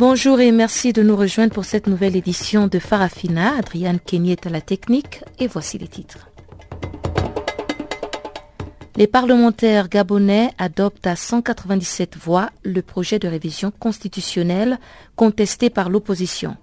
Bonjour 0.00 0.40
et 0.40 0.50
merci 0.50 0.94
de 0.94 1.02
nous 1.02 1.14
rejoindre 1.14 1.52
pour 1.52 1.66
cette 1.66 1.86
nouvelle 1.86 2.16
édition 2.16 2.68
de 2.68 2.78
Farafina. 2.78 3.58
Adriane 3.58 4.00
Kenny 4.00 4.32
est 4.32 4.46
à 4.46 4.48
la 4.48 4.62
technique 4.62 5.22
et 5.38 5.46
voici 5.46 5.76
les 5.76 5.88
titres. 5.88 6.30
Les 8.96 9.06
parlementaires 9.06 9.90
gabonais 9.90 10.52
adoptent 10.56 11.06
à 11.06 11.16
197 11.16 12.16
voix 12.16 12.48
le 12.62 12.80
projet 12.80 13.18
de 13.18 13.28
révision 13.28 13.70
constitutionnelle 13.78 14.78
contesté 15.16 15.68
par 15.68 15.90
l'opposition. 15.90 16.56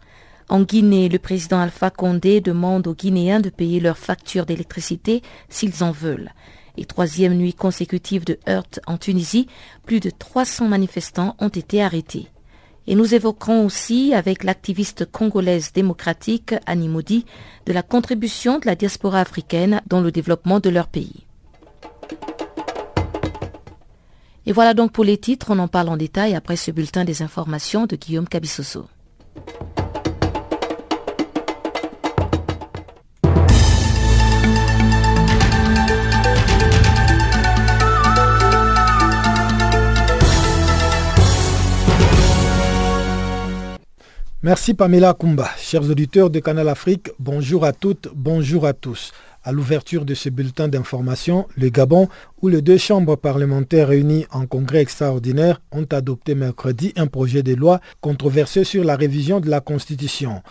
En 0.50 0.64
Guinée, 0.64 1.08
le 1.08 1.20
président 1.20 1.60
Alpha 1.60 1.92
Condé 1.92 2.42
demande 2.42 2.88
aux 2.88 2.96
Guinéens 2.96 3.40
de 3.40 3.52
payer 3.52 3.80
leurs 3.80 4.00
factures 4.00 4.48
d'électricité 4.48 5.22
s'ils 5.48 5.84
en 5.84 5.92
veulent. 5.92 6.32
Et 6.76 6.86
troisième 6.86 7.36
nuit 7.36 7.54
consécutive 7.54 8.26
de 8.26 8.40
heurte 8.50 8.80
en 8.88 8.98
Tunisie, 8.98 9.46
plus 9.86 10.00
de 10.00 10.10
300 10.10 10.70
manifestants 10.70 11.36
ont 11.38 11.50
été 11.50 11.84
arrêtés. 11.84 12.32
Et 12.88 12.96
nous 12.96 13.14
évoquerons 13.14 13.66
aussi 13.66 14.14
avec 14.14 14.44
l'activiste 14.44 15.06
congolaise 15.12 15.74
démocratique 15.74 16.56
Annie 16.66 17.26
de 17.66 17.74
la 17.74 17.84
contribution 17.84 18.60
de 18.60 18.66
la 18.66 18.76
diaspora 18.76 19.20
africaine 19.20 19.82
dans 19.88 20.00
le 20.00 20.12
développement 20.12 20.60
de 20.60 20.70
leur 20.70 20.88
pays. 20.88 21.26
Et 24.46 24.54
voilà 24.54 24.74
donc 24.74 24.94
pour 24.94 25.04
les 25.04 25.18
titres, 25.18 25.48
on 25.50 25.60
en 25.60 25.68
parle 25.68 25.90
en 25.90 25.98
détail 25.98 26.34
après 26.34 26.56
ce 26.56 26.72
bulletin 26.72 27.04
des 27.04 27.22
informations 27.22 27.86
de 27.86 27.98
Guillaume 27.98 28.30
Cabissoso. 28.30 28.88
Merci 44.48 44.74
Pamela 44.74 45.14
Kumba. 45.14 45.50
Chers 45.58 45.90
auditeurs 45.90 46.30
de 46.30 46.40
Canal 46.40 46.70
Afrique, 46.70 47.10
bonjour 47.20 47.66
à 47.66 47.74
toutes, 47.74 48.08
bonjour 48.16 48.66
à 48.66 48.72
tous. 48.72 49.12
À 49.44 49.52
l'ouverture 49.52 50.06
de 50.06 50.14
ce 50.14 50.30
bulletin 50.30 50.70
d'information, 50.70 51.50
le 51.58 51.68
Gabon, 51.68 52.08
où 52.42 52.48
les 52.48 52.62
deux 52.62 52.78
chambres 52.78 53.18
parlementaires 53.18 53.90
réunies 53.90 54.26
en 54.32 54.46
congrès 54.46 54.80
extraordinaire 54.80 55.62
ont 55.74 55.84
adopté 55.92 56.34
mercredi 56.34 56.94
un 56.96 57.08
projet 57.08 57.44
de 57.44 57.56
loi 57.56 57.82
controversé 58.00 58.64
sur 58.64 58.86
la 58.86 58.96
révision 58.96 59.42
de 59.42 59.50
la 59.50 59.60
Constitution. 59.60 60.42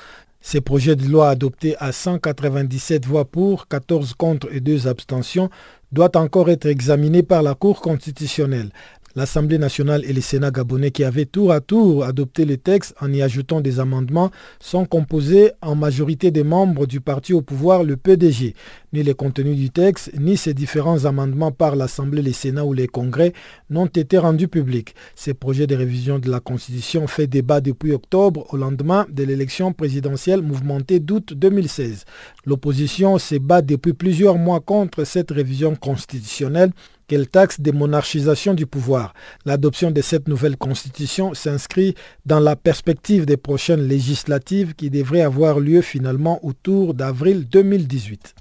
Ce 0.43 0.59
projet 0.59 0.95
de 0.95 1.09
loi 1.09 1.31
adopté 1.31 1.75
à 1.79 1.91
197 1.91 3.07
voix 3.07 3.25
pour, 3.25 3.67
14 3.67 4.13
contre 4.13 4.49
et 4.53 4.61
2 4.61 4.89
abstentions 4.89 5.49
doit 5.91 6.15
encore 6.19 6.51
être 6.51 6.67
examiné 6.67 7.23
par 7.23 7.43
la 7.43 7.55
Cour 7.55 7.81
constitutionnelle 7.81 8.69
l'Assemblée 9.17 9.57
nationale 9.57 10.05
et 10.05 10.13
le 10.13 10.21
Sénat 10.21 10.51
gabonais 10.51 10.91
qui 10.91 11.03
avaient 11.03 11.25
tour 11.25 11.51
à 11.51 11.61
tour 11.61 12.05
adopté 12.05 12.45
le 12.45 12.59
texte 12.59 12.95
en 13.01 13.11
y 13.11 13.23
ajoutant 13.23 13.63
des 13.63 13.81
amendements 13.81 14.31
sont 14.61 14.85
composés 14.85 15.53
en 15.63 15.75
majorité 15.75 16.31
des 16.31 16.45
membres 16.45 16.87
du 16.87 17.01
parti 17.01 17.33
au 17.33 17.41
pouvoir, 17.41 17.83
le 17.83 17.97
PDG. 17.97 18.55
Ni 18.93 19.03
les 19.03 19.15
contenus 19.15 19.57
du 19.57 19.71
texte, 19.71 20.13
ni 20.19 20.37
ces 20.37 20.53
différents 20.53 21.07
amendements 21.07 21.51
par 21.51 21.77
l'Assemblée, 21.77 22.21
le 22.21 22.33
Sénat 22.33 22.67
ou 22.67 22.75
les 22.75 22.89
congrès 22.89 23.33
n'ont 23.71 23.87
été 23.87 24.19
rendus 24.19 24.49
publics. 24.49 24.95
Ces 25.15 25.33
projets 25.33 25.67
de 25.67 25.75
révision 25.75 26.19
de 26.19 26.31
la 26.31 26.41
Constitution 26.41 27.07
fait 27.07 27.27
débat 27.27 27.63
depuis 27.63 27.93
octobre 27.93 28.47
au 28.53 28.59
lendemain 28.59 29.07
de 29.11 29.23
l'élection 29.23 29.73
présidentielle 29.73 30.43
mouvementée 30.43 31.01
d'août 31.01 31.33
2016. 31.33 32.05
L'opposition 32.45 33.19
se 33.19 33.37
bat 33.37 33.63
depuis 33.63 33.95
plusieurs 33.95 34.37
mois 34.37 34.61
contre 34.61 35.05
cette 35.05 35.31
révision 35.31 35.75
constitutionnelle 35.75 36.73
qu'elle 37.07 37.29
taxe 37.29 37.61
démonarchisation 37.61 38.55
du 38.55 38.67
pouvoir? 38.67 39.15
L'adoption 39.45 39.91
de 39.91 40.01
cette 40.01 40.29
nouvelle 40.29 40.57
constitution 40.57 41.35
s'inscrit 41.35 41.95
dans 42.25 42.41
la 42.41 42.57
perspective 42.57 43.27
des 43.27 43.37
prochaines 43.37 43.87
législatives 43.87 44.75
qui 44.75 44.91
devraient 44.91 45.21
avoir 45.21 45.61
lieu 45.61 45.83
finalement 45.83 46.45
autour 46.45 46.95
d'avril 46.95 47.49
2018. 47.49 48.35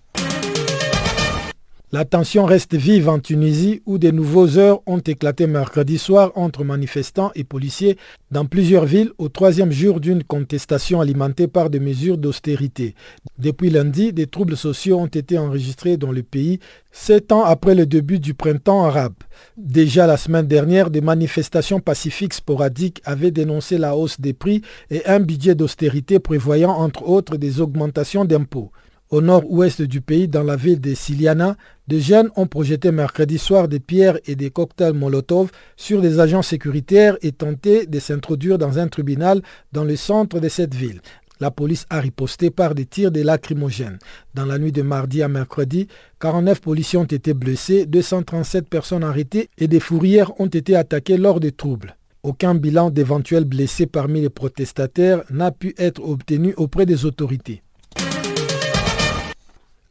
La 1.95 2.03
tension 2.03 2.43
reste 2.43 2.75
vive 2.75 3.07
en 3.07 3.19
Tunisie 3.19 3.81
où 3.85 3.97
de 3.97 4.11
nouveaux 4.11 4.57
heures 4.57 4.81
ont 4.85 4.99
éclaté 4.99 5.47
mercredi 5.47 5.97
soir 5.97 6.33
entre 6.35 6.65
manifestants 6.65 7.31
et 7.35 7.45
policiers 7.45 7.97
dans 8.31 8.43
plusieurs 8.43 8.83
villes 8.83 9.11
au 9.17 9.29
troisième 9.29 9.71
jour 9.71 10.01
d'une 10.01 10.21
contestation 10.21 10.99
alimentée 10.99 11.47
par 11.47 11.69
des 11.69 11.79
mesures 11.79 12.17
d'austérité. 12.17 12.95
Depuis 13.39 13.69
lundi, 13.69 14.11
des 14.11 14.27
troubles 14.27 14.57
sociaux 14.57 14.99
ont 14.99 15.05
été 15.05 15.37
enregistrés 15.37 15.95
dans 15.95 16.11
le 16.11 16.21
pays, 16.21 16.59
sept 16.91 17.31
ans 17.31 17.45
après 17.45 17.75
le 17.75 17.85
début 17.85 18.19
du 18.19 18.33
printemps 18.33 18.83
arabe. 18.83 19.15
Déjà 19.55 20.05
la 20.05 20.17
semaine 20.17 20.47
dernière, 20.47 20.89
des 20.89 20.99
manifestations 20.99 21.79
pacifiques 21.79 22.33
sporadiques 22.33 23.01
avaient 23.05 23.31
dénoncé 23.31 23.77
la 23.77 23.95
hausse 23.95 24.19
des 24.19 24.33
prix 24.33 24.63
et 24.91 25.05
un 25.05 25.21
budget 25.21 25.55
d'austérité 25.55 26.19
prévoyant 26.19 26.71
entre 26.71 27.07
autres 27.07 27.37
des 27.37 27.61
augmentations 27.61 28.25
d'impôts. 28.25 28.73
Au 29.15 29.21
nord-ouest 29.21 29.81
du 29.81 30.01
pays, 30.01 30.27
dans 30.27 30.43
la 30.43 30.57
ville 30.57 30.81
de 30.81 30.93
Siliana, 30.93 31.55
des 31.87 32.01
jeunes 32.01 32.29
ont 32.35 32.47
projeté 32.47 32.91
mercredi 32.91 33.37
soir 33.37 33.69
des 33.69 33.79
pierres 33.79 34.19
et 34.25 34.35
des 34.35 34.49
cocktails 34.49 34.91
Molotov 34.91 35.51
sur 35.77 36.01
des 36.01 36.19
agents 36.19 36.41
sécuritaires 36.41 37.15
et 37.21 37.31
tenté 37.31 37.85
de 37.85 37.97
s'introduire 37.99 38.57
dans 38.57 38.77
un 38.77 38.89
tribunal 38.89 39.41
dans 39.71 39.85
le 39.85 39.95
centre 39.95 40.41
de 40.41 40.49
cette 40.49 40.75
ville. 40.75 40.99
La 41.39 41.49
police 41.49 41.85
a 41.89 42.01
riposté 42.01 42.49
par 42.49 42.75
des 42.75 42.85
tirs 42.85 43.09
de 43.09 43.21
lacrymogènes. 43.21 43.99
Dans 44.33 44.43
la 44.43 44.59
nuit 44.59 44.73
de 44.73 44.81
mardi 44.81 45.23
à 45.23 45.29
mercredi, 45.29 45.87
49 46.19 46.59
policiers 46.59 46.99
ont 46.99 47.05
été 47.05 47.33
blessés, 47.33 47.85
237 47.85 48.67
personnes 48.67 49.05
arrêtées 49.05 49.49
et 49.57 49.69
des 49.69 49.79
fourrières 49.79 50.37
ont 50.41 50.47
été 50.47 50.75
attaquées 50.75 51.15
lors 51.15 51.39
des 51.39 51.53
troubles. 51.53 51.95
Aucun 52.21 52.53
bilan 52.53 52.89
d'éventuels 52.89 53.45
blessés 53.45 53.85
parmi 53.85 54.19
les 54.19 54.29
protestataires 54.29 55.23
n'a 55.29 55.51
pu 55.51 55.73
être 55.77 56.03
obtenu 56.03 56.53
auprès 56.57 56.85
des 56.85 57.05
autorités. 57.05 57.61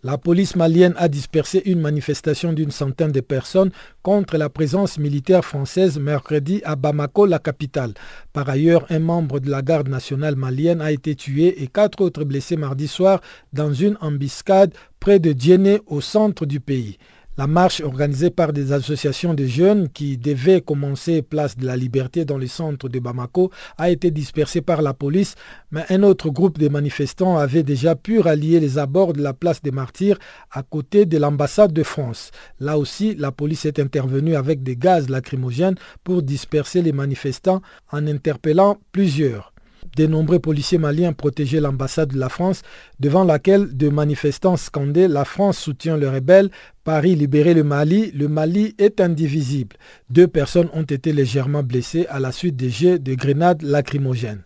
La 0.07 0.19
police 0.19 0.55
malienne 0.55 0.93
a 0.99 1.09
dispersé 1.09 1.63
une 1.65 1.81
manifestation 1.81 2.53
d'une 2.53 2.71
centaine 2.71 3.11
de 3.11 3.23
personnes 3.23 3.71
contre 4.03 4.37
la 4.37 4.51
présence 4.51 4.99
militaire 4.99 5.47
française 5.47 5.99
mercredi 5.99 6.61
à 6.67 6.77
Bamako, 6.77 7.25
la 7.25 7.39
capitale. 7.39 7.95
Par 8.35 8.47
ailleurs, 8.51 8.85
un 8.91 8.99
membre 8.99 9.41
de 9.41 9.49
la 9.49 9.63
garde 9.63 9.89
nationale 9.89 10.37
malienne 10.37 10.83
a 10.83 10.93
été 10.93 11.15
tué 11.15 11.63
et 11.63 11.69
quatre 11.69 12.03
autres 12.03 12.25
blessés 12.25 12.59
mardi 12.59 12.87
soir 12.87 13.23
dans 13.55 13.73
une 13.73 13.97
embuscade 14.03 14.75
près 15.01 15.21
de 15.21 15.33
Djéné 15.33 15.81
au 15.87 16.03
centre 16.03 16.45
du 16.45 16.61
pays. 16.61 16.99
La 17.37 17.49
marche 17.49 17.81
organisée 17.81 18.31
par 18.31 18.53
des 18.53 18.71
associations 18.71 19.35
de 19.35 19.45
jeunes 19.45 19.89
qui 19.89 20.17
devait 20.17 20.61
commencer 20.61 21.21
place 21.21 21.59
de 21.59 21.67
la 21.67 21.77
liberté 21.77 22.25
dans 22.25 22.39
le 22.39 22.47
centre 22.47 22.89
de 22.89 23.01
Bamako 23.01 23.51
a 23.77 23.91
été 23.91 24.13
dispersée 24.13 24.61
par 24.61 24.83
la 24.83 24.95
police, 24.95 25.35
mais 25.73 25.85
un 25.91 26.05
autre 26.05 26.31
groupe 26.31 26.59
de 26.59 26.69
manifestants 26.69 27.37
avait 27.37 27.65
déjà 27.65 27.97
pu 27.97 28.21
rallier 28.21 28.61
les 28.61 28.79
abords 28.79 29.15
de 29.15 29.21
la 29.21 29.33
place 29.33 29.61
des 29.63 29.73
martyrs 29.73 30.21
à 30.53 30.63
côté 30.63 31.07
de 31.07 31.19
l'ambassade 31.19 31.73
de 31.73 31.83
France. 31.83 32.31
Là 32.61 32.79
aussi, 32.79 33.17
la 33.17 33.33
police 33.33 33.65
est 33.65 33.81
intervenue 33.81 34.37
avec 34.37 34.63
des 34.63 34.77
gaz 34.77 35.09
lacrymogènes 35.09 35.75
pour 36.05 36.23
disperser 36.23 36.83
les 36.83 36.93
manifestants 36.93 37.63
en 37.91 38.07
interpellant 38.07 38.79
plusieurs. 38.93 39.54
De 39.97 40.07
nombreux 40.07 40.41
policiers 40.41 40.79
maliens 40.79 41.13
protégeaient 41.13 41.61
l'ambassade 41.61 42.13
de 42.13 42.19
la 42.19 42.29
France, 42.29 42.63
devant 42.99 43.25
laquelle 43.25 43.77
de 43.77 43.89
manifestants 43.89 44.57
scandaient 44.57 45.09
La 45.09 45.25
France 45.25 45.59
soutient 45.59 45.97
le 45.97 46.09
rebelle, 46.09 46.51
Paris 46.83 47.15
libérer 47.15 47.55
le 47.55 47.65
Mali, 47.65 48.11
le 48.13 48.29
Mali 48.29 48.75
est 48.79 49.01
indivisible. 49.01 49.77
Deux 50.11 50.27
personnes 50.27 50.69
ont 50.73 50.83
été 50.83 51.13
légèrement 51.13 51.63
blessées 51.63 52.07
à 52.09 52.19
la 52.19 52.33
suite 52.33 52.57
des 52.57 52.71
jets 52.71 52.99
de 52.99 53.15
grenades 53.15 53.63
lacrymogènes. 53.63 54.43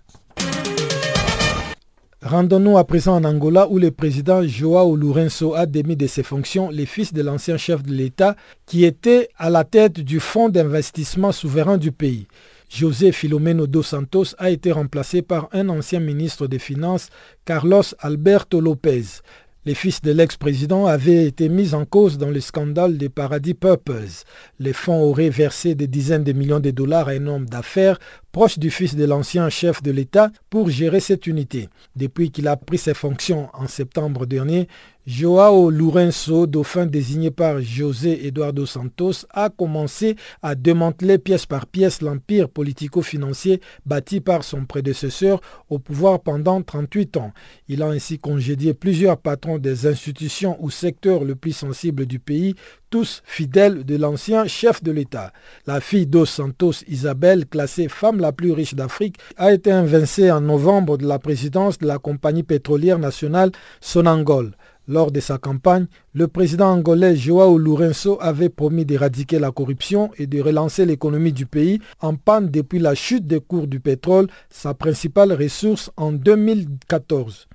Rendons-nous 2.20 2.76
à 2.76 2.84
présent 2.84 3.14
en 3.14 3.24
Angola 3.24 3.68
où 3.70 3.78
le 3.78 3.92
président 3.92 4.42
Joao 4.42 4.96
Lourenço 4.96 5.54
a 5.54 5.66
démis 5.66 5.94
de 5.94 6.08
ses 6.08 6.24
fonctions 6.24 6.68
les 6.68 6.84
fils 6.84 7.12
de 7.12 7.22
l'ancien 7.22 7.56
chef 7.56 7.84
de 7.84 7.92
l'État 7.92 8.34
qui 8.66 8.84
était 8.84 9.28
à 9.38 9.50
la 9.50 9.62
tête 9.62 10.00
du 10.00 10.18
fonds 10.18 10.48
d'investissement 10.48 11.30
souverain 11.30 11.78
du 11.78 11.92
pays. 11.92 12.26
José 12.68 13.12
Filomeno 13.12 13.66
dos 13.66 13.82
Santos 13.82 14.34
a 14.36 14.50
été 14.50 14.72
remplacé 14.72 15.22
par 15.22 15.48
un 15.52 15.70
ancien 15.70 16.00
ministre 16.00 16.46
des 16.46 16.58
Finances, 16.58 17.08
Carlos 17.46 17.82
Alberto 17.98 18.60
López. 18.60 19.22
Les 19.64 19.74
fils 19.74 20.00
de 20.00 20.12
l'ex-président 20.12 20.86
avaient 20.86 21.26
été 21.26 21.48
mis 21.48 21.74
en 21.74 21.84
cause 21.84 22.16
dans 22.16 22.30
le 22.30 22.40
scandale 22.40 22.96
des 22.96 23.08
paradis 23.08 23.54
Purpose. 23.54 24.24
Les 24.58 24.72
fonds 24.72 25.02
auraient 25.02 25.30
versé 25.30 25.74
des 25.74 25.86
dizaines 25.86 26.24
de 26.24 26.32
millions 26.32 26.60
de 26.60 26.70
dollars 26.70 27.08
à 27.08 27.12
un 27.12 27.26
homme 27.26 27.46
d'affaires 27.46 27.98
proche 28.32 28.58
du 28.58 28.70
fils 28.70 28.94
de 28.94 29.04
l'ancien 29.04 29.48
chef 29.50 29.82
de 29.82 29.90
l'État 29.90 30.30
pour 30.48 30.70
gérer 30.70 31.00
cette 31.00 31.26
unité. 31.26 31.68
Depuis 31.96 32.30
qu'il 32.30 32.48
a 32.48 32.56
pris 32.56 32.78
ses 32.78 32.94
fonctions 32.94 33.48
en 33.52 33.66
septembre 33.66 34.26
dernier, 34.26 34.68
Joao 35.08 35.70
Lourenço, 35.70 36.46
dauphin 36.46 36.84
désigné 36.84 37.30
par 37.30 37.62
José 37.62 38.26
Eduardo 38.26 38.66
Santos, 38.66 39.24
a 39.30 39.48
commencé 39.48 40.16
à 40.42 40.54
démanteler 40.54 41.16
pièce 41.16 41.46
par 41.46 41.64
pièce 41.66 42.02
l'empire 42.02 42.50
politico-financier 42.50 43.62
bâti 43.86 44.20
par 44.20 44.44
son 44.44 44.66
prédécesseur 44.66 45.40
au 45.70 45.78
pouvoir 45.78 46.20
pendant 46.20 46.60
38 46.60 47.16
ans. 47.16 47.32
Il 47.68 47.82
a 47.82 47.86
ainsi 47.86 48.18
congédié 48.18 48.74
plusieurs 48.74 49.16
patrons 49.16 49.56
des 49.56 49.86
institutions 49.86 50.58
ou 50.60 50.68
secteurs 50.68 51.24
le 51.24 51.36
plus 51.36 51.52
sensibles 51.52 52.04
du 52.04 52.18
pays, 52.18 52.54
tous 52.90 53.22
fidèles 53.24 53.84
de 53.84 53.96
l'ancien 53.96 54.46
chef 54.46 54.82
de 54.82 54.92
l'État. 54.92 55.32
La 55.66 55.80
fille 55.80 56.06
dos 56.06 56.26
Santos, 56.26 56.84
Isabelle, 56.86 57.46
classée 57.46 57.88
femme 57.88 58.20
la 58.20 58.32
plus 58.32 58.52
riche 58.52 58.74
d'Afrique, 58.74 59.16
a 59.38 59.54
été 59.54 59.72
invincée 59.72 60.30
en 60.30 60.42
novembre 60.42 60.98
de 60.98 61.06
la 61.06 61.18
présidence 61.18 61.78
de 61.78 61.86
la 61.86 61.98
compagnie 61.98 62.42
pétrolière 62.42 62.98
nationale 62.98 63.52
Sonangol. 63.80 64.52
Lors 64.90 65.12
de 65.12 65.20
sa 65.20 65.36
campagne, 65.36 65.86
le 66.14 66.28
président 66.28 66.70
angolais 66.70 67.14
Joao 67.14 67.58
Lourenço 67.58 68.16
avait 68.22 68.48
promis 68.48 68.86
d'éradiquer 68.86 69.38
la 69.38 69.52
corruption 69.52 70.10
et 70.16 70.26
de 70.26 70.40
relancer 70.40 70.86
l'économie 70.86 71.34
du 71.34 71.44
pays 71.44 71.78
en 72.00 72.14
panne 72.14 72.48
depuis 72.48 72.78
la 72.78 72.94
chute 72.94 73.26
des 73.26 73.40
cours 73.40 73.66
du 73.66 73.80
pétrole, 73.80 74.28
sa 74.48 74.72
principale 74.72 75.34
ressource 75.34 75.90
en 75.98 76.10
2014. 76.10 77.48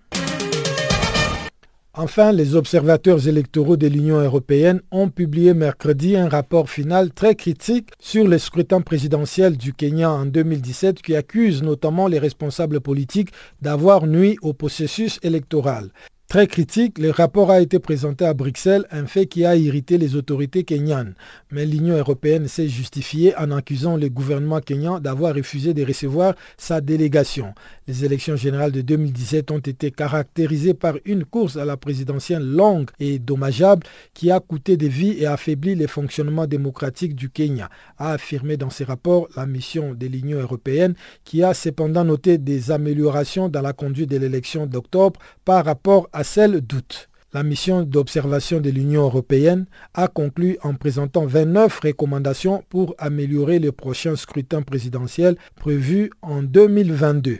Enfin, 1.95 2.31
les 2.31 2.55
observateurs 2.55 3.27
électoraux 3.27 3.77
de 3.77 3.87
l'Union 3.87 4.19
européenne 4.19 4.81
ont 4.91 5.09
publié 5.09 5.55
mercredi 5.55 6.15
un 6.15 6.29
rapport 6.29 6.69
final 6.69 7.11
très 7.11 7.33
critique 7.33 7.89
sur 7.99 8.27
le 8.27 8.37
scrutin 8.37 8.81
présidentiel 8.81 9.57
du 9.57 9.73
Kenya 9.73 10.11
en 10.11 10.25
2017 10.25 11.01
qui 11.01 11.15
accuse 11.15 11.63
notamment 11.63 12.07
les 12.07 12.17
responsables 12.19 12.81
politiques 12.81 13.29
d'avoir 13.61 14.05
nuit 14.05 14.37
au 14.41 14.53
processus 14.53 15.19
électoral. 15.23 15.89
Très 16.33 16.47
critique, 16.47 16.97
le 16.97 17.11
rapport 17.11 17.51
a 17.51 17.61
été 17.61 17.77
présenté 17.77 18.25
à 18.25 18.33
Bruxelles, 18.33 18.87
un 18.89 19.05
fait 19.05 19.27
qui 19.27 19.45
a 19.45 19.55
irrité 19.55 19.99
les 19.99 20.15
autorités 20.15 20.63
kenyanes. 20.63 21.13
Mais 21.51 21.63
l'Union 21.63 21.95
européenne 21.95 22.47
s'est 22.47 22.69
justifiée 22.69 23.37
en 23.37 23.51
accusant 23.51 23.97
le 23.97 24.09
gouvernement 24.09 24.59
kenyan 24.59 24.99
d'avoir 24.99 25.35
refusé 25.35 25.75
de 25.75 25.85
recevoir 25.85 26.33
sa 26.57 26.81
délégation. 26.81 27.53
Les 27.85 28.05
élections 28.05 28.37
générales 28.37 28.71
de 28.71 28.79
2017 28.79 29.51
ont 29.51 29.59
été 29.59 29.91
caractérisées 29.91 30.73
par 30.73 30.95
une 31.03 31.25
course 31.25 31.57
à 31.57 31.65
la 31.65 31.75
présidentielle 31.75 32.43
longue 32.43 32.89
et 32.97 33.19
dommageable 33.19 33.85
qui 34.13 34.31
a 34.31 34.39
coûté 34.39 34.77
des 34.77 34.87
vies 34.87 35.17
et 35.19 35.25
affaibli 35.25 35.75
les 35.75 35.87
fonctionnements 35.87 36.47
démocratiques 36.47 37.13
du 37.13 37.29
Kenya, 37.29 37.69
a 37.97 38.13
affirmé 38.13 38.55
dans 38.55 38.69
ses 38.69 38.85
rapports 38.85 39.27
la 39.35 39.45
mission 39.45 39.93
de 39.93 40.07
l'Union 40.07 40.39
européenne 40.39 40.95
qui 41.25 41.43
a 41.43 41.53
cependant 41.53 42.05
noté 42.05 42.37
des 42.37 42.71
améliorations 42.71 43.49
dans 43.49 43.61
la 43.61 43.73
conduite 43.73 44.11
de 44.11 44.17
l'élection 44.17 44.65
d'octobre 44.65 45.19
par 45.43 45.65
rapport 45.65 46.07
à 46.13 46.23
celle 46.23 46.61
d'août. 46.61 47.09
La 47.33 47.43
mission 47.43 47.81
d'observation 47.83 48.61
de 48.61 48.69
l'Union 48.69 49.01
européenne 49.03 49.65
a 49.93 50.07
conclu 50.07 50.57
en 50.63 50.75
présentant 50.75 51.25
29 51.25 51.81
recommandations 51.81 52.63
pour 52.69 52.95
améliorer 52.97 53.59
le 53.59 53.73
prochain 53.73 54.15
scrutin 54.15 54.61
présidentiel 54.61 55.35
prévu 55.57 56.11
en 56.21 56.43
2022. 56.43 57.39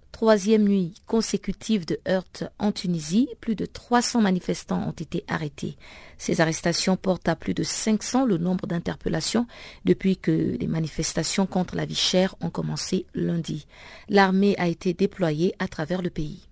Troisième 0.21 0.65
nuit 0.65 0.93
consécutive 1.07 1.87
de 1.87 1.99
heurts 2.07 2.51
en 2.59 2.71
Tunisie, 2.71 3.27
plus 3.39 3.55
de 3.55 3.65
300 3.65 4.21
manifestants 4.21 4.87
ont 4.87 4.91
été 4.91 5.23
arrêtés. 5.27 5.77
Ces 6.19 6.41
arrestations 6.41 6.95
portent 6.95 7.27
à 7.27 7.35
plus 7.35 7.55
de 7.55 7.63
500 7.63 8.25
le 8.25 8.37
nombre 8.37 8.67
d'interpellations 8.67 9.47
depuis 9.83 10.17
que 10.17 10.29
les 10.59 10.67
manifestations 10.67 11.47
contre 11.47 11.75
la 11.75 11.85
vie 11.85 11.95
chère 11.95 12.35
ont 12.39 12.51
commencé 12.51 13.07
lundi. 13.15 13.65
L'armée 14.09 14.53
a 14.59 14.67
été 14.67 14.93
déployée 14.93 15.55
à 15.57 15.67
travers 15.67 16.03
le 16.03 16.11
pays. 16.11 16.47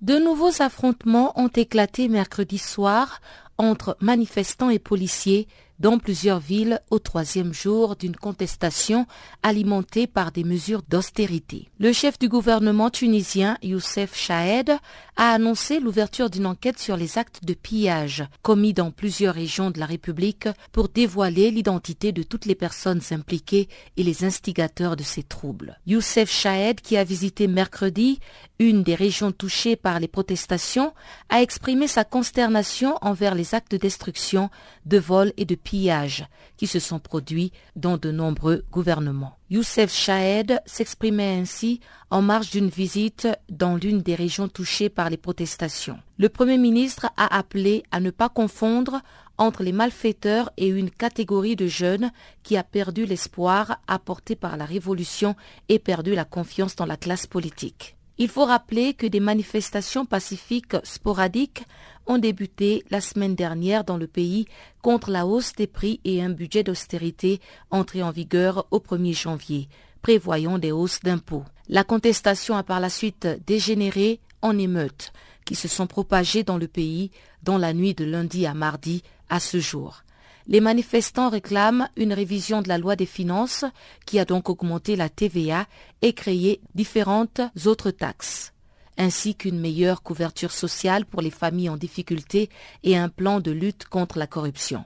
De 0.00 0.16
nouveaux 0.16 0.62
affrontements 0.62 1.38
ont 1.38 1.48
éclaté 1.48 2.08
mercredi 2.08 2.56
soir 2.56 3.20
entre 3.58 3.98
manifestants 4.00 4.70
et 4.70 4.78
policiers 4.78 5.48
dans 5.82 5.98
plusieurs 5.98 6.38
villes 6.38 6.80
au 6.90 7.00
troisième 7.00 7.52
jour 7.52 7.96
d'une 7.96 8.14
contestation 8.14 9.06
alimentée 9.42 10.06
par 10.06 10.30
des 10.30 10.44
mesures 10.44 10.82
d'austérité. 10.88 11.68
Le 11.80 11.92
chef 11.92 12.20
du 12.20 12.28
gouvernement 12.28 12.88
tunisien, 12.88 13.58
Youssef 13.62 14.16
Chahed, 14.16 14.78
a 15.16 15.32
annoncé 15.32 15.78
l'ouverture 15.78 16.30
d'une 16.30 16.46
enquête 16.46 16.78
sur 16.78 16.96
les 16.96 17.18
actes 17.18 17.44
de 17.44 17.54
pillage 17.54 18.24
commis 18.42 18.72
dans 18.72 18.90
plusieurs 18.90 19.34
régions 19.34 19.70
de 19.70 19.78
la 19.78 19.86
République 19.86 20.48
pour 20.72 20.88
dévoiler 20.88 21.50
l'identité 21.50 22.12
de 22.12 22.22
toutes 22.22 22.46
les 22.46 22.54
personnes 22.54 23.00
impliquées 23.10 23.68
et 23.96 24.02
les 24.02 24.24
instigateurs 24.24 24.96
de 24.96 25.02
ces 25.02 25.22
troubles. 25.22 25.78
Youssef 25.86 26.30
Chahed, 26.30 26.80
qui 26.80 26.96
a 26.96 27.04
visité 27.04 27.46
mercredi 27.46 28.20
une 28.58 28.82
des 28.82 28.94
régions 28.94 29.32
touchées 29.32 29.76
par 29.76 30.00
les 30.00 30.08
protestations, 30.08 30.94
a 31.28 31.42
exprimé 31.42 31.88
sa 31.88 32.04
consternation 32.04 32.96
envers 33.02 33.34
les 33.34 33.54
actes 33.54 33.72
de 33.72 33.76
destruction, 33.76 34.50
de 34.86 34.98
vol 34.98 35.32
et 35.36 35.44
de 35.44 35.54
pillage 35.54 36.26
qui 36.56 36.66
se 36.66 36.78
sont 36.78 37.00
produits 37.00 37.52
dans 37.76 37.98
de 37.98 38.10
nombreux 38.10 38.64
gouvernements. 38.70 39.36
Youssef 39.52 39.92
Chahed 39.92 40.62
s'exprimait 40.64 41.36
ainsi 41.38 41.80
en 42.10 42.22
marge 42.22 42.48
d'une 42.48 42.70
visite 42.70 43.28
dans 43.50 43.76
l'une 43.76 44.00
des 44.00 44.14
régions 44.14 44.48
touchées 44.48 44.88
par 44.88 45.10
les 45.10 45.18
protestations. 45.18 45.98
Le 46.16 46.30
Premier 46.30 46.56
ministre 46.56 47.10
a 47.18 47.36
appelé 47.36 47.82
à 47.90 48.00
ne 48.00 48.08
pas 48.08 48.30
confondre 48.30 49.02
entre 49.36 49.62
les 49.62 49.72
malfaiteurs 49.72 50.50
et 50.56 50.68
une 50.68 50.90
catégorie 50.90 51.54
de 51.54 51.66
jeunes 51.66 52.12
qui 52.42 52.56
a 52.56 52.64
perdu 52.64 53.04
l'espoir 53.04 53.76
apporté 53.88 54.36
par 54.36 54.56
la 54.56 54.64
révolution 54.64 55.36
et 55.68 55.78
perdu 55.78 56.14
la 56.14 56.24
confiance 56.24 56.74
dans 56.74 56.86
la 56.86 56.96
classe 56.96 57.26
politique. 57.26 57.96
Il 58.16 58.28
faut 58.28 58.46
rappeler 58.46 58.94
que 58.94 59.06
des 59.06 59.20
manifestations 59.20 60.06
pacifiques 60.06 60.76
sporadiques 60.82 61.64
ont 62.06 62.18
débuté 62.18 62.84
la 62.90 63.00
semaine 63.00 63.34
dernière 63.34 63.84
dans 63.84 63.96
le 63.96 64.06
pays 64.06 64.46
contre 64.82 65.10
la 65.10 65.26
hausse 65.26 65.52
des 65.54 65.66
prix 65.66 66.00
et 66.04 66.22
un 66.22 66.30
budget 66.30 66.62
d'austérité 66.62 67.40
entré 67.70 68.02
en 68.02 68.10
vigueur 68.10 68.66
au 68.70 68.78
1er 68.78 69.14
janvier, 69.14 69.68
prévoyant 70.02 70.58
des 70.58 70.72
hausses 70.72 71.00
d'impôts. 71.00 71.44
La 71.68 71.84
contestation 71.84 72.56
a 72.56 72.62
par 72.62 72.80
la 72.80 72.90
suite 72.90 73.28
dégénéré 73.46 74.20
en 74.42 74.58
émeutes 74.58 75.12
qui 75.44 75.54
se 75.54 75.68
sont 75.68 75.86
propagées 75.86 76.44
dans 76.44 76.58
le 76.58 76.68
pays 76.68 77.10
dans 77.42 77.58
la 77.58 77.72
nuit 77.72 77.94
de 77.94 78.04
lundi 78.04 78.46
à 78.46 78.54
mardi 78.54 79.02
à 79.28 79.40
ce 79.40 79.58
jour. 79.58 80.02
Les 80.46 80.60
manifestants 80.60 81.30
réclament 81.30 81.88
une 81.96 82.12
révision 82.12 82.62
de 82.62 82.68
la 82.68 82.78
loi 82.78 82.96
des 82.96 83.06
finances 83.06 83.64
qui 84.06 84.18
a 84.18 84.24
donc 84.24 84.48
augmenté 84.48 84.96
la 84.96 85.08
TVA 85.08 85.66
et 86.02 86.12
créé 86.12 86.60
différentes 86.74 87.40
autres 87.64 87.92
taxes, 87.92 88.51
ainsi 88.98 89.34
qu'une 89.34 89.58
meilleure 89.58 90.02
couverture 90.02 90.52
sociale 90.52 91.04
pour 91.06 91.22
les 91.22 91.30
familles 91.30 91.70
en 91.70 91.76
difficulté 91.76 92.50
et 92.82 92.96
un 92.96 93.08
plan 93.08 93.40
de 93.40 93.50
lutte 93.50 93.86
contre 93.86 94.18
la 94.18 94.26
corruption. 94.26 94.84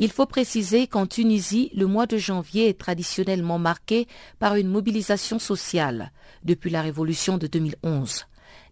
Il 0.00 0.12
faut 0.12 0.26
préciser 0.26 0.86
qu'en 0.86 1.06
Tunisie, 1.06 1.72
le 1.74 1.86
mois 1.86 2.06
de 2.06 2.18
janvier 2.18 2.68
est 2.68 2.78
traditionnellement 2.78 3.58
marqué 3.58 4.06
par 4.38 4.54
une 4.54 4.68
mobilisation 4.68 5.40
sociale 5.40 6.12
depuis 6.44 6.70
la 6.70 6.82
révolution 6.82 7.36
de 7.36 7.48
2011. 7.48 8.26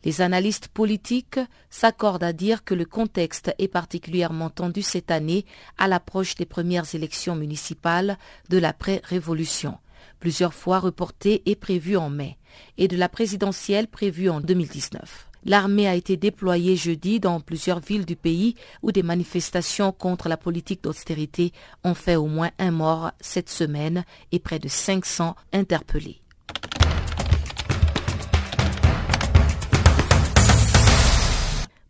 Les 0.04 0.21
analystes 0.21 0.68
politiques 0.68 1.40
s'accordent 1.68 2.23
à 2.23 2.33
dire 2.33 2.62
que 2.62 2.75
le 2.75 2.85
contexte 2.85 3.52
est 3.59 3.66
particulièrement 3.66 4.50
tendu 4.50 4.83
cette 4.83 5.11
année 5.11 5.45
à 5.78 5.88
l'approche 5.88 6.37
des 6.37 6.47
premières 6.47 6.95
élections 6.95 7.35
municipales 7.35 8.18
de 8.49 8.59
l'après-révolution, 8.59 9.78
plusieurs 10.21 10.54
fois 10.54 10.78
reportées 10.78 11.42
et 11.47 11.56
prévues 11.56 11.97
en 11.97 12.09
mai, 12.09 12.38
et 12.78 12.88
de 12.88 12.96
la 12.96 13.08
présidentielle 13.08 13.88
prévue 13.88 14.28
en 14.28 14.40
2019. 14.40 15.28
L'armée 15.44 15.86
a 15.86 15.94
été 15.94 16.16
déployée 16.16 16.75
jeudi 16.75 17.20
dans 17.20 17.40
plusieurs 17.40 17.78
villes 17.78 18.04
du 18.04 18.16
pays 18.16 18.56
où 18.82 18.90
des 18.90 19.04
manifestations 19.04 19.92
contre 19.92 20.28
la 20.28 20.36
politique 20.36 20.82
d'austérité 20.82 21.52
ont 21.84 21.94
fait 21.94 22.16
au 22.16 22.26
moins 22.26 22.50
un 22.58 22.72
mort 22.72 23.12
cette 23.20 23.48
semaine 23.48 24.04
et 24.32 24.40
près 24.40 24.58
de 24.58 24.66
500 24.66 25.36
interpellés. 25.52 26.20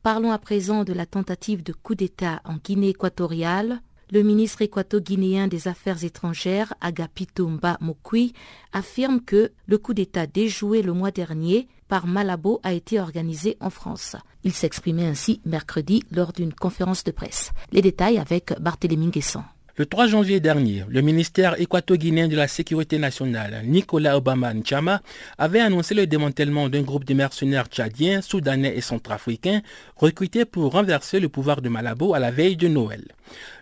Parlons 0.03 0.31
à 0.31 0.39
présent 0.39 0.85
de 0.85 0.93
la 0.93 1.05
tentative 1.05 1.65
de 1.65 1.73
coup 1.73 1.95
d'État 1.95 2.41
en 2.45 2.59
Guinée 2.59 2.91
équatoriale. 2.91 3.81
Le 4.13 4.23
ministre 4.23 4.63
équato-guinéen 4.63 5.49
des 5.49 5.67
Affaires 5.67 6.05
étrangères, 6.05 6.73
Agapito 6.81 7.49
Mba 7.49 7.77
Mokui, 7.81 8.35
affirme 8.73 9.21
que 9.21 9.51
le 9.67 9.79
coup 9.79 9.95
d'État 9.95 10.29
déjoué 10.29 10.83
le 10.83 10.93
mois 10.93 11.11
dernier 11.11 11.67
par 11.89 12.07
Malabo 12.07 12.61
a 12.63 12.73
été 12.73 13.01
organisé 13.01 13.57
en 13.59 13.71
France. 13.71 14.15
Il 14.45 14.53
s'exprimait 14.53 15.07
ainsi 15.07 15.41
mercredi 15.45 16.05
lors 16.13 16.33
d'une 16.33 16.55
conférence 16.55 17.03
de 17.03 17.11
presse. 17.11 17.51
Les 17.73 17.83
détails 17.83 18.19
avec 18.19 18.53
Barthélémy 18.61 19.11
Guesson. 19.11 19.43
Le 19.79 19.85
3 19.85 20.07
janvier 20.07 20.41
dernier, 20.41 20.85
le 20.89 21.03
ministère 21.03 21.61
équato-guinéen 21.61 22.29
de 22.29 22.37
la 22.37 22.49
Sécurité 22.49 22.99
nationale, 22.99 23.61
Nicolas 23.67 24.17
Obama 24.17 24.55
Nchama, 24.55 25.03
avait 25.37 25.61
annoncé 25.61 25.95
le 25.95 26.07
démantèlement 26.07 26.71
d'un 26.71 26.81
groupe 26.81 27.05
de 27.05 27.13
mercenaires 27.13 27.67
tchadiens, 27.67 28.23
soudanais 28.23 28.75
et 28.75 28.81
centrafricains 28.81 29.61
recrutés 29.97 30.47
pour 30.47 30.73
renverser 30.73 31.21
le 31.21 31.29
pouvoir 31.29 31.61
de 31.61 31.69
Malabo 31.69 32.15
à 32.15 32.21
la 32.21 32.31
veille 32.31 32.57
de 32.57 32.69
Noël. 32.69 33.05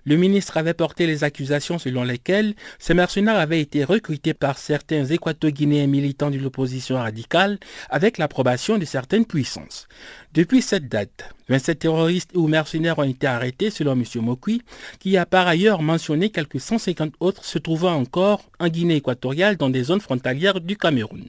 Le 0.06 0.16
ministre 0.16 0.58
avait 0.58 0.74
porté 0.74 1.06
les 1.06 1.24
accusations 1.24 1.78
selon 1.78 2.04
lesquelles 2.04 2.54
ces 2.78 2.92
mercenaires 2.92 3.38
avaient 3.38 3.60
été 3.60 3.84
recrutés 3.84 4.34
par 4.34 4.58
certains 4.58 5.06
équato-guinéens 5.06 5.86
militants 5.86 6.30
de 6.30 6.38
l'opposition 6.38 6.96
radicale 6.96 7.58
avec 7.88 8.18
l'approbation 8.18 8.76
de 8.76 8.84
certaines 8.84 9.24
puissances. 9.24 9.88
Depuis 10.34 10.62
cette 10.62 10.88
date, 10.88 11.30
27 11.48 11.78
terroristes 11.78 12.30
ou 12.34 12.48
mercenaires 12.48 12.98
ont 12.98 13.04
été 13.04 13.26
arrêtés 13.26 13.70
selon 13.70 13.92
M. 13.92 14.04
Mokui, 14.16 14.62
qui 14.98 15.16
a 15.16 15.26
par 15.26 15.46
ailleurs 15.46 15.80
mentionné 15.80 16.30
quelques 16.30 16.60
150 16.60 17.14
autres 17.20 17.44
se 17.44 17.58
trouvant 17.58 17.94
encore 17.94 18.42
en 18.58 18.68
Guinée 18.68 18.96
équatoriale 18.96 19.56
dans 19.56 19.70
des 19.70 19.84
zones 19.84 20.00
frontalières 20.00 20.60
du 20.60 20.76
Cameroun. 20.76 21.28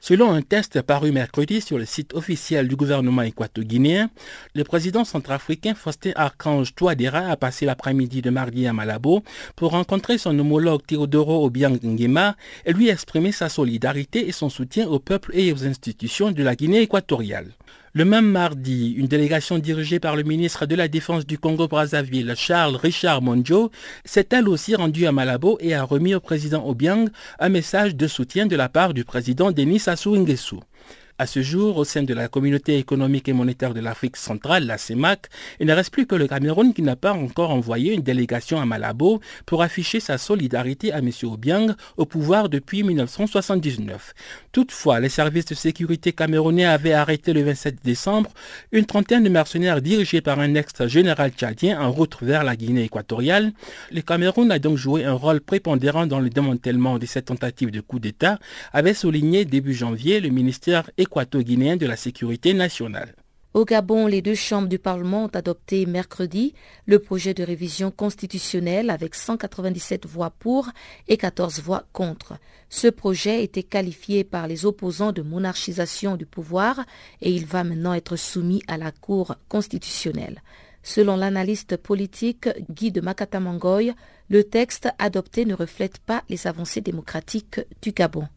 Selon 0.00 0.32
un 0.32 0.42
test 0.42 0.82
paru 0.82 1.12
mercredi 1.12 1.60
sur 1.60 1.78
le 1.78 1.84
site 1.84 2.14
officiel 2.14 2.68
du 2.68 2.76
gouvernement 2.76 3.22
équato-guinéen, 3.22 4.10
le 4.54 4.64
président 4.64 5.04
centrafricain 5.04 5.74
Faustin 5.74 6.12
Archange 6.16 6.74
Touadéra 6.74 7.30
a 7.30 7.36
passé 7.36 7.66
l'après-midi 7.66 8.09
de 8.10 8.30
mardi 8.30 8.66
à 8.66 8.72
Malabo 8.72 9.22
pour 9.54 9.70
rencontrer 9.70 10.18
son 10.18 10.36
homologue 10.36 10.82
Teodoro 10.84 11.46
Obiang 11.46 11.78
Nguema 11.82 12.34
et 12.66 12.72
lui 12.72 12.88
exprimer 12.88 13.30
sa 13.30 13.48
solidarité 13.48 14.26
et 14.26 14.32
son 14.32 14.48
soutien 14.48 14.88
au 14.88 14.98
peuple 14.98 15.30
et 15.34 15.52
aux 15.52 15.64
institutions 15.64 16.32
de 16.32 16.42
la 16.42 16.56
Guinée 16.56 16.82
équatoriale. 16.82 17.52
Le 17.92 18.04
même 18.04 18.26
mardi, 18.30 18.92
une 18.96 19.06
délégation 19.06 19.58
dirigée 19.58 19.98
par 19.98 20.14
le 20.14 20.22
ministre 20.22 20.66
de 20.66 20.76
la 20.76 20.86
Défense 20.86 21.26
du 21.26 21.38
Congo-Brazzaville, 21.38 22.34
Charles 22.36 22.76
Richard 22.76 23.20
Monjo, 23.22 23.70
s'est 24.04 24.28
elle 24.30 24.48
aussi 24.48 24.76
rendue 24.76 25.06
à 25.06 25.12
Malabo 25.12 25.58
et 25.60 25.74
a 25.74 25.82
remis 25.82 26.14
au 26.14 26.20
président 26.20 26.64
Obiang 26.68 27.08
un 27.38 27.48
message 27.48 27.96
de 27.96 28.06
soutien 28.06 28.46
de 28.46 28.56
la 28.56 28.68
part 28.68 28.94
du 28.94 29.04
président 29.04 29.50
Denis 29.52 29.80
Sassou 29.80 30.16
Nguesso. 30.16 30.60
À 31.20 31.26
ce 31.26 31.42
jour, 31.42 31.76
au 31.76 31.84
sein 31.84 32.02
de 32.02 32.14
la 32.14 32.28
communauté 32.28 32.78
économique 32.78 33.28
et 33.28 33.34
monétaire 33.34 33.74
de 33.74 33.80
l'Afrique 33.80 34.16
centrale, 34.16 34.64
la 34.64 34.78
CEMAC, 34.78 35.28
il 35.60 35.66
ne 35.66 35.74
reste 35.74 35.92
plus 35.92 36.06
que 36.06 36.14
le 36.14 36.26
Cameroun 36.26 36.72
qui 36.72 36.80
n'a 36.80 36.96
pas 36.96 37.12
encore 37.12 37.50
envoyé 37.50 37.92
une 37.92 38.00
délégation 38.00 38.58
à 38.58 38.64
Malabo 38.64 39.20
pour 39.44 39.60
afficher 39.60 40.00
sa 40.00 40.16
solidarité 40.16 40.94
à 40.94 41.00
M. 41.00 41.10
Obiang 41.24 41.74
au 41.98 42.06
pouvoir 42.06 42.48
depuis 42.48 42.82
1979. 42.84 44.14
Toutefois, 44.50 44.98
les 44.98 45.10
services 45.10 45.44
de 45.44 45.54
sécurité 45.54 46.12
camerounais 46.14 46.64
avaient 46.64 46.94
arrêté 46.94 47.34
le 47.34 47.42
27 47.42 47.84
décembre 47.84 48.30
une 48.72 48.86
trentaine 48.86 49.22
de 49.22 49.28
mercenaires 49.28 49.82
dirigés 49.82 50.22
par 50.22 50.40
un 50.40 50.54
ex-général 50.54 51.32
tchadien 51.32 51.82
en 51.82 51.92
route 51.92 52.16
vers 52.22 52.44
la 52.44 52.56
Guinée 52.56 52.84
équatoriale. 52.84 53.52
Le 53.92 54.00
Cameroun 54.00 54.50
a 54.50 54.58
donc 54.58 54.78
joué 54.78 55.04
un 55.04 55.12
rôle 55.12 55.42
prépondérant 55.42 56.06
dans 56.06 56.18
le 56.18 56.30
démantèlement 56.30 56.98
de 56.98 57.04
cette 57.04 57.26
tentative 57.26 57.70
de 57.70 57.82
coup 57.82 57.98
d'État, 57.98 58.38
avait 58.72 58.94
souligné 58.94 59.44
début 59.44 59.74
janvier 59.74 60.20
le 60.20 60.30
ministère 60.30 60.90
économique 60.96 61.09
équato-guinéen 61.10 61.76
de 61.76 61.86
la 61.86 61.96
sécurité 61.96 62.54
nationale. 62.54 63.14
Au 63.52 63.64
Gabon, 63.64 64.06
les 64.06 64.22
deux 64.22 64.36
chambres 64.36 64.68
du 64.68 64.78
Parlement 64.78 65.24
ont 65.24 65.34
adopté 65.34 65.84
mercredi 65.84 66.54
le 66.86 67.00
projet 67.00 67.34
de 67.34 67.42
révision 67.42 67.90
constitutionnelle 67.90 68.90
avec 68.90 69.16
197 69.16 70.06
voix 70.06 70.30
pour 70.30 70.68
et 71.08 71.16
14 71.16 71.60
voix 71.60 71.82
contre. 71.92 72.34
Ce 72.68 72.86
projet 72.86 73.42
était 73.42 73.64
qualifié 73.64 74.22
par 74.22 74.46
les 74.46 74.66
opposants 74.66 75.10
de 75.10 75.22
monarchisation 75.22 76.16
du 76.16 76.26
pouvoir 76.26 76.84
et 77.22 77.32
il 77.32 77.44
va 77.44 77.64
maintenant 77.64 77.92
être 77.92 78.14
soumis 78.14 78.62
à 78.68 78.78
la 78.78 78.92
Cour 78.92 79.34
constitutionnelle. 79.48 80.42
Selon 80.84 81.16
l'analyste 81.16 81.76
politique 81.76 82.48
Guy 82.70 82.92
de 82.92 83.00
Makatamangoy, 83.00 83.92
le 84.28 84.44
texte 84.44 84.88
adopté 85.00 85.44
ne 85.44 85.54
reflète 85.54 85.98
pas 85.98 86.22
les 86.28 86.46
avancées 86.46 86.80
démocratiques 86.80 87.60
du 87.82 87.90
Gabon. 87.90 88.28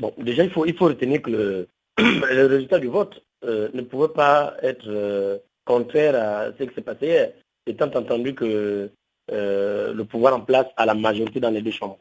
Bon, 0.00 0.14
déjà, 0.16 0.44
il 0.44 0.50
faut, 0.50 0.64
il 0.64 0.74
faut 0.74 0.86
retenir 0.86 1.20
que 1.20 1.30
le, 1.30 1.68
le 1.98 2.46
résultat 2.46 2.78
du 2.78 2.88
vote 2.88 3.22
euh, 3.44 3.68
ne 3.74 3.82
pouvait 3.82 4.08
pas 4.08 4.54
être 4.62 4.86
euh, 4.88 5.38
contraire 5.64 6.14
à 6.14 6.52
ce 6.56 6.64
qui 6.64 6.74
s'est 6.74 6.80
passé 6.80 7.06
hier, 7.06 7.32
étant 7.66 7.90
entendu 7.94 8.34
que 8.34 8.90
euh, 9.30 9.92
le 9.92 10.04
pouvoir 10.04 10.34
en 10.34 10.40
place 10.40 10.66
a 10.76 10.86
la 10.86 10.94
majorité 10.94 11.40
dans 11.40 11.50
les 11.50 11.60
deux 11.62 11.70
chambres. 11.70 11.98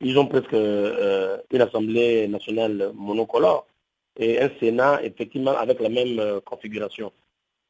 Ils 0.00 0.18
ont 0.18 0.26
presque 0.26 0.52
une 0.52 1.60
Assemblée 1.60 2.28
nationale 2.28 2.90
monocolore 2.94 3.66
et 4.18 4.40
un 4.40 4.50
Sénat 4.60 5.02
effectivement 5.02 5.56
avec 5.56 5.80
la 5.80 5.88
même 5.88 6.40
configuration. 6.44 7.12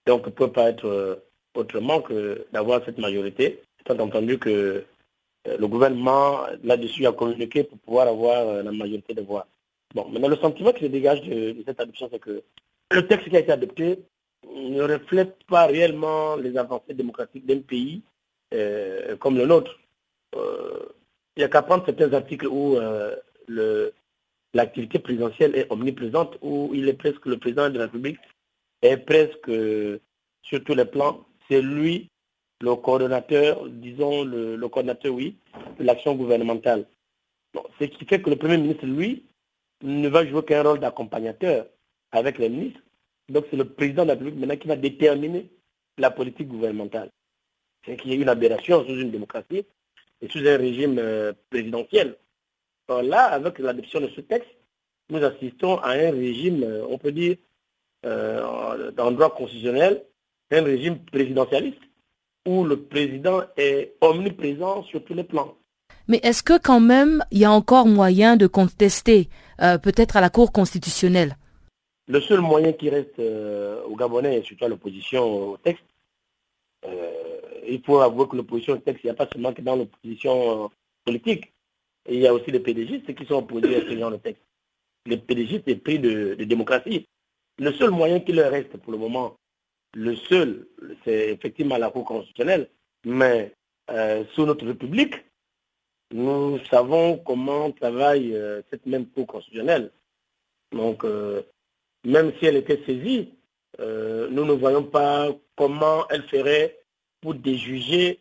Donc, 0.06 0.22
il 0.24 0.30
ne 0.30 0.34
peut 0.34 0.50
pas 0.50 0.70
être 0.70 1.22
autrement 1.54 2.00
que 2.00 2.46
d'avoir 2.52 2.84
cette 2.84 2.98
majorité, 2.98 3.62
étant 3.80 4.02
entendu 4.02 4.38
que 4.38 4.84
le 5.46 5.66
gouvernement 5.68 6.40
là-dessus 6.64 7.06
a 7.06 7.12
communiqué 7.12 7.62
pour 7.64 7.78
pouvoir 7.78 8.08
avoir 8.08 8.62
la 8.64 8.72
majorité 8.72 9.14
de 9.14 9.22
voix. 9.22 9.46
Bon, 9.94 10.08
maintenant, 10.08 10.28
le 10.28 10.36
sentiment 10.36 10.72
qui 10.72 10.84
se 10.84 10.90
dégage 10.90 11.22
de, 11.22 11.62
cette 11.64 11.80
adoption, 11.80 12.08
c'est 12.12 12.18
que 12.18 12.42
le 12.90 13.06
texte 13.06 13.28
qui 13.28 13.36
a 13.36 13.40
été 13.40 13.52
adopté 13.52 14.00
ne 14.52 14.82
reflète 14.82 15.36
pas 15.44 15.66
réellement 15.66 16.34
les 16.36 16.56
avancées 16.56 16.94
démocratiques 16.94 17.46
d'un 17.46 17.60
pays 17.60 18.02
euh, 18.52 19.16
comme 19.16 19.36
le 19.36 19.46
nôtre. 19.46 19.78
Euh, 20.34 20.86
il 21.36 21.40
n'y 21.40 21.44
a 21.44 21.48
qu'à 21.48 21.62
prendre 21.62 21.84
certains 21.86 22.12
articles 22.12 22.46
où 22.48 22.76
euh, 22.76 23.16
l'activité 24.52 24.98
présidentielle 24.98 25.54
est 25.56 25.70
omniprésente, 25.70 26.38
où 26.42 26.70
il 26.74 26.88
est 26.88 26.94
presque 26.94 27.26
le 27.26 27.38
président 27.38 27.70
de 27.70 27.78
la 27.78 27.84
République 27.84 28.18
est 28.82 28.96
presque 28.96 29.50
sur 30.42 30.64
tous 30.64 30.74
les 30.74 30.84
plans. 30.84 31.24
C'est 31.48 31.62
lui 31.62 32.10
le 32.60 32.74
coordonnateur, 32.76 33.68
disons 33.68 34.24
le, 34.24 34.56
coordonnateur, 34.68 35.12
oui, 35.14 35.36
de 35.78 35.84
l'action 35.84 36.14
gouvernementale. 36.14 36.86
ce 37.78 37.84
qui 37.84 38.04
fait 38.06 38.20
que 38.20 38.30
le 38.30 38.36
Premier 38.36 38.58
ministre, 38.58 38.86
lui, 38.86 39.24
ne 39.84 40.08
va 40.08 40.26
jouer 40.26 40.42
qu'un 40.44 40.62
rôle 40.62 40.80
d'accompagnateur 40.80 41.66
avec 42.10 42.38
les 42.38 42.48
ministres. 42.48 42.80
Donc 43.28 43.46
c'est 43.50 43.56
le 43.56 43.68
président 43.68 44.02
de 44.02 44.08
la 44.08 44.14
République 44.14 44.38
maintenant 44.38 44.56
qui 44.56 44.68
va 44.68 44.76
déterminer 44.76 45.50
la 45.98 46.10
politique 46.10 46.48
gouvernementale. 46.48 47.10
C'est 47.84 47.96
qu'il 47.96 48.10
y 48.12 48.14
a 48.14 48.16
une 48.20 48.28
aberration 48.28 48.84
sous 48.84 48.98
une 48.98 49.10
démocratie 49.10 49.64
et 50.20 50.28
sous 50.28 50.38
un 50.38 50.56
régime 50.56 50.98
euh, 50.98 51.32
présidentiel. 51.50 52.16
Alors 52.88 53.02
là, 53.02 53.24
avec 53.24 53.58
l'adoption 53.58 54.00
de 54.00 54.08
ce 54.08 54.20
texte, 54.22 54.50
nous 55.10 55.22
assistons 55.22 55.78
à 55.78 55.90
un 55.90 56.10
régime, 56.10 56.62
euh, 56.62 56.86
on 56.88 56.98
peut 56.98 57.12
dire, 57.12 57.36
euh, 58.06 58.90
droit 58.90 59.34
constitutionnel, 59.34 60.04
un 60.50 60.62
régime 60.62 60.98
présidentialiste 61.04 61.80
où 62.46 62.64
le 62.64 62.82
président 62.82 63.42
est 63.56 63.94
omniprésent 64.00 64.82
sur 64.84 65.02
tous 65.04 65.14
les 65.14 65.24
plans. 65.24 65.56
Mais 66.08 66.20
est-ce 66.22 66.42
que 66.42 66.58
quand 66.58 66.80
même 66.80 67.24
il 67.30 67.38
y 67.38 67.44
a 67.44 67.50
encore 67.50 67.86
moyen 67.86 68.36
de 68.36 68.46
contester, 68.46 69.28
euh, 69.60 69.78
peut-être 69.78 70.16
à 70.16 70.20
la 70.20 70.30
Cour 70.30 70.52
constitutionnelle? 70.52 71.36
Le 72.08 72.20
seul 72.20 72.40
moyen 72.40 72.72
qui 72.72 72.90
reste 72.90 73.18
euh, 73.18 73.82
au 73.84 73.96
Gabonais, 73.96 74.38
et 74.38 74.42
surtout 74.42 74.66
à 74.66 74.68
l'opposition 74.68 75.52
au 75.52 75.56
texte, 75.56 75.84
euh, 76.86 77.10
il 77.66 77.82
faut 77.82 78.00
avouer 78.00 78.28
que 78.28 78.36
l'opposition 78.36 78.74
au 78.74 78.78
texte, 78.78 79.02
il 79.04 79.06
n'y 79.06 79.12
a 79.12 79.14
pas 79.14 79.28
seulement 79.32 79.54
que 79.54 79.62
dans 79.62 79.76
l'opposition 79.76 80.70
politique. 81.04 81.52
il 82.08 82.20
y 82.20 82.26
a 82.26 82.34
aussi 82.34 82.50
les 82.50 82.60
PDGistes 82.60 83.14
qui 83.14 83.24
sont 83.24 83.36
opposés 83.36 83.76
à 83.76 83.80
ce 83.80 83.98
genre 83.98 84.10
de 84.10 84.18
texte. 84.18 84.42
Les 85.06 85.16
PDGistes 85.16 85.68
est 85.68 85.76
pris 85.76 85.98
de, 85.98 86.34
de 86.34 86.44
démocratie. 86.44 87.06
Le 87.58 87.72
seul 87.72 87.90
moyen 87.90 88.20
qui 88.20 88.32
leur 88.32 88.50
reste 88.50 88.76
pour 88.76 88.92
le 88.92 88.98
moment, 88.98 89.36
le 89.94 90.14
seul, 90.16 90.66
c'est 91.04 91.30
effectivement 91.30 91.78
la 91.78 91.90
Cour 91.90 92.04
constitutionnelle. 92.04 92.68
Mais 93.06 93.54
sous 94.34 94.44
notre 94.44 94.66
République, 94.66 95.14
nous 96.12 96.58
savons 96.70 97.18
comment 97.18 97.70
travaille 97.72 98.34
euh, 98.34 98.62
cette 98.70 98.86
même 98.86 99.06
Cour 99.06 99.26
constitutionnelle. 99.26 99.90
Donc, 100.72 101.04
euh, 101.04 101.42
même 102.04 102.32
si 102.38 102.46
elle 102.46 102.56
était 102.56 102.82
saisie, 102.86 103.34
euh, 103.80 104.28
nous 104.30 104.44
ne 104.44 104.52
voyons 104.52 104.84
pas 104.84 105.28
comment 105.56 106.06
elle 106.08 106.22
ferait 106.24 106.78
pour 107.20 107.34
déjuger 107.34 108.20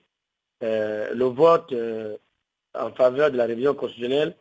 le 0.61 1.25
vote 1.25 1.75
en 2.73 2.91
faveur 2.93 3.29
de 3.31 3.35
la 3.35 3.45
révision 3.45 3.73
constitutionnelle 3.73 4.33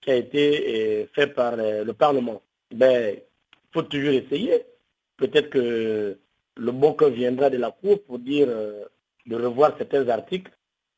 qui 0.00 0.10
a 0.10 0.16
été 0.16 1.08
fait 1.14 1.28
par 1.28 1.54
le 1.56 1.92
Parlement. 1.92 2.42
Ben, 2.74 3.14
il 3.14 3.72
faut 3.72 3.82
toujours 3.82 4.10
essayer. 4.10 4.64
Peut-être 5.16 5.50
que 5.50 6.18
le 6.56 6.72
bon 6.72 6.94
cœur 6.94 7.10
viendra 7.10 7.48
de 7.48 7.58
la 7.58 7.70
Cour 7.70 8.02
pour 8.02 8.18
dire 8.18 8.48
de 9.26 9.36
revoir 9.36 9.76
certains 9.78 10.08
articles 10.08 10.50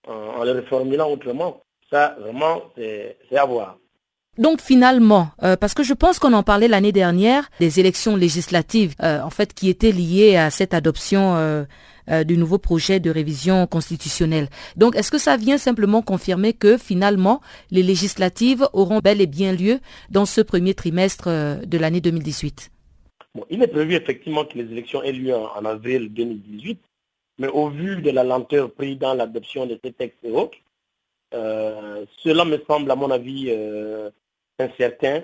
en, 0.06 0.42
les 0.44 0.52
reformulant 0.52 1.10
autrement. 1.10 1.62
Ça, 1.94 2.16
vraiment, 2.18 2.60
c'est 2.76 3.16
à 3.36 3.44
voir. 3.44 3.78
Donc 4.36 4.60
finalement, 4.60 5.28
euh, 5.44 5.54
parce 5.54 5.74
que 5.74 5.84
je 5.84 5.94
pense 5.94 6.18
qu'on 6.18 6.32
en 6.32 6.42
parlait 6.42 6.66
l'année 6.66 6.90
dernière, 6.90 7.48
des 7.60 7.78
élections 7.78 8.16
législatives, 8.16 8.96
euh, 9.00 9.20
en 9.20 9.30
fait, 9.30 9.54
qui 9.54 9.68
étaient 9.68 9.92
liées 9.92 10.36
à 10.36 10.50
cette 10.50 10.74
adoption 10.74 11.36
euh, 11.36 11.64
du 12.24 12.36
nouveau 12.36 12.58
projet 12.58 12.98
de 12.98 13.10
révision 13.10 13.68
constitutionnelle. 13.68 14.48
Donc, 14.74 14.96
est-ce 14.96 15.12
que 15.12 15.18
ça 15.18 15.36
vient 15.36 15.56
simplement 15.56 16.02
confirmer 16.02 16.52
que 16.52 16.76
finalement, 16.76 17.40
les 17.70 17.84
législatives 17.84 18.66
auront 18.72 18.98
bel 18.98 19.20
et 19.20 19.28
bien 19.28 19.52
lieu 19.52 19.78
dans 20.10 20.26
ce 20.26 20.40
premier 20.40 20.74
trimestre 20.74 21.28
de 21.64 21.78
l'année 21.78 22.00
2018 22.00 22.72
bon, 23.36 23.44
Il 23.50 23.62
est 23.62 23.68
prévu 23.68 23.94
effectivement 23.94 24.44
que 24.44 24.58
les 24.58 24.64
élections 24.64 25.00
aient 25.04 25.12
lieu 25.12 25.36
en, 25.36 25.64
avril 25.64 26.12
2018, 26.12 26.80
mais 27.38 27.48
au 27.48 27.68
vu 27.70 28.02
de 28.02 28.10
la 28.10 28.24
lenteur 28.24 28.72
prise 28.72 28.98
dans 28.98 29.14
l'adoption 29.14 29.64
de 29.66 29.78
ces 29.82 29.92
textes 29.92 30.18
et 30.24 30.32
autres, 30.32 30.58
cela 32.22 32.44
me 32.44 32.58
semble, 32.68 32.90
à 32.90 32.96
mon 32.96 33.10
avis, 33.10 33.50
incertain 34.58 35.22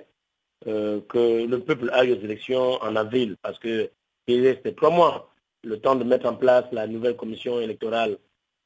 euh, 0.66 1.00
que 1.08 1.46
le 1.46 1.60
peuple 1.60 1.90
aille 1.92 2.12
aux 2.12 2.20
élections 2.22 2.74
en 2.82 2.94
avril, 2.96 3.36
parce 3.40 3.58
que 3.58 3.90
il 4.26 4.46
reste 4.46 4.76
trois 4.76 4.90
mois, 4.90 5.30
le 5.64 5.78
temps 5.80 5.96
de 5.96 6.04
mettre 6.04 6.26
en 6.26 6.34
place 6.34 6.64
la 6.72 6.86
nouvelle 6.86 7.16
commission 7.16 7.60
électorale 7.60 8.18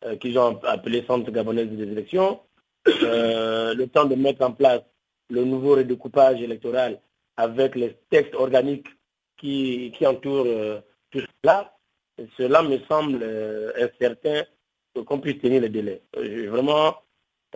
euh, 0.04 0.16
qu'ils 0.16 0.38
ont 0.38 0.58
appelée 0.64 1.04
Centre 1.06 1.30
gabonaise 1.30 1.68
des 1.68 1.84
élections, 1.84 2.40
euh, 2.88 3.74
le 3.74 3.86
temps 3.86 4.04
de 4.06 4.14
mettre 4.16 4.42
en 4.44 4.52
place 4.52 4.82
le 5.30 5.44
nouveau 5.44 5.76
redécoupage 5.76 6.42
électoral 6.42 7.00
avec 7.36 7.76
les 7.76 7.96
textes 8.10 8.34
organiques 8.34 8.88
qui, 9.38 9.92
qui 9.96 10.06
entourent 10.06 10.46
tout 11.10 11.22
cela, 11.42 11.76
cela 12.36 12.62
me 12.62 12.78
semble 12.88 13.24
incertain 13.76 14.42
qu'on 15.06 15.18
puisse 15.18 15.40
tenir 15.40 15.62
les 15.62 15.68
délais. 15.68 16.02
vraiment, 16.48 16.94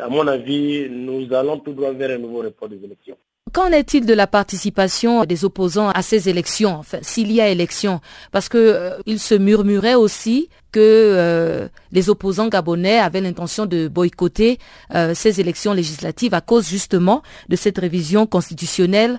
à 0.01 0.09
mon 0.09 0.27
avis, 0.27 0.89
nous 0.89 1.33
allons 1.35 1.59
tout 1.59 1.73
droit 1.73 1.93
vers 1.93 2.11
un 2.11 2.19
nouveau 2.19 2.39
report 2.43 2.69
des 2.69 2.83
élections. 2.85 3.17
Qu'en 3.53 3.69
est-il 3.73 4.05
de 4.05 4.13
la 4.13 4.27
participation 4.27 5.25
des 5.25 5.45
opposants 5.45 5.89
à 5.89 6.03
ces 6.03 6.29
élections, 6.29 6.71
enfin, 6.71 6.99
s'il 7.03 7.33
y 7.33 7.41
a 7.41 7.49
élection? 7.49 8.01
Parce 8.31 8.49
que 8.49 8.59
euh, 8.59 8.99
il 9.07 9.19
se 9.19 9.35
murmurait 9.35 9.95
aussi 9.95 10.51
que 10.71 10.81
euh, 10.81 11.69
les 11.91 12.11
opposants 12.11 12.49
gabonais 12.49 12.99
avaient 12.99 13.23
l'intention 13.23 13.65
de 13.65 13.89
boycotter 13.89 14.59
euh, 14.95 15.15
ces 15.15 15.41
élections 15.41 15.73
législatives 15.73 16.35
à 16.35 16.43
cause 16.43 16.69
justement 16.69 17.23
de 17.49 17.57
cette 17.57 17.79
révision 17.79 18.27
constitutionnelle 18.27 19.19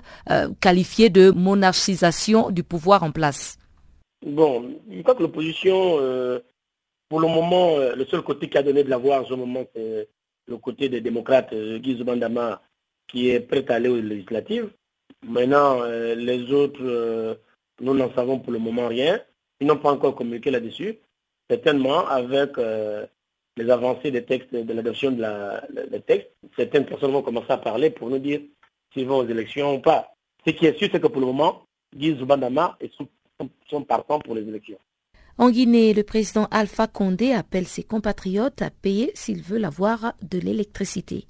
qualifiée 0.60 1.10
de 1.10 1.30
monarchisation 1.30 2.50
du 2.50 2.62
pouvoir 2.62 3.02
en 3.02 3.10
place. 3.10 3.58
Bon, 4.24 4.64
je 4.90 5.02
crois 5.02 5.14
que 5.14 5.22
l'opposition, 5.22 5.98
pour 7.08 7.20
le 7.20 7.26
moment, 7.26 7.78
le 7.78 8.04
seul 8.06 8.22
côté 8.22 8.48
qui 8.48 8.58
a 8.58 8.62
donné 8.62 8.84
de 8.84 8.90
la 8.90 8.98
voix 8.98 9.20
en 9.22 9.24
ce 9.24 9.34
moment, 9.34 9.64
c'est 9.74 10.08
le 10.50 10.58
côté 10.58 10.88
des 10.88 11.00
démocrates, 11.00 11.52
euh, 11.52 11.78
Guy 11.78 11.94
Bandama, 12.02 12.60
qui 13.06 13.30
est 13.30 13.40
prêt 13.40 13.64
à 13.70 13.74
aller 13.76 13.88
aux 13.88 14.00
législatives. 14.00 14.70
Maintenant, 15.22 15.82
euh, 15.82 16.14
les 16.14 16.52
autres, 16.52 16.82
euh, 16.82 17.34
nous 17.80 17.94
n'en 17.94 18.12
savons 18.14 18.38
pour 18.40 18.52
le 18.52 18.58
moment 18.58 18.88
rien. 18.88 19.20
Ils 19.60 19.66
n'ont 19.66 19.76
pas 19.78 19.92
encore 19.92 20.14
communiqué 20.14 20.50
là-dessus. 20.50 20.98
Certainement, 21.48 22.06
avec 22.06 22.52
les 23.56 23.70
avancées 23.70 24.12
des 24.12 24.24
textes, 24.24 24.54
de 24.54 24.72
l'adoption 24.72 25.10
de 25.10 25.20
la, 25.20 25.66
des 25.90 26.00
textes, 26.00 26.30
certaines 26.56 26.86
personnes 26.86 27.10
vont 27.10 27.22
commencer 27.22 27.50
à 27.50 27.58
parler 27.58 27.90
pour 27.90 28.08
nous 28.08 28.20
dire 28.20 28.40
s'ils 28.94 29.06
vont 29.06 29.18
aux 29.18 29.26
élections 29.26 29.74
ou 29.74 29.80
pas. 29.80 30.14
Ce 30.46 30.52
qui 30.52 30.66
est 30.66 30.78
sûr, 30.78 30.88
c'est 30.92 31.00
que 31.00 31.08
pour 31.08 31.20
le 31.20 31.26
moment, 31.26 31.64
Guy 31.94 32.16
Zubandama 32.16 32.78
sont, 32.96 33.08
sont 33.68 33.82
partants 33.82 34.20
pour 34.20 34.36
les 34.36 34.46
élections. 34.48 34.78
En 35.40 35.48
Guinée, 35.48 35.94
le 35.94 36.02
président 36.02 36.48
Alpha 36.50 36.86
Condé 36.86 37.32
appelle 37.32 37.66
ses 37.66 37.82
compatriotes 37.82 38.60
à 38.60 38.68
payer 38.68 39.10
s'ils 39.14 39.40
veulent 39.40 39.64
avoir 39.64 40.12
de 40.20 40.38
l'électricité. 40.38 41.24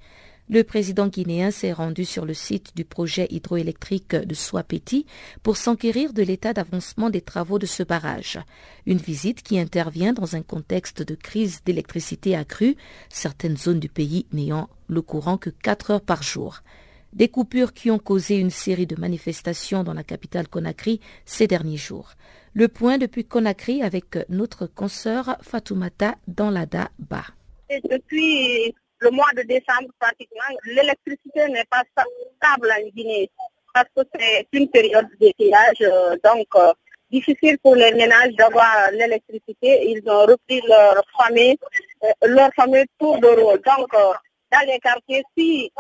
Le 0.49 0.65
président 0.65 1.07
guinéen 1.07 1.53
s'est 1.53 1.71
rendu 1.71 2.05
sur 2.05 2.25
le 2.25 2.35
site 2.35 2.75
du 2.75 2.85
projet 2.85 3.29
hydroélectrique 3.31 4.17
de 4.17 4.35
Swapeti 4.35 5.07
pour 5.45 5.57
s'enquérir 5.57 6.13
de 6.13 6.25
l'état 6.25 6.53
d'avancement 6.53 7.09
des 7.09 7.21
travaux 7.21 7.61
de 7.61 7.67
ce 7.67 7.85
barrage. 7.85 8.41
Une 8.85 8.99
visite 8.99 9.45
qui 9.45 9.61
intervient 9.61 10.13
dans 10.13 10.35
un 10.35 10.43
contexte 10.43 11.03
de 11.05 11.15
crise 11.15 11.61
d'électricité 11.65 12.35
accrue, 12.35 12.75
certaines 13.11 13.57
zones 13.57 13.79
du 13.79 13.89
pays 13.89 14.27
n'ayant 14.33 14.69
le 14.89 15.03
courant 15.03 15.39
que 15.39 15.51
4 15.51 15.91
heures 15.93 16.01
par 16.01 16.25
jour. 16.25 16.65
Des 17.13 17.29
coupures 17.29 17.73
qui 17.73 17.91
ont 17.91 17.99
causé 17.99 18.37
une 18.37 18.51
série 18.51 18.87
de 18.87 18.95
manifestations 18.99 19.83
dans 19.83 19.95
la 19.95 20.05
capitale 20.05 20.47
Conakry 20.47 21.01
ces 21.25 21.49
derniers 21.49 21.77
jours. 21.77 22.11
Le 22.55 22.69
point 22.69 22.99
depuis 22.99 23.25
Conakry 23.25 23.83
avec 23.83 24.17
notre 24.29 24.67
consoeur 24.67 25.37
Fatoumata 25.43 26.15
dans 26.29 26.51
l'Ada 26.51 26.91
Ba. 26.99 27.25
Depuis 27.69 28.75
le 29.01 29.11
mois 29.11 29.31
de 29.37 29.43
décembre, 29.43 29.89
pratiquement, 29.99 30.57
l'électricité 30.65 31.49
n'est 31.49 31.65
pas 31.71 31.83
stable 31.93 32.71
en 32.71 32.89
Guinée 32.91 33.31
parce 33.75 33.89
que 33.97 34.03
c'est 34.19 34.47
une 34.53 34.69
période 34.69 35.07
d'étiage, 35.21 35.81
euh, 35.83 36.17
donc 36.25 36.47
euh, 36.57 36.73
difficile 37.11 37.59
pour 37.59 37.77
les 37.77 37.93
ménages 37.93 38.35
d'avoir 38.37 38.91
l'électricité. 38.93 39.91
Ils 39.91 40.03
ont 40.09 40.27
repris 40.27 40.61
leur 40.69 41.05
famille, 41.17 41.57
euh, 42.05 42.29
leur 42.29 42.51
fameux 42.55 42.85
tour 42.99 43.19
de 43.21 43.29
rôle. 43.29 43.61
Donc, 43.63 43.93
dans 43.93 44.67
les 44.67 44.79
quartiers, 44.81 45.23
si 45.37 45.73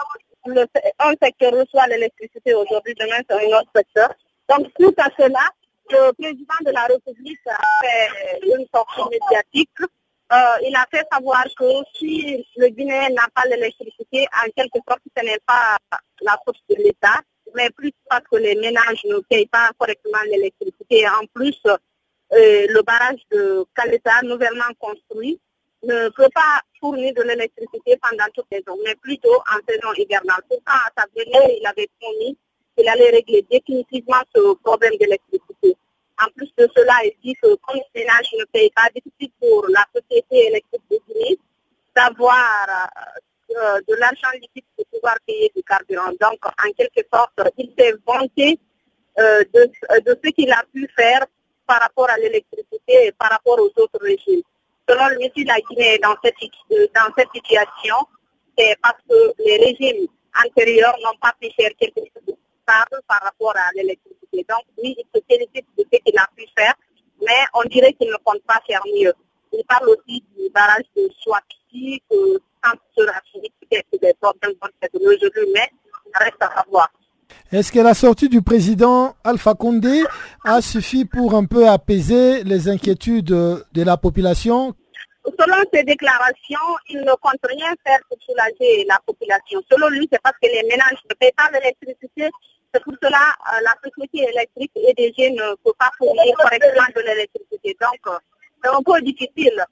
un 0.46 1.14
secteur 1.22 1.52
reçoit 1.52 1.86
l'électricité 1.88 2.54
aujourd'hui, 2.54 2.94
demain 2.98 3.20
c'est 3.28 3.36
un 3.36 3.58
autre 3.58 3.70
secteur. 3.74 4.14
Donc, 4.48 4.68
tout 4.78 4.94
à 4.98 5.08
cela, 5.18 5.40
le 5.90 6.12
président 6.12 6.60
de 6.64 6.70
la 6.70 6.84
République 6.86 7.38
a 7.46 7.58
fait 7.82 8.40
une 8.42 8.66
sortie 8.72 9.08
médiatique. 9.10 9.70
Euh, 10.32 10.36
il 10.64 10.74
a 10.76 10.86
fait 10.90 11.06
savoir 11.12 11.44
que 11.58 11.64
si 11.94 12.44
le 12.56 12.68
Guinée 12.68 13.10
n'a 13.10 13.26
pas 13.34 13.48
l'électricité, 13.48 14.26
en 14.32 14.48
quelque 14.56 14.78
sorte, 14.88 15.02
ce 15.16 15.24
n'est 15.24 15.40
pas 15.44 15.76
la 16.22 16.38
faute 16.44 16.56
de 16.68 16.76
l'État, 16.76 17.20
mais 17.54 17.70
plus 17.70 17.92
parce 18.08 18.24
que 18.30 18.36
les 18.36 18.54
ménages 18.54 19.04
ne 19.04 19.18
payent 19.28 19.46
pas 19.46 19.70
correctement 19.76 20.22
l'électricité. 20.26 21.08
En 21.08 21.26
plus, 21.34 21.60
euh, 21.66 22.66
le 22.68 22.82
barrage 22.82 23.20
de 23.32 23.64
Caleta, 23.74 24.22
nouvellement 24.22 24.72
construit, 24.78 25.40
ne 25.82 26.08
peut 26.10 26.28
pas 26.34 26.60
fournir 26.78 27.14
de 27.14 27.22
l'électricité 27.22 27.98
pendant 28.02 28.26
toute 28.34 28.46
saison, 28.52 28.76
mais 28.84 28.94
plutôt 28.96 29.34
en 29.34 29.58
saison 29.68 29.92
hivernale. 29.96 30.42
Pourtant, 30.48 30.72
à 30.72 30.90
sa 30.96 31.06
venue, 31.14 31.56
il 31.60 31.66
avait 31.66 31.88
promis 32.00 32.36
qu'il 32.76 32.88
allait 32.88 33.10
régler 33.10 33.46
définitivement 33.50 34.22
ce 34.34 34.54
problème 34.62 34.96
d'électricité. 34.98 35.76
En 36.22 36.28
plus 36.36 36.52
de 36.58 36.68
cela, 36.76 36.94
il 37.04 37.12
dit 37.24 37.34
que 37.42 37.54
comme 37.54 37.80
les 37.94 38.02
ménages 38.02 38.34
ne 38.38 38.44
payent 38.44 38.72
pas, 38.74 38.88
difficile 38.94 39.32
pour 39.40 39.66
la 39.68 39.84
société 39.94 40.48
électrique 40.48 40.82
de 40.90 40.98
Guinée 41.08 41.38
d'avoir 41.96 42.90
euh, 43.56 43.80
de 43.88 43.94
l'argent 43.96 44.30
liquide 44.34 44.64
pour 44.76 44.86
pouvoir 44.86 45.16
payer 45.26 45.50
du 45.56 45.62
carburant. 45.62 46.10
Donc, 46.20 46.38
en 46.44 46.72
quelque 46.76 47.06
sorte, 47.12 47.32
il 47.58 47.72
s'est 47.76 47.94
vanté 48.06 48.58
euh, 49.18 49.42
de, 49.52 49.70
ce 50.22 50.30
qu'il 50.30 50.52
a 50.52 50.62
pu 50.72 50.88
faire 50.96 51.26
par 51.66 51.80
rapport 51.80 52.08
à 52.10 52.16
l'électricité 52.16 53.06
et 53.06 53.12
par 53.12 53.30
rapport 53.30 53.58
aux 53.58 53.72
autres 53.82 53.98
régimes. 54.00 54.42
Selon 54.90 55.06
lui, 55.10 55.30
si 55.36 55.44
la 55.44 55.54
Guinée 55.60 55.98
dans 56.02 56.16
cette, 56.24 56.34
dans 56.92 57.14
cette 57.16 57.28
situation, 57.32 57.94
c'est 58.58 58.74
parce 58.82 58.98
que 59.08 59.32
les 59.38 59.56
régimes 59.58 60.08
antérieurs 60.44 60.96
n'ont 61.04 61.16
pas 61.22 61.32
pu 61.40 61.48
faire 61.56 61.70
quelque 61.78 62.00
chose 62.00 62.26
de 62.26 62.34
stable 62.62 63.00
par 63.06 63.20
rapport 63.22 63.54
à 63.54 63.70
l'électricité. 63.76 64.44
Donc, 64.48 64.64
lui, 64.82 64.96
il 64.98 65.04
se 65.14 65.22
félicite 65.28 65.66
de 65.78 65.84
ce 65.92 65.98
qu'il 66.00 66.18
a 66.18 66.26
pu 66.36 66.44
faire, 66.58 66.74
mais 67.20 67.38
on 67.54 67.62
dirait 67.68 67.92
qu'il 67.92 68.08
ne 68.08 68.16
compte 68.24 68.42
pas 68.48 68.60
faire 68.66 68.82
mieux. 68.92 69.12
Il 69.52 69.62
parle 69.68 69.90
aussi 69.90 70.24
du 70.36 70.50
barrage 70.52 70.86
de 70.96 71.08
Swapiti, 71.20 72.02
que 72.10 72.40
quand 72.60 72.76
sera 72.98 73.20
fini, 73.32 73.48
peut-être 73.60 73.86
des 74.02 74.14
problèmes 74.20 74.56
vont 74.60 74.68
être 74.82 74.98
résolus, 74.98 75.52
mais 75.54 75.70
reste 76.14 76.42
à 76.42 76.62
savoir. 76.62 76.90
Est-ce 77.52 77.70
que 77.70 77.78
la 77.78 77.94
sortie 77.94 78.28
du 78.28 78.42
président 78.42 79.14
Alpha 79.22 79.54
Condé 79.54 80.02
a 80.44 80.60
suffi 80.60 81.04
pour 81.04 81.34
un 81.34 81.44
peu 81.44 81.68
apaiser 81.68 82.42
les 82.42 82.68
inquiétudes 82.68 83.26
de 83.26 83.82
la 83.82 83.96
population 83.96 84.74
Selon 85.24 85.62
ses 85.72 85.84
déclarations, 85.84 86.76
il 86.88 87.00
ne 87.00 87.12
compte 87.20 87.44
rien 87.44 87.72
faire 87.86 87.98
pour 88.08 88.18
soulager 88.22 88.84
la 88.88 88.98
population. 89.04 89.60
Selon 89.70 89.88
lui, 89.88 90.08
c'est 90.10 90.20
parce 90.22 90.36
que 90.42 90.48
les 90.48 90.62
ménages 90.68 91.00
ne 91.08 91.14
payent 91.14 91.32
pas 91.36 91.50
l'électricité 91.52 92.30
c'est 92.72 92.82
pour 92.84 92.94
cela 93.02 93.18
euh, 93.18 93.60
la 93.64 93.74
société 93.82 94.28
électrique 94.30 94.72
EDG 94.76 95.34
ne 95.34 95.54
peut 95.64 95.72
pas 95.78 95.90
fournir 95.98 96.34
correctement 96.36 96.86
de 96.94 97.00
l'électricité. 97.00 97.76
Donc, 97.80 98.00
euh, 98.06 98.18
c'est 98.62 98.70
un 98.70 98.82
peu 98.82 99.00
difficile. 99.00 99.64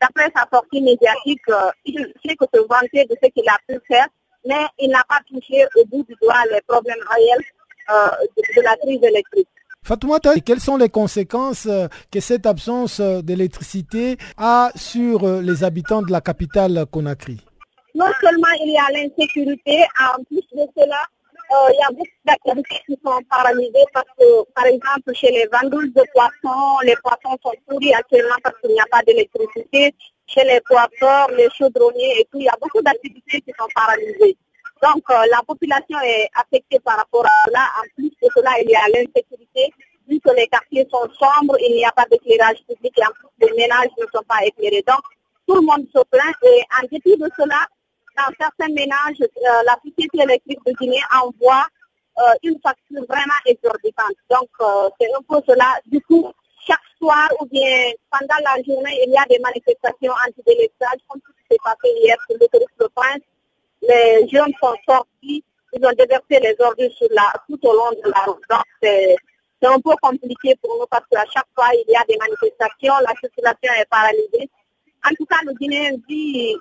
D'après 0.00 0.30
sa 0.34 0.46
sortie 0.52 0.80
médiatique, 0.80 1.48
euh, 1.48 1.70
il 1.84 2.12
sait 2.24 2.36
que 2.36 2.44
se 2.52 2.60
vanter 2.60 3.04
de 3.04 3.16
ce 3.22 3.28
qu'il 3.30 3.48
a 3.48 3.56
pu 3.68 3.80
faire, 3.86 4.06
mais 4.44 4.66
il 4.78 4.90
n'a 4.90 5.04
pas 5.08 5.20
touché 5.28 5.64
au 5.76 5.84
bout 5.86 6.04
du 6.04 6.14
doigt 6.20 6.42
les 6.50 6.60
problèmes 6.62 7.02
réels 7.10 7.44
de, 8.36 8.62
la 8.62 8.76
crise 8.76 9.02
électrique. 9.02 9.48
Fatoumata, 9.84 10.34
quelles 10.40 10.60
sont 10.60 10.78
les 10.78 10.88
conséquences 10.88 11.68
que 12.10 12.20
cette 12.20 12.46
absence 12.46 13.00
d'électricité 13.00 14.16
a 14.38 14.70
sur 14.74 15.42
les 15.42 15.62
habitants 15.62 16.00
de 16.02 16.10
la 16.10 16.22
capitale 16.22 16.86
Conakry? 16.90 17.38
Non 17.94 18.06
seulement 18.20 18.48
il 18.64 18.72
y 18.72 18.78
a 18.78 18.90
l'insécurité, 18.92 19.84
en 20.00 20.22
plus 20.24 20.40
de 20.52 20.66
cela, 20.76 21.04
euh, 21.52 21.70
il 21.72 21.78
y 21.78 21.84
a 21.84 21.90
beaucoup 21.90 22.24
d'activités 22.24 22.82
qui 22.86 22.98
sont 23.04 23.20
paralysées 23.28 23.84
parce 23.92 24.08
que, 24.18 24.24
par 24.54 24.64
exemple, 24.64 25.14
chez 25.14 25.30
les 25.30 25.46
vendeuses 25.52 25.92
de 25.92 26.02
poissons, 26.14 26.78
les 26.82 26.96
poissons 27.02 27.36
sont 27.44 27.52
pourris 27.68 27.92
actuellement 27.92 28.36
parce 28.42 28.56
qu'il 28.60 28.70
n'y 28.70 28.80
a 28.80 28.86
pas 28.90 29.02
d'électricité. 29.06 29.94
Chez 30.26 30.44
les 30.44 30.60
coiffeurs, 30.60 31.30
les 31.36 31.48
chaudronniers 31.50 32.20
et 32.20 32.28
tout, 32.32 32.38
il 32.38 32.44
y 32.44 32.48
a 32.48 32.56
beaucoup 32.60 32.80
d'activités 32.80 33.42
qui 33.42 33.52
sont 33.58 33.68
paralysées. 33.74 34.36
Donc, 34.82 35.02
euh, 35.10 35.24
la 35.30 35.40
population 35.46 35.98
est 36.00 36.28
affectée 36.34 36.78
par 36.80 36.96
rapport 36.96 37.24
à 37.24 37.30
cela. 37.46 37.60
En 37.78 37.86
plus 37.94 38.10
de 38.10 38.28
cela, 38.34 38.50
il 38.60 38.70
y 38.70 38.74
a 38.74 38.86
l'insécurité. 38.88 39.72
Vu 40.08 40.20
que 40.20 40.30
les 40.34 40.46
quartiers 40.48 40.86
sont 40.90 41.08
sombres, 41.18 41.56
il 41.60 41.76
n'y 41.76 41.84
a 41.84 41.92
pas 41.92 42.04
d'éclairage 42.10 42.58
public 42.68 42.92
et 42.98 43.02
en 43.02 43.12
plus, 43.12 43.28
les 43.46 43.56
ménages 43.56 43.88
ne 43.98 44.04
sont 44.12 44.24
pas 44.28 44.44
éclairés. 44.44 44.84
Donc, 44.86 45.00
tout 45.46 45.54
le 45.54 45.62
monde 45.62 45.86
se 45.94 46.02
plaint 46.10 46.34
et 46.42 46.62
en 46.78 46.86
dépit 46.90 47.16
de 47.16 47.28
cela, 47.36 47.66
dans 48.16 48.32
certains 48.38 48.72
ménages, 48.72 49.20
euh, 49.20 49.62
la 49.66 49.76
société 49.82 50.22
électrique 50.22 50.60
de 50.66 50.72
Guinée 50.72 51.02
envoie 51.22 51.66
euh, 52.18 52.34
une 52.42 52.60
facture 52.60 53.04
vraiment 53.08 53.40
exorbitante. 53.46 54.16
Donc, 54.30 54.50
c'est 55.00 55.08
un 55.14 55.22
peu 55.28 55.40
cela. 55.48 55.80
Du 55.86 56.00
coup, 56.02 56.30
chaque 56.66 56.78
soir 56.98 57.28
ou 57.40 57.46
bien 57.46 57.92
pendant 58.10 58.40
la 58.44 58.62
journée, 58.62 59.00
il 59.06 59.12
y 59.12 59.16
a 59.16 59.24
des 59.24 59.38
manifestations 59.38 60.12
anti-délestage, 60.26 61.00
comme 61.08 61.20
ce 61.26 61.32
qui 61.32 61.44
s'est 61.50 61.64
passé 61.64 61.92
hier 62.02 62.16
sur 62.28 62.38
l'autoroute 62.38 62.68
de 62.78 62.88
Prince. 62.94 63.22
Les 63.88 64.28
jeunes 64.28 64.52
sont 64.60 64.74
sortis, 64.88 65.44
ils 65.72 65.86
ont 65.86 65.92
déversé 65.92 66.40
les 66.40 66.56
ordures 66.58 66.92
sur 66.96 67.08
la, 67.10 67.32
tout 67.48 67.58
au 67.62 67.72
long 67.72 67.90
de 67.90 68.10
la 68.10 68.20
route. 68.24 68.42
Donc, 68.48 68.64
c'est 68.80 69.16
un 69.62 69.80
peu 69.80 69.94
compliqué 70.00 70.54
pour 70.62 70.78
nous 70.78 70.86
parce 70.90 71.04
qu'à 71.10 71.24
chaque 71.32 71.48
fois, 71.54 71.68
il 71.72 71.92
y 71.92 71.96
a 71.96 72.04
des 72.08 72.16
manifestations, 72.16 72.94
la 73.00 73.14
circulation 73.20 73.72
est 73.80 73.88
paralysée. 73.88 74.50
En 75.04 75.14
tout 75.14 75.26
cas, 75.26 75.38
le 75.44 75.52
Guinéen 75.54 75.96
dit 76.08 76.56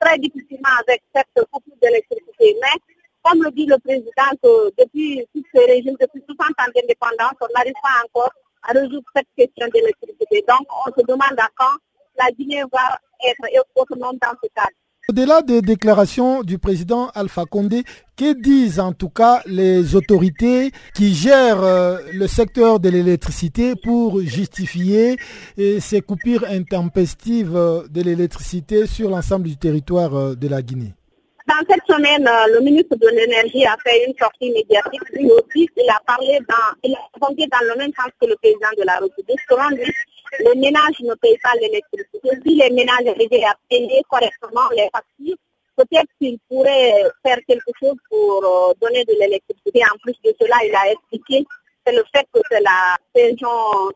très 0.00 0.18
difficilement 0.18 0.70
avec 0.80 1.02
cette 1.14 1.46
coupure 1.50 1.74
d'électricité. 1.82 2.56
Mais 2.60 2.94
comme 3.22 3.42
le 3.42 3.50
dit 3.50 3.66
le 3.66 3.78
président, 3.78 4.30
depuis 4.78 5.26
tous 5.34 5.44
ces 5.52 5.64
régimes, 5.66 5.96
depuis 6.00 6.22
60 6.26 6.50
ans 6.50 6.70
d'indépendance, 6.74 7.34
on 7.40 7.48
n'arrive 7.54 7.74
pas 7.82 8.02
encore 8.04 8.32
à 8.62 8.72
résoudre 8.72 9.06
cette 9.14 9.28
question 9.36 9.66
d'électricité. 9.68 10.44
Donc 10.48 10.66
on 10.86 10.92
se 10.92 11.04
demande 11.06 11.38
à 11.38 11.48
quand 11.56 11.76
la 12.18 12.30
Guinée 12.32 12.62
va 12.72 12.98
être 13.24 13.66
autonome 13.76 14.18
dans 14.20 14.34
ce 14.42 14.48
cadre. 14.54 14.70
Au-delà 15.10 15.40
des 15.40 15.62
déclarations 15.62 16.42
du 16.42 16.58
président 16.58 17.08
Alpha 17.14 17.46
Condé, 17.46 17.82
que 18.14 18.38
disent 18.38 18.78
en 18.78 18.92
tout 18.92 19.08
cas 19.08 19.40
les 19.46 19.94
autorités 19.94 20.70
qui 20.92 21.14
gèrent 21.14 21.62
euh, 21.62 21.96
le 22.12 22.26
secteur 22.26 22.78
de 22.78 22.90
l'électricité 22.90 23.72
pour 23.74 24.20
justifier 24.20 25.16
euh, 25.58 25.80
ces 25.80 26.02
coupures 26.02 26.44
intempestives 26.46 27.56
euh, 27.56 27.88
de 27.88 28.02
l'électricité 28.02 28.86
sur 28.86 29.08
l'ensemble 29.08 29.48
du 29.48 29.56
territoire 29.56 30.36
de 30.36 30.46
la 30.46 30.60
Guinée? 30.60 30.92
Dans 31.48 31.64
cette 31.68 31.84
semaine, 31.88 32.28
le 32.52 32.60
ministre 32.60 32.96
de 32.96 33.08
l'Énergie 33.08 33.64
a 33.64 33.76
fait 33.82 34.04
une 34.06 34.14
sortie 34.18 34.50
médiatique. 34.50 35.08
Lui 35.12 35.30
aussi, 35.30 35.68
il 35.76 35.90
a 35.90 36.00
parlé 36.06 36.38
dans, 36.48 36.76
il 36.84 36.94
a 36.94 36.98
répondu 37.14 37.46
dans 37.48 37.66
le 37.66 37.76
même 37.76 37.92
sens 37.96 38.12
que 38.20 38.26
le 38.26 38.36
président 38.36 38.68
de 38.76 38.84
la 38.84 38.98
République. 38.98 39.40
Selon 39.48 39.68
lui, 39.70 39.90
les 40.40 40.54
ménages 40.60 41.00
ne 41.00 41.14
payent 41.14 41.38
pas 41.42 41.54
l'électricité. 41.60 42.28
Si 42.44 42.54
les 42.54 42.70
ménages 42.70 43.06
arrivaient 43.06 43.44
à 43.44 43.54
payer 43.68 44.02
correctement 44.10 44.68
les 44.76 44.88
factures, 44.92 45.36
peut-être 45.76 46.10
qu'ils 46.20 46.38
pourraient 46.48 47.04
faire 47.24 47.38
quelque 47.46 47.72
chose 47.80 47.96
pour 48.10 48.44
euh, 48.44 48.74
donner 48.80 49.04
de 49.04 49.14
l'électricité. 49.18 49.82
En 49.84 49.96
plus 50.02 50.16
de 50.24 50.34
cela, 50.40 50.56
il 50.64 50.74
a 50.74 50.92
expliqué 50.92 51.46
c'est 51.86 51.94
le 51.94 52.04
fait 52.14 52.26
que 52.34 52.40
c'est 52.50 52.60
la 52.60 52.96
saison, 53.14 53.88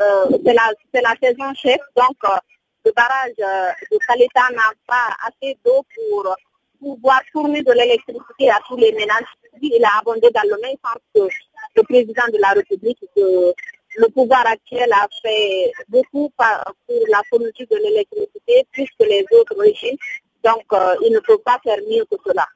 euh, 0.00 0.38
c'est 0.44 0.52
la, 0.52 0.70
la, 1.00 1.14
saison 1.22 1.54
chef, 1.54 1.80
donc 1.96 2.16
euh, 2.24 2.36
le 2.84 2.92
barrage 2.92 3.32
de 3.38 3.98
Caleta 4.06 4.50
n'a 4.52 4.70
pas 4.86 5.16
assez 5.26 5.56
d'eau 5.64 5.82
pour 5.94 6.36
pouvoir 6.78 7.20
fournir 7.32 7.62
de 7.64 7.72
l'électricité 7.72 8.50
à 8.50 8.58
tous 8.66 8.76
les 8.76 8.92
ménages. 8.92 9.24
Il 9.60 9.84
a 9.84 9.98
abondé 9.98 10.28
dans 10.34 10.48
le 10.48 10.60
même 10.62 10.76
sens 10.84 11.00
que 11.14 11.28
le 11.76 11.82
président 11.82 12.24
de 12.32 12.38
la 12.38 12.50
République, 12.50 12.98
que 13.16 13.52
le 13.96 14.08
pouvoir 14.10 14.46
actuel 14.46 14.92
a 14.92 15.06
fait 15.22 15.72
beaucoup 15.88 16.30
pour 16.36 17.00
la 17.08 17.22
fourniture 17.28 17.66
de 17.70 17.76
l'électricité 17.76 18.66
plus 18.72 18.88
que 18.98 19.04
les 19.04 19.24
autres 19.32 19.56
régimes. 19.58 19.96
Donc, 20.44 20.64
euh, 20.72 20.94
il 21.04 21.12
ne 21.12 21.20
peut 21.20 21.38
pas 21.38 21.58
faire 21.62 21.78
mieux 21.88 22.04
que 22.04 22.16
cela. 22.24 22.46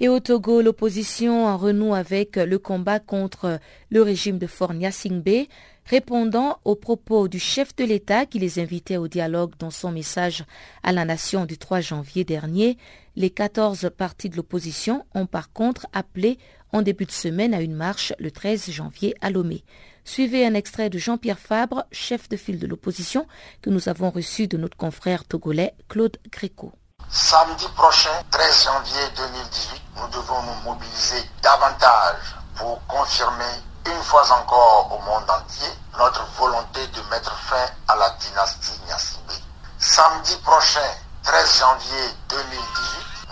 Et 0.00 0.08
au 0.08 0.20
Togo, 0.20 0.62
l'opposition 0.62 1.46
en 1.46 1.56
renoue 1.56 1.92
avec 1.92 2.36
le 2.36 2.58
combat 2.60 3.00
contre 3.00 3.58
le 3.90 4.02
régime 4.02 4.38
de 4.38 4.46
Fort 4.46 4.72
Singbe, 4.92 5.46
répondant 5.86 6.60
aux 6.64 6.76
propos 6.76 7.26
du 7.26 7.40
chef 7.40 7.74
de 7.74 7.84
l'État 7.84 8.24
qui 8.24 8.38
les 8.38 8.60
invitait 8.60 8.96
au 8.96 9.08
dialogue 9.08 9.54
dans 9.58 9.70
son 9.70 9.90
message 9.90 10.44
à 10.84 10.92
la 10.92 11.04
nation 11.04 11.46
du 11.46 11.58
3 11.58 11.80
janvier 11.80 12.22
dernier. 12.24 12.78
Les 13.16 13.30
14 13.30 13.90
partis 13.96 14.28
de 14.28 14.36
l'opposition 14.36 15.04
ont 15.14 15.26
par 15.26 15.52
contre 15.52 15.88
appelé 15.92 16.38
en 16.72 16.82
début 16.82 17.06
de 17.06 17.10
semaine 17.10 17.52
à 17.52 17.60
une 17.60 17.74
marche 17.74 18.12
le 18.20 18.30
13 18.30 18.70
janvier 18.70 19.16
à 19.20 19.30
Lomé. 19.30 19.64
Suivez 20.04 20.46
un 20.46 20.54
extrait 20.54 20.90
de 20.90 20.98
Jean-Pierre 20.98 21.40
Fabre, 21.40 21.84
chef 21.90 22.28
de 22.28 22.36
file 22.36 22.60
de 22.60 22.68
l'opposition, 22.68 23.26
que 23.62 23.70
nous 23.70 23.88
avons 23.88 24.10
reçu 24.10 24.46
de 24.46 24.56
notre 24.56 24.76
confrère 24.76 25.24
togolais 25.24 25.74
Claude 25.88 26.18
Gréco. 26.30 26.72
Samedi 27.10 27.66
prochain, 27.68 28.22
13 28.30 28.64
janvier 28.64 29.08
2018, 29.16 29.82
nous 29.96 30.08
devons 30.08 30.42
nous 30.42 30.60
mobiliser 30.62 31.24
davantage 31.40 32.36
pour 32.54 32.86
confirmer 32.86 33.62
une 33.86 34.02
fois 34.02 34.30
encore 34.30 34.92
au 34.92 34.98
monde 35.10 35.24
entier 35.30 35.72
notre 35.96 36.26
volonté 36.38 36.86
de 36.88 37.00
mettre 37.10 37.34
fin 37.34 37.64
à 37.88 37.96
la 37.96 38.10
dynastie 38.10 38.78
Nyassibé. 38.86 39.32
Samedi 39.78 40.36
prochain, 40.44 40.86
13 41.22 41.58
janvier 41.60 42.14
2018, 42.28 42.60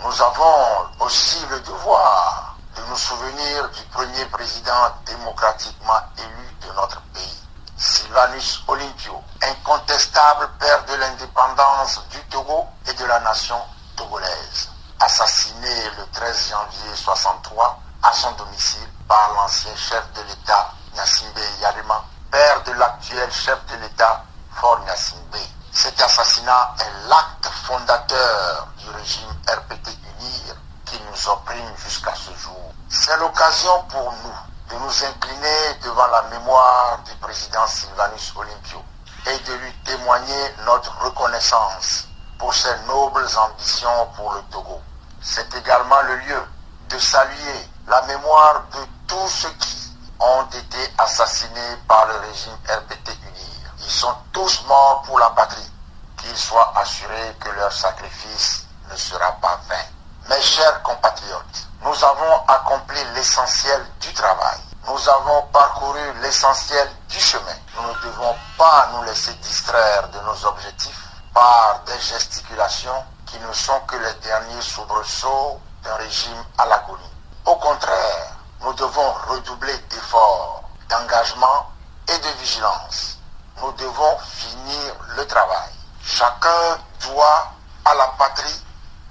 nous 0.05 0.21
avons 0.23 0.89
aussi 1.01 1.37
le 1.51 1.59
devoir 1.59 2.57
de 2.75 2.81
nous 2.89 2.97
souvenir 2.97 3.69
du 3.69 3.83
premier 3.91 4.25
président 4.25 4.91
démocratiquement 5.05 6.01
élu 6.17 6.67
de 6.67 6.73
notre 6.73 6.99
pays, 7.13 7.43
Sylvanus 7.79 8.63
Olympio, 8.67 9.23
incontestable 9.39 10.49
père 10.57 10.83
de 10.85 10.95
l'indépendance 10.95 12.01
du 12.09 12.17
Togo 12.23 12.65
et 12.87 12.93
de 12.93 13.05
la 13.05 13.19
nation 13.19 13.61
togolaise, 13.95 14.71
assassiné 14.99 15.91
le 15.95 16.07
13 16.11 16.49
janvier 16.49 16.95
63 16.95 17.79
à 18.01 18.11
son 18.13 18.31
domicile 18.31 18.89
par 19.07 19.31
l'ancien 19.35 19.75
chef 19.75 20.03
de 20.13 20.23
l'État 20.23 20.71
Nassimbe 20.95 21.37
Yarima, 21.61 22.03
père 22.31 22.63
de 22.63 22.71
l'actuel 22.71 23.31
chef 23.31 23.63
de 23.67 23.75
l'État 23.75 24.23
Fort 24.55 24.79
Nassimbe. 24.87 25.37
Cet 25.71 26.01
assassinat 26.01 26.73
est 26.79 27.07
l'acte 27.07 27.47
fondateur 27.67 28.67
du 28.79 28.89
régime 28.89 29.29
RPT 29.47 29.89
UNIR 29.89 30.55
qui 30.83 30.99
nous 31.01 31.29
opprime 31.29 31.77
jusqu'à 31.77 32.15
ce 32.15 32.35
jour. 32.41 32.73
C'est 32.89 33.17
l'occasion 33.17 33.83
pour 33.83 34.11
nous 34.23 34.56
de 34.69 34.75
nous 34.75 35.05
incliner 35.05 35.73
devant 35.83 36.07
la 36.07 36.23
mémoire 36.23 36.99
du 37.05 37.13
président 37.15 37.65
Sylvanus 37.67 38.33
Olympio 38.35 38.83
et 39.27 39.37
de 39.49 39.53
lui 39.55 39.73
témoigner 39.85 40.55
notre 40.65 40.97
reconnaissance 41.03 42.07
pour 42.37 42.53
ses 42.53 42.75
nobles 42.87 43.27
ambitions 43.37 44.07
pour 44.15 44.33
le 44.33 44.41
Togo. 44.51 44.81
C'est 45.21 45.53
également 45.55 46.01
le 46.01 46.15
lieu 46.17 46.43
de 46.89 46.99
saluer 46.99 47.69
la 47.87 48.01
mémoire 48.03 48.63
de 48.73 48.79
tous 49.07 49.27
ceux 49.29 49.49
qui 49.59 49.93
ont 50.19 50.45
été 50.45 50.93
assassinés 50.97 51.77
par 51.87 52.05
le 52.07 52.15
régime 52.27 52.57
RPT 52.67 53.09
UNIR. 53.09 53.73
Ils 53.79 53.91
sont 53.91 54.15
tous 54.33 54.65
morts 54.67 55.03
pour 55.05 55.19
la 55.19 55.29
patrie. 55.29 55.71
Qu'ils 56.17 56.37
soient 56.37 56.73
assurés 56.75 57.35
que 57.39 57.49
leur 57.51 57.71
sacrifice 57.71 58.65
ne 58.91 58.95
sera 58.95 59.31
pas 59.33 59.59
vain. 59.69 59.96
Mes 60.29 60.41
chers 60.41 60.81
compatriotes, 60.83 61.67
nous 61.81 62.03
avons 62.03 62.43
accompli 62.49 62.99
l'essentiel 63.15 63.81
du 64.01 64.11
travail. 64.13 64.59
Nous 64.85 65.09
avons 65.09 65.41
parcouru 65.53 66.01
l'essentiel 66.21 66.85
du 67.07 67.17
chemin. 67.17 67.55
Nous 67.77 67.87
ne 67.87 68.11
devons 68.11 68.35
pas 68.57 68.89
nous 68.91 69.03
laisser 69.03 69.31
distraire 69.35 70.09
de 70.09 70.19
nos 70.19 70.45
objectifs 70.45 71.01
par 71.33 71.79
des 71.85 71.97
gesticulations 71.99 73.05
qui 73.25 73.39
ne 73.39 73.53
sont 73.53 73.79
que 73.87 73.95
les 73.95 74.13
derniers 74.15 74.61
soubresauts 74.61 75.61
d'un 75.83 75.95
régime 75.95 76.43
à 76.57 76.65
l'agonie. 76.65 77.13
Au 77.45 77.55
contraire, 77.55 78.35
nous 78.63 78.73
devons 78.73 79.13
redoubler 79.29 79.77
d'efforts, 79.89 80.63
d'engagement 80.89 81.71
et 82.09 82.17
de 82.17 82.29
vigilance. 82.41 83.17
Nous 83.61 83.71
devons 83.71 84.17
finir 84.19 84.93
le 85.15 85.25
travail. 85.25 85.69
Chacun 86.03 86.77
doit 86.99 87.47
à 87.85 87.95
la 87.95 88.07
patrie 88.19 88.61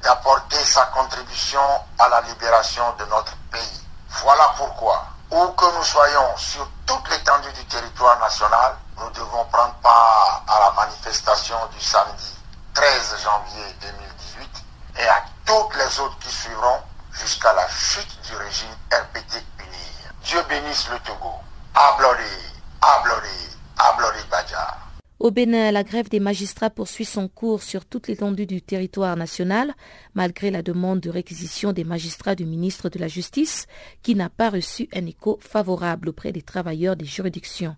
d'apporter 0.02 0.62
sa 0.64 0.84
contribution 0.86 1.60
à 1.98 2.08
la 2.08 2.20
libération 2.22 2.84
de 2.98 3.04
notre 3.06 3.36
pays. 3.50 3.80
Voilà 4.22 4.54
pourquoi, 4.56 5.04
où 5.30 5.46
que 5.48 5.76
nous 5.76 5.84
soyons 5.84 6.36
sur 6.36 6.68
toute 6.86 7.10
l'étendue 7.10 7.52
du 7.52 7.64
territoire 7.66 8.18
national, 8.18 8.76
nous 8.98 9.10
devons 9.10 9.44
prendre 9.46 9.74
part 9.82 10.42
à 10.48 10.60
la 10.60 10.70
manifestation 10.72 11.56
du 11.72 11.80
samedi 11.80 12.34
13 12.74 13.16
janvier 13.22 13.76
2018 13.80 14.64
et 14.98 15.08
à 15.08 15.22
toutes 15.44 15.76
les 15.76 16.00
autres 16.00 16.18
qui 16.20 16.30
suivront 16.30 16.80
jusqu'à 17.12 17.52
la 17.52 17.68
chute 17.68 18.20
du 18.22 18.36
régime 18.36 18.74
RPT 18.92 19.42
unir. 19.58 20.12
Dieu 20.22 20.42
bénisse 20.48 20.88
le 20.90 20.98
Togo. 21.00 21.32
Ablori, 21.74 22.22
Ablori, 22.80 23.56
Ablori 23.78 24.22
Badja. 24.30 24.85
Au 25.18 25.30
Bénin, 25.30 25.72
la 25.72 25.82
grève 25.82 26.10
des 26.10 26.20
magistrats 26.20 26.68
poursuit 26.68 27.06
son 27.06 27.26
cours 27.26 27.62
sur 27.62 27.86
toute 27.86 28.06
l'étendue 28.06 28.44
du 28.44 28.60
territoire 28.60 29.16
national, 29.16 29.72
malgré 30.14 30.50
la 30.50 30.62
demande 30.62 31.00
de 31.00 31.08
réquisition 31.08 31.72
des 31.72 31.84
magistrats 31.84 32.34
du 32.34 32.44
ministre 32.44 32.90
de 32.90 32.98
la 32.98 33.08
Justice, 33.08 33.66
qui 34.02 34.14
n'a 34.14 34.28
pas 34.28 34.50
reçu 34.50 34.90
un 34.94 35.06
écho 35.06 35.38
favorable 35.40 36.10
auprès 36.10 36.32
des 36.32 36.42
travailleurs 36.42 36.96
des 36.96 37.06
juridictions. 37.06 37.76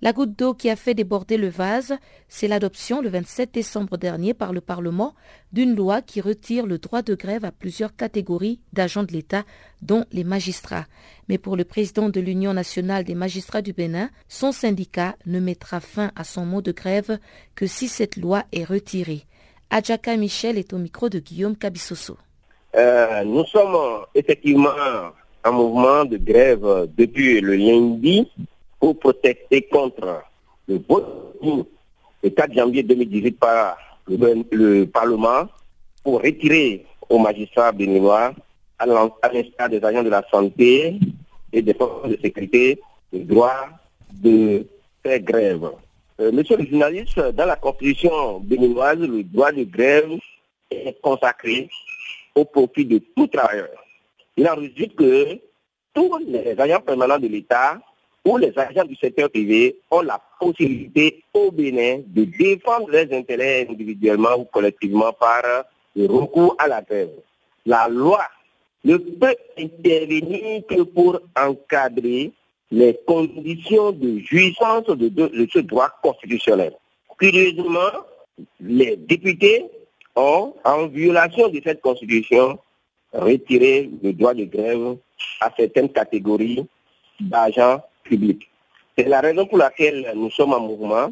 La 0.00 0.12
goutte 0.12 0.38
d'eau 0.38 0.54
qui 0.54 0.70
a 0.70 0.76
fait 0.76 0.94
déborder 0.94 1.36
le 1.36 1.48
vase, 1.48 1.96
c'est 2.28 2.46
l'adoption 2.46 3.02
le 3.02 3.08
27 3.08 3.52
décembre 3.52 3.96
dernier 3.96 4.32
par 4.32 4.52
le 4.52 4.60
Parlement 4.60 5.14
d'une 5.52 5.74
loi 5.74 6.02
qui 6.02 6.20
retire 6.20 6.66
le 6.66 6.78
droit 6.78 7.02
de 7.02 7.16
grève 7.16 7.44
à 7.44 7.50
plusieurs 7.50 7.96
catégories 7.96 8.60
d'agents 8.72 9.02
de 9.02 9.12
l'État, 9.12 9.42
dont 9.82 10.04
les 10.12 10.22
magistrats. 10.22 10.86
Mais 11.28 11.36
pour 11.36 11.56
le 11.56 11.64
président 11.64 12.10
de 12.10 12.20
l'Union 12.20 12.52
nationale 12.52 13.02
des 13.02 13.16
magistrats 13.16 13.60
du 13.60 13.72
Bénin, 13.72 14.08
son 14.28 14.52
syndicat 14.52 15.16
ne 15.26 15.40
mettra 15.40 15.80
fin 15.80 16.12
à 16.14 16.22
son 16.22 16.46
mot 16.46 16.62
de 16.62 16.70
grève 16.70 17.18
que 17.56 17.66
si 17.66 17.88
cette 17.88 18.16
loi 18.16 18.44
est 18.52 18.64
retirée. 18.64 19.24
Adjaka 19.70 20.16
Michel 20.16 20.58
est 20.58 20.72
au 20.72 20.78
micro 20.78 21.08
de 21.08 21.18
Guillaume 21.18 21.56
Cabissoso. 21.56 22.16
Euh, 22.76 23.24
nous 23.24 23.44
sommes 23.46 24.04
effectivement 24.14 24.70
en 25.44 25.52
mouvement 25.52 26.04
de 26.04 26.18
grève 26.18 26.88
depuis 26.96 27.40
le 27.40 27.56
lundi 27.56 28.28
pour 28.78 28.98
protester 28.98 29.62
contre 29.62 30.22
le 30.66 30.80
vote 30.88 31.34
le 32.22 32.30
4 32.30 32.52
janvier 32.52 32.82
2018 32.82 33.38
par 33.38 33.76
le, 34.08 34.84
Parlement 34.84 35.48
pour 36.02 36.22
retirer 36.22 36.84
aux 37.08 37.18
magistrats 37.18 37.72
béninois, 37.72 38.32
à 38.78 38.86
l'instar 38.86 39.68
des 39.68 39.84
agents 39.84 40.02
de 40.02 40.10
la 40.10 40.24
santé 40.30 40.98
et 41.52 41.62
des 41.62 41.74
forces 41.74 42.08
de 42.08 42.18
sécurité, 42.20 42.80
le 43.12 43.20
droit 43.20 43.68
de 44.12 44.66
faire 45.02 45.20
grève. 45.20 45.70
Euh, 46.20 46.32
monsieur 46.32 46.56
le 46.56 46.66
journaliste, 46.66 47.18
dans 47.18 47.46
la 47.46 47.56
constitution 47.56 48.40
béninoise, 48.40 48.98
le 48.98 49.22
droit 49.22 49.52
de 49.52 49.64
grève 49.64 50.10
est 50.70 51.00
consacré 51.00 51.68
au 52.34 52.44
profit 52.44 52.84
de 52.84 53.00
tout 53.16 53.26
travailleur. 53.26 53.68
Il 54.36 54.48
en 54.48 54.54
résulte 54.54 54.94
que 54.94 55.38
tous 55.94 56.18
les 56.26 56.58
agents 56.58 56.80
permanents 56.80 57.18
de 57.18 57.28
l'État 57.28 57.78
où 58.28 58.36
les 58.36 58.52
agents 58.58 58.84
du 58.84 58.94
secteur 58.96 59.30
privé 59.30 59.76
ont 59.90 60.02
la 60.02 60.20
possibilité 60.38 61.24
au 61.32 61.50
Bénin 61.50 62.00
de 62.06 62.24
défendre 62.24 62.90
leurs 62.90 63.10
intérêts 63.12 63.66
individuellement 63.68 64.36
ou 64.38 64.44
collectivement 64.44 65.12
par 65.14 65.42
le 65.96 66.06
recours 66.06 66.54
à 66.58 66.68
la 66.68 66.82
grève. 66.82 67.10
La 67.64 67.88
loi 67.88 68.20
ne 68.84 68.98
peut 68.98 69.34
intervenir 69.58 70.62
que 70.68 70.82
pour 70.82 71.20
encadrer 71.36 72.32
les 72.70 72.98
conditions 73.06 73.92
de 73.92 74.18
jouissance 74.20 74.86
de, 74.88 75.48
ce 75.50 75.60
droit 75.60 75.88
constitutionnel. 76.02 76.74
Curieusement, 77.18 77.92
les 78.60 78.96
députés 78.96 79.64
ont, 80.14 80.54
en 80.64 80.86
violation 80.86 81.48
de 81.48 81.60
cette 81.64 81.80
constitution, 81.80 82.58
retiré 83.12 83.90
le 84.02 84.12
droit 84.12 84.34
de 84.34 84.44
grève 84.44 84.96
à 85.40 85.50
certaines 85.56 85.88
catégories 85.88 86.66
d'agents 87.20 87.82
c'est 88.96 89.08
la 89.08 89.20
raison 89.20 89.46
pour 89.46 89.58
laquelle 89.58 90.12
nous 90.16 90.30
sommes 90.30 90.52
en 90.52 90.60
mouvement. 90.60 91.10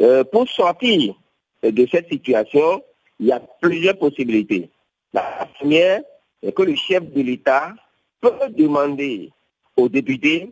Euh, 0.00 0.24
pour 0.24 0.48
sortir 0.48 1.14
de 1.62 1.86
cette 1.90 2.08
situation, 2.08 2.82
il 3.20 3.26
y 3.26 3.32
a 3.32 3.40
plusieurs 3.60 3.98
possibilités. 3.98 4.70
La 5.12 5.48
première, 5.58 6.00
c'est 6.42 6.54
que 6.54 6.62
le 6.62 6.74
chef 6.74 7.02
de 7.12 7.22
l'État 7.22 7.74
peut 8.20 8.30
demander 8.50 9.30
aux 9.76 9.88
députés 9.88 10.50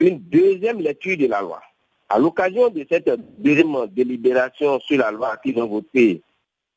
une 0.00 0.18
deuxième 0.18 0.80
lecture 0.80 1.16
de 1.16 1.26
la 1.26 1.40
loi. 1.40 1.60
À 2.08 2.18
l'occasion 2.18 2.68
de 2.68 2.84
cette 2.90 3.10
deuxième 3.38 3.86
délibération 3.90 4.78
sur 4.80 4.98
la 4.98 5.10
loi 5.10 5.36
qui 5.42 5.54
ont 5.56 5.66
voté 5.66 6.22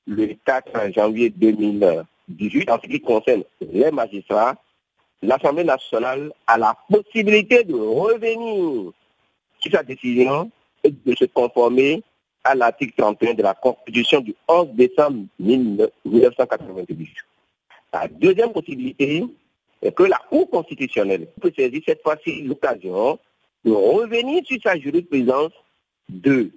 le 0.08 0.36
4 0.46 0.94
janvier 0.94 1.30
2018 1.30 2.70
en 2.70 2.80
ce 2.82 2.88
qui 2.88 3.02
concerne 3.02 3.44
les 3.60 3.92
magistrats, 3.92 4.56
l'Assemblée 5.22 5.64
nationale 5.64 6.32
a 6.48 6.58
la 6.58 6.78
possibilité 6.90 7.64
de 7.64 7.74
revenir 7.74 8.92
sur 9.60 9.72
sa 9.72 9.84
décision 9.84 10.52
et 10.84 10.92
de 10.92 11.16
se 11.16 11.26
conformer 11.26 12.04
à 12.44 12.54
l'article 12.56 12.94
31 12.98 13.34
de 13.34 13.44
la 13.44 13.54
Constitution 13.56 14.22
du 14.22 14.36
11 14.48 14.68
décembre 14.74 15.26
1998. 15.40 17.10
La 17.92 18.08
deuxième 18.08 18.52
possibilité 18.52 19.26
est 19.82 19.92
que 19.92 20.04
la 20.04 20.20
Cour 20.30 20.50
constitutionnelle 20.50 21.28
peut 21.42 21.52
saisir 21.56 21.82
cette 21.86 22.04
fois-ci 22.04 22.44
l'occasion 22.44 23.18
de 23.64 23.72
revenir 23.72 24.46
sur 24.46 24.58
sa 24.62 24.78
jurisprudence 24.78 25.52
de 26.08 26.52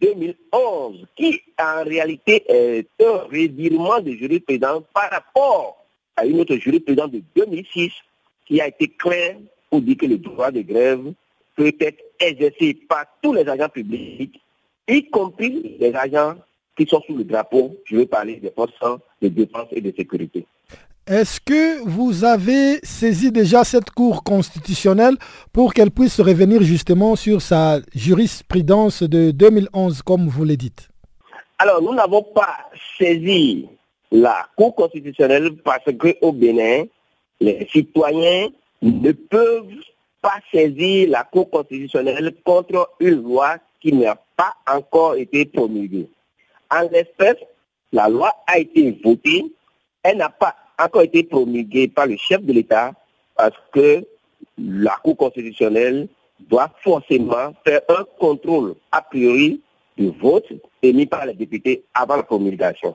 2011, 0.00 1.06
qui 1.16 1.40
en 1.58 1.82
réalité 1.82 2.44
est 2.48 2.86
un 3.00 3.18
revirement 3.24 4.00
de 4.00 4.12
jurisprudence 4.12 4.84
par 4.94 5.10
rapport 5.10 5.81
à 6.16 6.26
une 6.26 6.40
autre 6.40 6.56
jurisprudence 6.56 7.10
de 7.10 7.22
2006 7.36 7.92
qui 8.46 8.60
a 8.60 8.68
été 8.68 8.88
clair 8.88 9.36
pour 9.70 9.80
dire 9.80 9.96
que 9.96 10.06
le 10.06 10.18
droit 10.18 10.50
de 10.50 10.60
grève 10.62 11.12
peut 11.56 11.72
être 11.80 12.02
exercé 12.20 12.74
par 12.88 13.04
tous 13.22 13.32
les 13.32 13.48
agents 13.48 13.68
publics, 13.68 14.40
y 14.88 15.08
compris 15.10 15.76
les 15.78 15.94
agents 15.94 16.34
qui 16.76 16.86
sont 16.86 17.02
sous 17.06 17.16
le 17.16 17.24
drapeau, 17.24 17.76
je 17.84 17.96
veux 17.96 18.06
parler 18.06 18.36
des 18.36 18.50
forces 18.50 18.72
de 19.20 19.28
défense 19.28 19.68
et 19.72 19.80
de 19.80 19.92
sécurité. 19.96 20.46
Est-ce 21.06 21.40
que 21.40 21.82
vous 21.84 22.24
avez 22.24 22.78
saisi 22.84 23.32
déjà 23.32 23.64
cette 23.64 23.90
Cour 23.90 24.22
constitutionnelle 24.22 25.16
pour 25.52 25.74
qu'elle 25.74 25.90
puisse 25.90 26.20
revenir 26.20 26.62
justement 26.62 27.16
sur 27.16 27.42
sa 27.42 27.80
jurisprudence 27.94 29.02
de 29.02 29.32
2011, 29.32 30.02
comme 30.02 30.28
vous 30.28 30.44
le 30.44 30.56
dites? 30.56 30.88
Alors, 31.58 31.82
nous 31.82 31.92
n'avons 31.92 32.22
pas 32.22 32.56
saisi 32.98 33.66
la 34.12 34.46
Cour 34.56 34.74
constitutionnelle 34.74 35.56
parce 35.64 35.84
qu'au 35.98 36.32
Bénin, 36.32 36.84
les 37.40 37.66
citoyens 37.72 38.48
ne 38.82 39.12
peuvent 39.12 39.66
pas 40.20 40.38
saisir 40.52 41.08
la 41.08 41.24
Cour 41.24 41.50
constitutionnelle 41.50 42.34
contre 42.44 42.90
une 43.00 43.22
loi 43.22 43.56
qui 43.80 43.92
n'a 43.92 44.16
pas 44.36 44.54
encore 44.70 45.16
été 45.16 45.46
promulguée. 45.46 46.08
En 46.70 46.88
l'espèce, 46.90 47.38
la 47.90 48.08
loi 48.08 48.32
a 48.46 48.58
été 48.58 48.98
votée, 49.02 49.44
elle 50.02 50.18
n'a 50.18 50.28
pas 50.28 50.54
encore 50.78 51.02
été 51.02 51.22
promulguée 51.22 51.88
par 51.88 52.06
le 52.06 52.16
chef 52.16 52.42
de 52.42 52.52
l'État 52.52 52.92
parce 53.34 53.56
que 53.72 54.04
la 54.58 54.96
Cour 55.02 55.16
constitutionnelle 55.16 56.06
doit 56.38 56.70
forcément 56.82 57.54
faire 57.64 57.80
un 57.88 58.04
contrôle 58.18 58.74
a 58.90 59.00
priori 59.00 59.62
du 59.96 60.10
vote 60.20 60.46
émis 60.82 61.06
par 61.06 61.24
les 61.24 61.34
députés 61.34 61.84
avant 61.94 62.16
la 62.16 62.22
promulgation. 62.22 62.94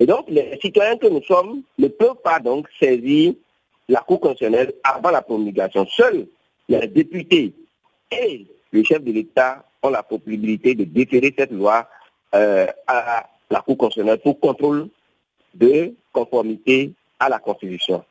Et 0.00 0.06
donc, 0.06 0.24
les 0.28 0.58
citoyens 0.62 0.96
que 0.96 1.06
nous 1.06 1.22
sommes 1.22 1.62
ne 1.78 1.88
peuvent 1.88 2.20
pas 2.24 2.40
donc 2.40 2.66
saisir 2.80 3.34
la 3.88 4.00
Cour 4.00 4.20
constitutionnelle 4.20 4.72
avant 4.82 5.10
la 5.10 5.20
promulgation. 5.20 5.86
Seuls 5.86 6.26
les 6.68 6.86
députés 6.86 7.52
et 8.10 8.46
le 8.72 8.82
chef 8.82 9.02
de 9.02 9.12
l'État 9.12 9.64
ont 9.82 9.90
la 9.90 10.02
possibilité 10.02 10.74
de 10.74 10.84
déférer 10.84 11.34
cette 11.36 11.52
loi 11.52 11.86
euh, 12.34 12.66
à 12.86 13.28
la 13.50 13.60
Cour 13.60 13.76
constitutionnelle 13.76 14.20
pour 14.20 14.40
contrôle 14.40 14.88
de 15.54 15.94
conformité 16.12 16.92
à 17.18 17.28
la 17.28 17.38
Constitution. 17.38 18.02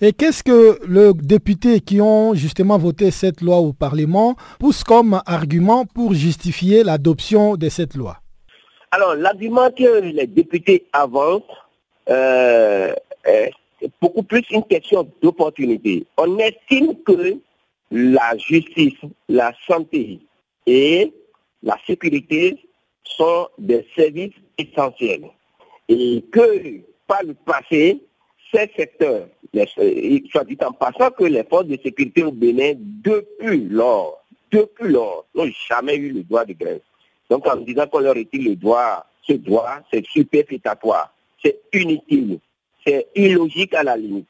Et 0.00 0.12
qu'est-ce 0.12 0.44
que 0.44 0.78
les 0.86 1.12
députés 1.14 1.80
qui 1.80 2.00
ont 2.00 2.34
justement 2.34 2.78
voté 2.78 3.10
cette 3.10 3.40
loi 3.40 3.56
au 3.56 3.72
Parlement 3.72 4.36
poussent 4.60 4.84
comme 4.84 5.20
argument 5.26 5.86
pour 5.86 6.14
justifier 6.14 6.84
l'adoption 6.84 7.56
de 7.56 7.68
cette 7.68 7.94
loi? 7.94 8.18
Alors, 8.96 9.14
l'argument 9.14 9.70
que 9.70 10.00
les 10.00 10.26
députés 10.26 10.86
avancent 10.90 11.42
euh, 12.08 12.94
est 13.26 13.52
beaucoup 14.00 14.22
plus 14.22 14.42
une 14.50 14.64
question 14.64 15.06
d'opportunité. 15.20 16.06
On 16.16 16.38
estime 16.38 16.96
que 17.02 17.36
la 17.90 18.38
justice, 18.38 18.94
la 19.28 19.52
santé 19.66 20.20
et 20.66 21.12
la 21.62 21.76
sécurité 21.86 22.56
sont 23.04 23.48
des 23.58 23.86
services 23.94 24.32
essentiels. 24.56 25.26
Et 25.90 26.24
que 26.32 26.80
par 27.06 27.22
le 27.22 27.34
passé, 27.34 28.02
ces 28.50 28.70
secteurs, 28.78 29.28
soit 30.32 30.44
dit 30.44 30.56
en 30.64 30.72
passant 30.72 31.10
que 31.10 31.24
les 31.24 31.44
forces 31.44 31.66
de 31.66 31.76
sécurité 31.84 32.22
au 32.22 32.32
Bénin, 32.32 32.72
depuis 32.78 33.60
lors, 33.68 34.24
depuis 34.50 34.88
lors, 34.88 35.26
n'ont 35.34 35.50
jamais 35.68 35.96
eu 35.96 36.12
le 36.12 36.22
droit 36.22 36.46
de 36.46 36.54
grève. 36.54 36.80
Donc 37.30 37.46
en 37.46 37.56
disant 37.56 37.86
qu'on 37.86 38.00
leur 38.00 38.14
retire 38.14 38.42
le 38.50 38.56
droit, 38.56 39.06
ce 39.22 39.32
droit, 39.34 39.80
c'est 39.92 40.04
superfétatoire, 40.06 41.12
c'est 41.42 41.60
inutile 41.72 42.38
c'est 42.86 43.06
illogique 43.14 43.74
à 43.74 43.82
la 43.82 43.96
limite. 43.96 44.28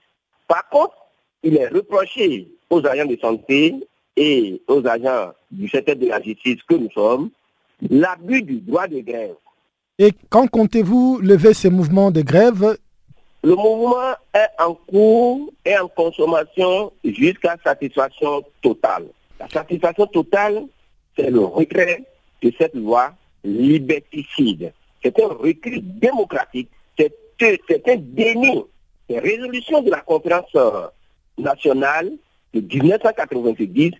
Par 0.48 0.68
contre, 0.68 0.96
il 1.42 1.56
est 1.56 1.68
reproché 1.68 2.48
aux 2.70 2.84
agents 2.86 3.06
de 3.06 3.16
santé 3.20 3.74
et 4.16 4.62
aux 4.66 4.86
agents 4.86 5.32
du 5.50 5.68
secteur 5.68 5.96
de 5.96 6.06
la 6.06 6.22
justice 6.22 6.62
que 6.68 6.74
nous 6.74 6.90
sommes 6.92 7.30
l'abus 7.90 8.42
du 8.42 8.60
droit 8.60 8.86
de 8.86 9.00
grève. 9.00 9.34
Et 9.98 10.10
quand 10.30 10.48
comptez-vous 10.48 11.20
lever 11.22 11.52
ces 11.54 11.70
mouvements 11.70 12.10
de 12.10 12.22
grève? 12.22 12.76
Le 13.42 13.54
mouvement 13.54 14.14
est 14.34 14.62
en 14.62 14.74
cours 14.74 15.52
et 15.64 15.76
en 15.78 15.88
consommation 15.88 16.92
jusqu'à 17.04 17.56
satisfaction 17.62 18.42
totale. 18.62 19.06
La 19.38 19.48
satisfaction 19.48 20.06
totale, 20.06 20.64
c'est 21.16 21.30
le 21.30 21.40
retrait 21.40 22.04
cette 22.58 22.74
loi 22.74 23.12
liberticide. 23.44 24.72
C'est 25.02 25.18
un 25.20 25.28
recul 25.28 25.80
démocratique, 25.98 26.70
c'est 26.98 27.88
un 27.88 27.96
déni 27.96 28.64
des 29.08 29.18
résolutions 29.18 29.82
de 29.82 29.90
la 29.90 30.00
conférence 30.00 30.50
euh, 30.56 30.86
nationale 31.38 32.10
de 32.54 32.60
1990 32.60 33.92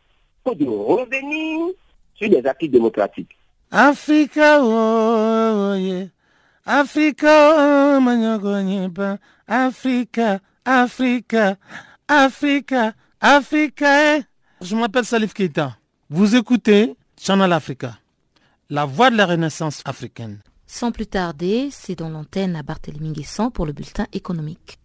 pour 0.42 0.56
de 0.56 0.64
revenir 0.64 1.74
sur 2.14 2.28
les 2.28 2.46
acquis 2.46 2.68
démocratiques. 2.68 3.36
Africa, 3.70 4.60
oh, 4.62 5.74
yeah. 5.74 6.06
Africa, 6.64 7.98
oh, 7.98 8.00
Africa, 9.46 10.40
Africa, 10.64 11.56
Africa, 12.08 12.94
Africa. 13.20 14.18
Je 14.60 14.74
m'appelle 14.74 15.04
Salif 15.04 15.34
Keita. 15.34 15.76
Vous 16.08 16.34
écoutez 16.34 16.94
Channel 17.20 17.52
Africa, 17.52 17.98
la 18.68 18.84
voix 18.84 19.10
de 19.10 19.16
la 19.16 19.26
renaissance 19.26 19.82
africaine. 19.84 20.40
Sans 20.66 20.90
plus 20.90 21.06
tarder, 21.06 21.68
c'est 21.70 21.94
dans 21.94 22.08
l'antenne 22.08 22.56
à 22.56 22.62
Barthélemy 22.62 23.12
Guessant 23.12 23.50
pour 23.50 23.66
le 23.66 23.72
bulletin 23.72 24.06
économique. 24.12 24.78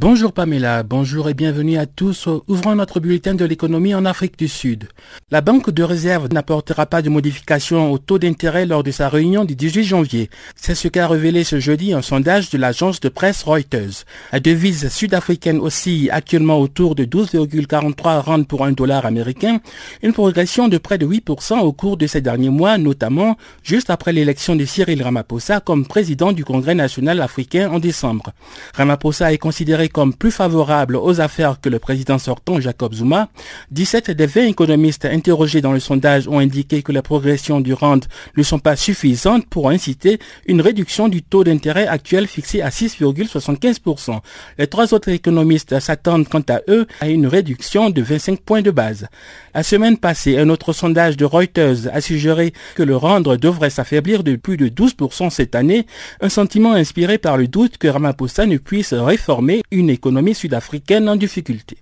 Bonjour 0.00 0.32
Pamela, 0.32 0.82
bonjour 0.82 1.28
et 1.28 1.34
bienvenue 1.34 1.76
à 1.76 1.84
tous. 1.84 2.26
Ouvrons 2.48 2.74
notre 2.74 3.00
bulletin 3.00 3.34
de 3.34 3.44
l'économie 3.44 3.94
en 3.94 4.06
Afrique 4.06 4.38
du 4.38 4.48
Sud. 4.48 4.88
La 5.30 5.42
Banque 5.42 5.68
de 5.68 5.82
réserve 5.82 6.32
n'apportera 6.32 6.86
pas 6.86 7.02
de 7.02 7.10
modification 7.10 7.92
au 7.92 7.98
taux 7.98 8.18
d'intérêt 8.18 8.64
lors 8.64 8.82
de 8.82 8.92
sa 8.92 9.10
réunion 9.10 9.44
du 9.44 9.54
18 9.54 9.84
janvier. 9.84 10.30
C'est 10.56 10.74
ce 10.74 10.88
qu'a 10.88 11.06
révélé 11.06 11.44
ce 11.44 11.60
jeudi 11.60 11.92
un 11.92 12.00
sondage 12.00 12.48
de 12.48 12.56
l'agence 12.56 13.00
de 13.00 13.10
presse 13.10 13.42
Reuters. 13.42 14.06
La 14.32 14.40
devise 14.40 14.88
sud-africaine 14.88 15.58
oscille 15.58 16.10
actuellement 16.10 16.58
autour 16.60 16.94
de 16.94 17.04
12,43 17.04 18.20
rand 18.20 18.44
pour 18.44 18.64
un 18.64 18.72
dollar 18.72 19.04
américain, 19.04 19.60
une 20.02 20.14
progression 20.14 20.68
de 20.68 20.78
près 20.78 20.96
de 20.96 21.06
8% 21.06 21.58
au 21.58 21.74
cours 21.74 21.98
de 21.98 22.06
ces 22.06 22.22
derniers 22.22 22.48
mois, 22.48 22.78
notamment 22.78 23.36
juste 23.62 23.90
après 23.90 24.14
l'élection 24.14 24.56
de 24.56 24.64
Cyril 24.64 25.02
Ramaphosa 25.02 25.60
comme 25.60 25.86
président 25.86 26.32
du 26.32 26.46
Congrès 26.46 26.74
national 26.74 27.20
africain 27.20 27.70
en 27.70 27.78
décembre. 27.80 28.32
Ramaphosa 28.72 29.30
est 29.34 29.36
considéré 29.36 29.89
comme 29.90 30.14
plus 30.14 30.30
favorable 30.30 30.96
aux 30.96 31.20
affaires 31.20 31.60
que 31.60 31.68
le 31.68 31.78
président 31.78 32.18
sortant 32.18 32.60
Jacob 32.60 32.94
Zuma. 32.94 33.28
17 33.70 34.10
des 34.10 34.26
20 34.26 34.46
économistes 34.46 35.04
interrogés 35.04 35.60
dans 35.60 35.72
le 35.72 35.80
sondage 35.80 36.28
ont 36.28 36.38
indiqué 36.38 36.82
que 36.82 36.92
les 36.92 37.02
progressions 37.02 37.60
du 37.60 37.72
rand 37.72 38.00
ne 38.36 38.42
sont 38.42 38.58
pas 38.58 38.76
suffisantes 38.76 39.46
pour 39.46 39.70
inciter 39.70 40.18
une 40.46 40.60
réduction 40.60 41.08
du 41.08 41.22
taux 41.22 41.44
d'intérêt 41.44 41.86
actuel 41.86 42.26
fixé 42.26 42.62
à 42.62 42.68
6,75%. 42.68 44.20
Les 44.58 44.66
trois 44.66 44.92
autres 44.94 45.08
économistes 45.08 45.78
s'attendent 45.80 46.28
quant 46.28 46.44
à 46.48 46.60
eux 46.68 46.86
à 47.00 47.08
une 47.08 47.26
réduction 47.26 47.90
de 47.90 48.02
25 48.02 48.40
points 48.40 48.62
de 48.62 48.70
base. 48.70 49.08
La 49.54 49.62
semaine 49.62 49.96
passée, 49.96 50.38
un 50.38 50.48
autre 50.48 50.72
sondage 50.72 51.16
de 51.16 51.24
Reuters 51.24 51.88
a 51.92 52.00
suggéré 52.00 52.52
que 52.74 52.82
le 52.82 52.96
rand 52.96 53.20
devrait 53.20 53.70
s'affaiblir 53.70 54.22
de 54.22 54.36
plus 54.36 54.56
de 54.56 54.68
12% 54.68 55.30
cette 55.30 55.54
année, 55.54 55.86
un 56.20 56.28
sentiment 56.28 56.74
inspiré 56.74 57.18
par 57.18 57.36
le 57.36 57.48
doute 57.48 57.78
que 57.78 57.88
Ramaphosa 57.88 58.46
ne 58.46 58.58
puisse 58.58 58.92
réformer 58.92 59.62
une 59.70 59.79
économie 59.88 60.34
sud-africaine 60.34 61.08
en 61.08 61.16
difficulté. 61.16 61.78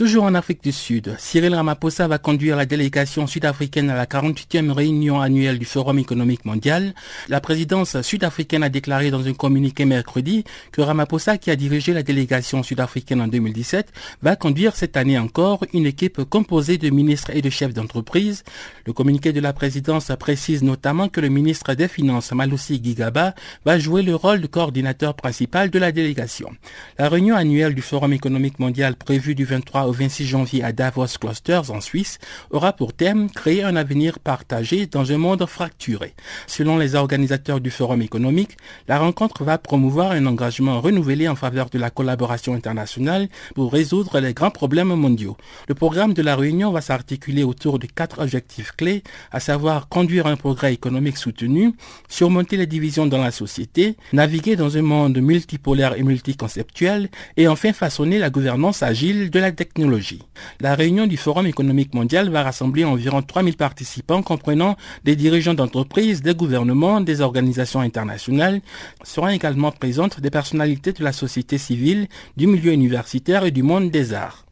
Toujours 0.00 0.24
en 0.24 0.34
Afrique 0.34 0.64
du 0.64 0.72
Sud, 0.72 1.14
Cyril 1.18 1.54
Ramaphosa 1.54 2.08
va 2.08 2.16
conduire 2.16 2.56
la 2.56 2.64
délégation 2.64 3.26
sud-africaine 3.26 3.90
à 3.90 3.94
la 3.94 4.06
48e 4.06 4.70
réunion 4.70 5.20
annuelle 5.20 5.58
du 5.58 5.66
Forum 5.66 5.98
économique 5.98 6.46
mondial. 6.46 6.94
La 7.28 7.42
présidence 7.42 8.00
sud-africaine 8.00 8.62
a 8.62 8.70
déclaré 8.70 9.10
dans 9.10 9.26
un 9.26 9.34
communiqué 9.34 9.84
mercredi 9.84 10.44
que 10.72 10.80
Ramaphosa, 10.80 11.36
qui 11.36 11.50
a 11.50 11.56
dirigé 11.56 11.92
la 11.92 12.02
délégation 12.02 12.62
sud-africaine 12.62 13.20
en 13.20 13.28
2017, 13.28 13.92
va 14.22 14.36
conduire 14.36 14.74
cette 14.74 14.96
année 14.96 15.18
encore 15.18 15.66
une 15.74 15.84
équipe 15.84 16.24
composée 16.24 16.78
de 16.78 16.88
ministres 16.88 17.32
et 17.34 17.42
de 17.42 17.50
chefs 17.50 17.74
d'entreprise. 17.74 18.42
Le 18.86 18.94
communiqué 18.94 19.34
de 19.34 19.40
la 19.40 19.52
présidence 19.52 20.10
précise 20.18 20.62
notamment 20.62 21.10
que 21.10 21.20
le 21.20 21.28
ministre 21.28 21.74
des 21.74 21.88
Finances, 21.88 22.32
Malusi 22.32 22.80
Gigaba, 22.82 23.34
va 23.66 23.78
jouer 23.78 24.00
le 24.00 24.14
rôle 24.14 24.40
de 24.40 24.46
coordinateur 24.46 25.12
principal 25.12 25.68
de 25.68 25.78
la 25.78 25.92
délégation. 25.92 26.52
La 26.98 27.10
réunion 27.10 27.36
annuelle 27.36 27.74
du 27.74 27.82
Forum 27.82 28.14
économique 28.14 28.58
mondial 28.60 28.96
prévue 28.96 29.34
du 29.34 29.44
23 29.44 29.89
au 29.90 29.92
26 29.92 30.24
janvier 30.24 30.62
à 30.62 30.70
Davos 30.70 31.18
Clusters 31.20 31.72
en 31.72 31.80
Suisse 31.80 32.20
aura 32.50 32.72
pour 32.72 32.92
thème 32.92 33.28
créer 33.28 33.64
un 33.64 33.74
avenir 33.74 34.20
partagé 34.20 34.86
dans 34.86 35.10
un 35.10 35.18
monde 35.18 35.44
fracturé. 35.46 36.14
Selon 36.46 36.78
les 36.78 36.94
organisateurs 36.94 37.60
du 37.60 37.72
forum 37.72 38.00
économique, 38.00 38.56
la 38.86 39.00
rencontre 39.00 39.42
va 39.42 39.58
promouvoir 39.58 40.12
un 40.12 40.26
engagement 40.26 40.80
renouvelé 40.80 41.26
en 41.28 41.34
faveur 41.34 41.70
de 41.70 41.78
la 41.78 41.90
collaboration 41.90 42.54
internationale 42.54 43.28
pour 43.56 43.72
résoudre 43.72 44.20
les 44.20 44.32
grands 44.32 44.52
problèmes 44.52 44.94
mondiaux. 44.94 45.36
Le 45.66 45.74
programme 45.74 46.14
de 46.14 46.22
la 46.22 46.36
réunion 46.36 46.70
va 46.70 46.82
s'articuler 46.82 47.42
autour 47.42 47.80
de 47.80 47.88
quatre 47.88 48.22
objectifs 48.22 48.70
clés, 48.76 49.02
à 49.32 49.40
savoir 49.40 49.88
conduire 49.88 50.28
un 50.28 50.36
progrès 50.36 50.72
économique 50.72 51.16
soutenu, 51.16 51.72
surmonter 52.08 52.56
les 52.56 52.68
divisions 52.68 53.06
dans 53.06 53.18
la 53.20 53.32
société, 53.32 53.96
naviguer 54.12 54.54
dans 54.54 54.76
un 54.76 54.82
monde 54.82 55.18
multipolaire 55.18 55.98
et 55.98 56.04
multiconceptuel, 56.04 57.08
et 57.36 57.48
enfin 57.48 57.72
façonner 57.72 58.18
la 58.18 58.30
gouvernance 58.30 58.84
agile 58.84 59.30
de 59.30 59.40
la 59.40 59.50
technologie 59.50 59.79
la 60.60 60.74
réunion 60.74 61.06
du 61.06 61.16
Forum 61.16 61.46
économique 61.46 61.94
mondial 61.94 62.28
va 62.30 62.42
rassembler 62.42 62.84
environ 62.84 63.22
3000 63.22 63.56
participants 63.56 64.22
comprenant 64.22 64.76
des 65.04 65.16
dirigeants 65.16 65.54
d'entreprises, 65.54 66.22
des 66.22 66.34
gouvernements, 66.34 67.00
des 67.00 67.20
organisations 67.20 67.80
internationales. 67.80 68.60
Seront 69.02 69.28
également 69.28 69.72
présentes 69.72 70.20
des 70.20 70.30
personnalités 70.30 70.92
de 70.92 71.04
la 71.04 71.12
société 71.12 71.58
civile, 71.58 72.08
du 72.36 72.46
milieu 72.46 72.72
universitaire 72.72 73.44
et 73.44 73.50
du 73.50 73.62
monde 73.62 73.90
des 73.90 74.12
arts. 74.12 74.44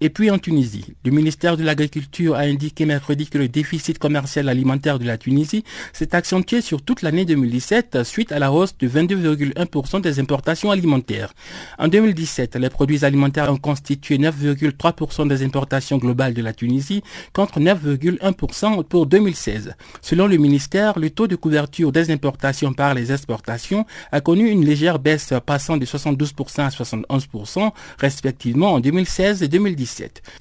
Et 0.00 0.10
puis 0.10 0.30
en 0.30 0.38
Tunisie, 0.38 0.94
le 1.04 1.10
ministère 1.10 1.56
de 1.56 1.64
l'Agriculture 1.64 2.36
a 2.36 2.42
indiqué 2.42 2.86
mercredi 2.86 3.26
que 3.26 3.36
le 3.36 3.48
déficit 3.48 3.98
commercial 3.98 4.48
alimentaire 4.48 5.00
de 5.00 5.04
la 5.04 5.18
Tunisie 5.18 5.64
s'est 5.92 6.14
accentué 6.14 6.60
sur 6.60 6.82
toute 6.82 7.02
l'année 7.02 7.24
2017 7.24 8.04
suite 8.04 8.30
à 8.30 8.38
la 8.38 8.52
hausse 8.52 8.78
de 8.78 8.88
22,1% 8.88 10.00
des 10.00 10.20
importations 10.20 10.70
alimentaires. 10.70 11.34
En 11.80 11.88
2017, 11.88 12.54
les 12.54 12.70
produits 12.70 13.04
alimentaires 13.04 13.52
ont 13.52 13.56
constitué 13.56 14.18
9,3% 14.18 15.26
des 15.26 15.42
importations 15.42 15.98
globales 15.98 16.34
de 16.34 16.42
la 16.42 16.52
Tunisie 16.52 17.02
contre 17.32 17.58
9,1% 17.58 18.84
pour 18.84 19.06
2016. 19.06 19.74
Selon 20.00 20.28
le 20.28 20.36
ministère, 20.36 20.96
le 20.96 21.10
taux 21.10 21.26
de 21.26 21.34
couverture 21.34 21.90
des 21.90 22.12
importations 22.12 22.72
par 22.72 22.94
les 22.94 23.10
exportations 23.10 23.84
a 24.12 24.20
connu 24.20 24.48
une 24.48 24.64
légère 24.64 25.00
baisse 25.00 25.32
passant 25.44 25.76
de 25.76 25.84
72% 25.84 26.60
à 26.60 26.68
71% 26.68 27.72
respectivement 27.98 28.74
en 28.74 28.80
2016 28.80 29.42
et 29.42 29.48
2017. 29.48 29.87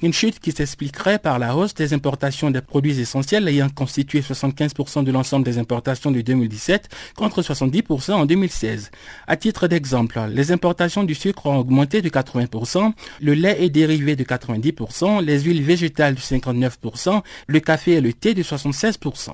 Une 0.01 0.13
chute 0.13 0.39
qui 0.39 0.51
s'expliquerait 0.51 1.19
par 1.19 1.39
la 1.39 1.55
hausse 1.55 1.73
des 1.73 1.93
importations 1.93 2.51
des 2.51 2.61
produits 2.61 2.99
essentiels 2.99 3.47
ayant 3.47 3.69
constitué 3.69 4.21
75% 4.21 5.03
de 5.03 5.11
l'ensemble 5.11 5.45
des 5.45 5.57
importations 5.57 6.11
de 6.11 6.21
2017 6.21 6.89
contre 7.15 7.41
70% 7.41 8.13
en 8.13 8.25
2016. 8.25 8.91
À 9.27 9.37
titre 9.37 9.67
d'exemple, 9.67 10.19
les 10.31 10.51
importations 10.51 11.03
du 11.03 11.15
sucre 11.15 11.45
ont 11.47 11.57
augmenté 11.57 12.01
de 12.01 12.09
80%, 12.09 12.93
le 13.21 13.33
lait 13.33 13.57
et 13.59 13.69
dérivé 13.69 14.15
de 14.15 14.23
90%, 14.23 15.23
les 15.23 15.41
huiles 15.41 15.63
végétales 15.63 16.15
de 16.15 16.19
59%, 16.19 17.21
le 17.47 17.59
café 17.59 17.93
et 17.93 18.01
le 18.01 18.13
thé 18.13 18.33
de 18.33 18.43
76%. 18.43 19.31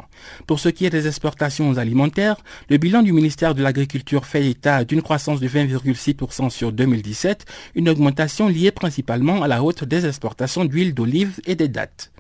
Pour 0.48 0.60
ce 0.60 0.70
qui 0.70 0.86
est 0.86 0.90
des 0.90 1.08
exportations 1.08 1.78
alimentaires, 1.78 2.38
le 2.70 2.78
bilan 2.78 3.02
du 3.02 3.12
ministère 3.12 3.56
de 3.56 3.64
l'Agriculture 3.64 4.26
fait 4.26 4.50
état 4.50 4.84
d'une 4.84 5.02
croissance 5.02 5.40
de 5.40 5.48
20,6% 5.48 6.50
sur 6.50 6.72
2017, 6.72 7.46
une 7.76 7.90
augmentation 7.90 8.48
liée 8.48 8.72
principalement 8.72 9.44
à 9.44 9.48
la 9.48 9.64
hausse 9.64 9.84
des 9.84 10.03
exportations 10.06 10.66
d'huile 10.66 10.94
d'olive 10.94 11.40
et 11.46 11.56
des 11.56 11.68
dattes. 11.68 12.12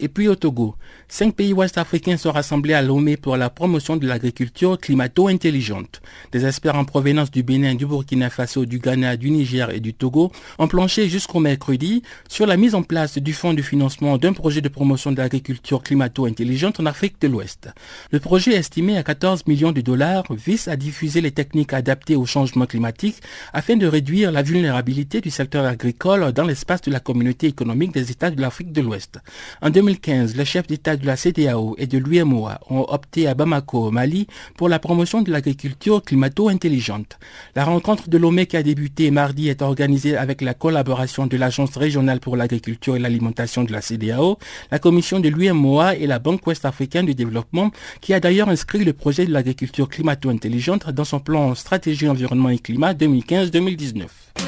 Et 0.00 0.08
puis 0.08 0.28
au 0.28 0.36
Togo, 0.36 0.76
cinq 1.10 1.34
pays 1.34 1.54
ouest-africains 1.54 2.18
sont 2.18 2.32
rassemblés 2.32 2.74
à 2.74 2.82
Lomé 2.82 3.16
pour 3.16 3.36
la 3.38 3.48
promotion 3.48 3.96
de 3.96 4.06
l'agriculture 4.06 4.78
climato-intelligente. 4.78 6.02
Des 6.32 6.44
experts 6.46 6.76
en 6.76 6.84
provenance 6.84 7.30
du 7.30 7.42
Bénin, 7.42 7.74
du 7.74 7.86
Burkina 7.86 8.28
Faso, 8.28 8.66
du 8.66 8.78
Ghana, 8.78 9.16
du 9.16 9.30
Niger 9.30 9.70
et 9.70 9.80
du 9.80 9.94
Togo 9.94 10.30
ont 10.58 10.68
planché 10.68 11.08
jusqu'au 11.08 11.40
mercredi 11.40 12.02
sur 12.28 12.46
la 12.46 12.58
mise 12.58 12.74
en 12.74 12.82
place 12.82 13.16
du 13.16 13.32
fonds 13.32 13.54
de 13.54 13.62
financement 13.62 14.18
d'un 14.18 14.34
projet 14.34 14.60
de 14.60 14.68
promotion 14.68 15.10
de 15.10 15.16
l'agriculture 15.16 15.82
climato-intelligente 15.82 16.78
en 16.78 16.86
Afrique 16.86 17.20
de 17.22 17.28
l'Ouest. 17.28 17.70
Le 18.10 18.20
projet 18.20 18.52
estimé 18.52 18.98
à 18.98 19.02
14 19.02 19.46
millions 19.46 19.72
de 19.72 19.80
dollars 19.80 20.24
vise 20.30 20.68
à 20.68 20.76
diffuser 20.76 21.22
les 21.22 21.30
techniques 21.32 21.72
adaptées 21.72 22.16
au 22.16 22.26
changement 22.26 22.66
climatique 22.66 23.16
afin 23.54 23.76
de 23.76 23.86
réduire 23.86 24.30
la 24.30 24.42
vulnérabilité 24.42 25.22
du 25.22 25.30
secteur 25.30 25.64
agricole 25.64 26.32
dans 26.32 26.44
l'espace 26.44 26.82
de 26.82 26.90
la 26.90 27.00
communauté 27.00 27.46
économique 27.46 27.92
des 27.92 28.10
États 28.10 28.30
de 28.30 28.40
l'Afrique 28.40 28.72
de 28.72 28.82
l'Ouest. 28.82 29.18
En 29.62 29.70
2015, 29.70 30.36
le 30.36 30.44
chef 30.44 30.66
d'État 30.66 30.97
de 30.98 31.06
la 31.06 31.16
CDAO 31.16 31.74
et 31.78 31.86
de 31.86 31.98
l'UMOA 31.98 32.60
ont 32.68 32.84
opté 32.88 33.26
à 33.26 33.34
Bamako, 33.34 33.86
au 33.86 33.90
Mali, 33.90 34.26
pour 34.56 34.68
la 34.68 34.78
promotion 34.78 35.22
de 35.22 35.30
l'agriculture 35.30 36.02
climato-intelligente. 36.02 37.18
La 37.54 37.64
rencontre 37.64 38.08
de 38.08 38.18
Lomé 38.18 38.46
qui 38.46 38.56
a 38.56 38.62
débuté 38.62 39.10
mardi 39.10 39.48
est 39.48 39.62
organisée 39.62 40.16
avec 40.16 40.42
la 40.42 40.54
collaboration 40.54 41.26
de 41.26 41.36
l'Agence 41.36 41.76
régionale 41.76 42.20
pour 42.20 42.36
l'agriculture 42.36 42.96
et 42.96 42.98
l'alimentation 42.98 43.64
de 43.64 43.72
la 43.72 43.80
CDAO, 43.80 44.38
la 44.70 44.78
commission 44.78 45.20
de 45.20 45.28
l'UMOA 45.28 45.96
et 45.96 46.06
la 46.06 46.18
Banque 46.18 46.46
ouest-africaine 46.46 47.06
de 47.06 47.12
développement 47.12 47.70
qui 48.00 48.14
a 48.14 48.20
d'ailleurs 48.20 48.48
inscrit 48.48 48.84
le 48.84 48.92
projet 48.92 49.26
de 49.26 49.32
l'agriculture 49.32 49.88
climato-intelligente 49.88 50.90
dans 50.90 51.04
son 51.04 51.20
plan 51.20 51.54
stratégie 51.54 52.08
environnement 52.08 52.50
et 52.50 52.58
climat 52.58 52.92
2015-2019. 52.92 54.47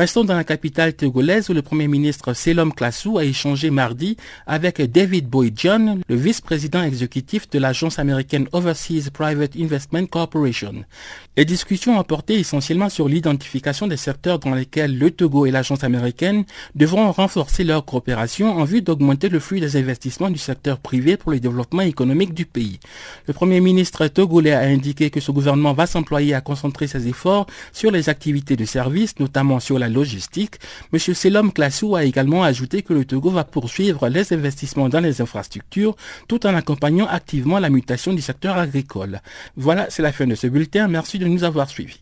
Restons 0.00 0.24
dans 0.24 0.34
la 0.34 0.44
capitale 0.44 0.94
togolaise 0.94 1.50
où 1.50 1.52
le 1.52 1.60
Premier 1.60 1.86
ministre 1.86 2.32
Selom 2.32 2.72
Klassou 2.72 3.18
a 3.18 3.24
échangé 3.26 3.68
mardi 3.68 4.16
avec 4.46 4.80
David 4.80 5.28
Boyd 5.28 5.52
John, 5.58 6.00
le 6.08 6.14
vice-président 6.16 6.82
exécutif 6.82 7.50
de 7.50 7.58
l'agence 7.58 7.98
américaine 7.98 8.48
Overseas 8.52 9.10
Private 9.12 9.56
Investment 9.60 10.06
Corporation. 10.06 10.86
Les 11.36 11.44
discussions 11.44 11.98
ont 11.98 12.02
porté 12.02 12.38
essentiellement 12.38 12.88
sur 12.88 13.08
l'identification 13.08 13.88
des 13.88 13.98
secteurs 13.98 14.38
dans 14.38 14.54
lesquels 14.54 14.96
le 14.96 15.10
Togo 15.10 15.44
et 15.44 15.50
l'agence 15.50 15.84
américaine 15.84 16.44
devront 16.74 17.12
renforcer 17.12 17.62
leur 17.62 17.84
coopération 17.84 18.56
en 18.56 18.64
vue 18.64 18.80
d'augmenter 18.80 19.28
le 19.28 19.38
flux 19.38 19.60
des 19.60 19.76
investissements 19.76 20.30
du 20.30 20.38
secteur 20.38 20.78
privé 20.78 21.18
pour 21.18 21.32
le 21.32 21.40
développement 21.40 21.82
économique 21.82 22.32
du 22.32 22.46
pays. 22.46 22.80
Le 23.26 23.34
Premier 23.34 23.60
ministre 23.60 24.06
togolais 24.06 24.52
a 24.52 24.60
indiqué 24.60 25.10
que 25.10 25.20
ce 25.20 25.30
gouvernement 25.30 25.74
va 25.74 25.86
s'employer 25.86 26.32
à 26.32 26.40
concentrer 26.40 26.86
ses 26.86 27.06
efforts 27.06 27.46
sur 27.74 27.90
les 27.90 28.08
activités 28.08 28.56
de 28.56 28.64
service, 28.64 29.18
notamment 29.18 29.60
sur 29.60 29.78
la 29.78 29.89
logistique, 29.92 30.56
M. 30.92 30.98
Selom 30.98 31.52
Klassou 31.52 31.96
a 31.96 32.04
également 32.04 32.42
ajouté 32.42 32.82
que 32.82 32.92
le 32.92 33.04
Togo 33.04 33.30
va 33.30 33.44
poursuivre 33.44 34.08
les 34.08 34.32
investissements 34.32 34.88
dans 34.88 35.00
les 35.00 35.20
infrastructures 35.20 35.96
tout 36.28 36.46
en 36.46 36.54
accompagnant 36.54 37.06
activement 37.06 37.58
la 37.58 37.70
mutation 37.70 38.12
du 38.12 38.22
secteur 38.22 38.56
agricole. 38.56 39.20
Voilà, 39.56 39.86
c'est 39.90 40.02
la 40.02 40.12
fin 40.12 40.26
de 40.26 40.34
ce 40.34 40.46
bulletin. 40.46 40.88
Merci 40.88 41.18
de 41.18 41.26
nous 41.26 41.44
avoir 41.44 41.68
suivis. 41.68 42.00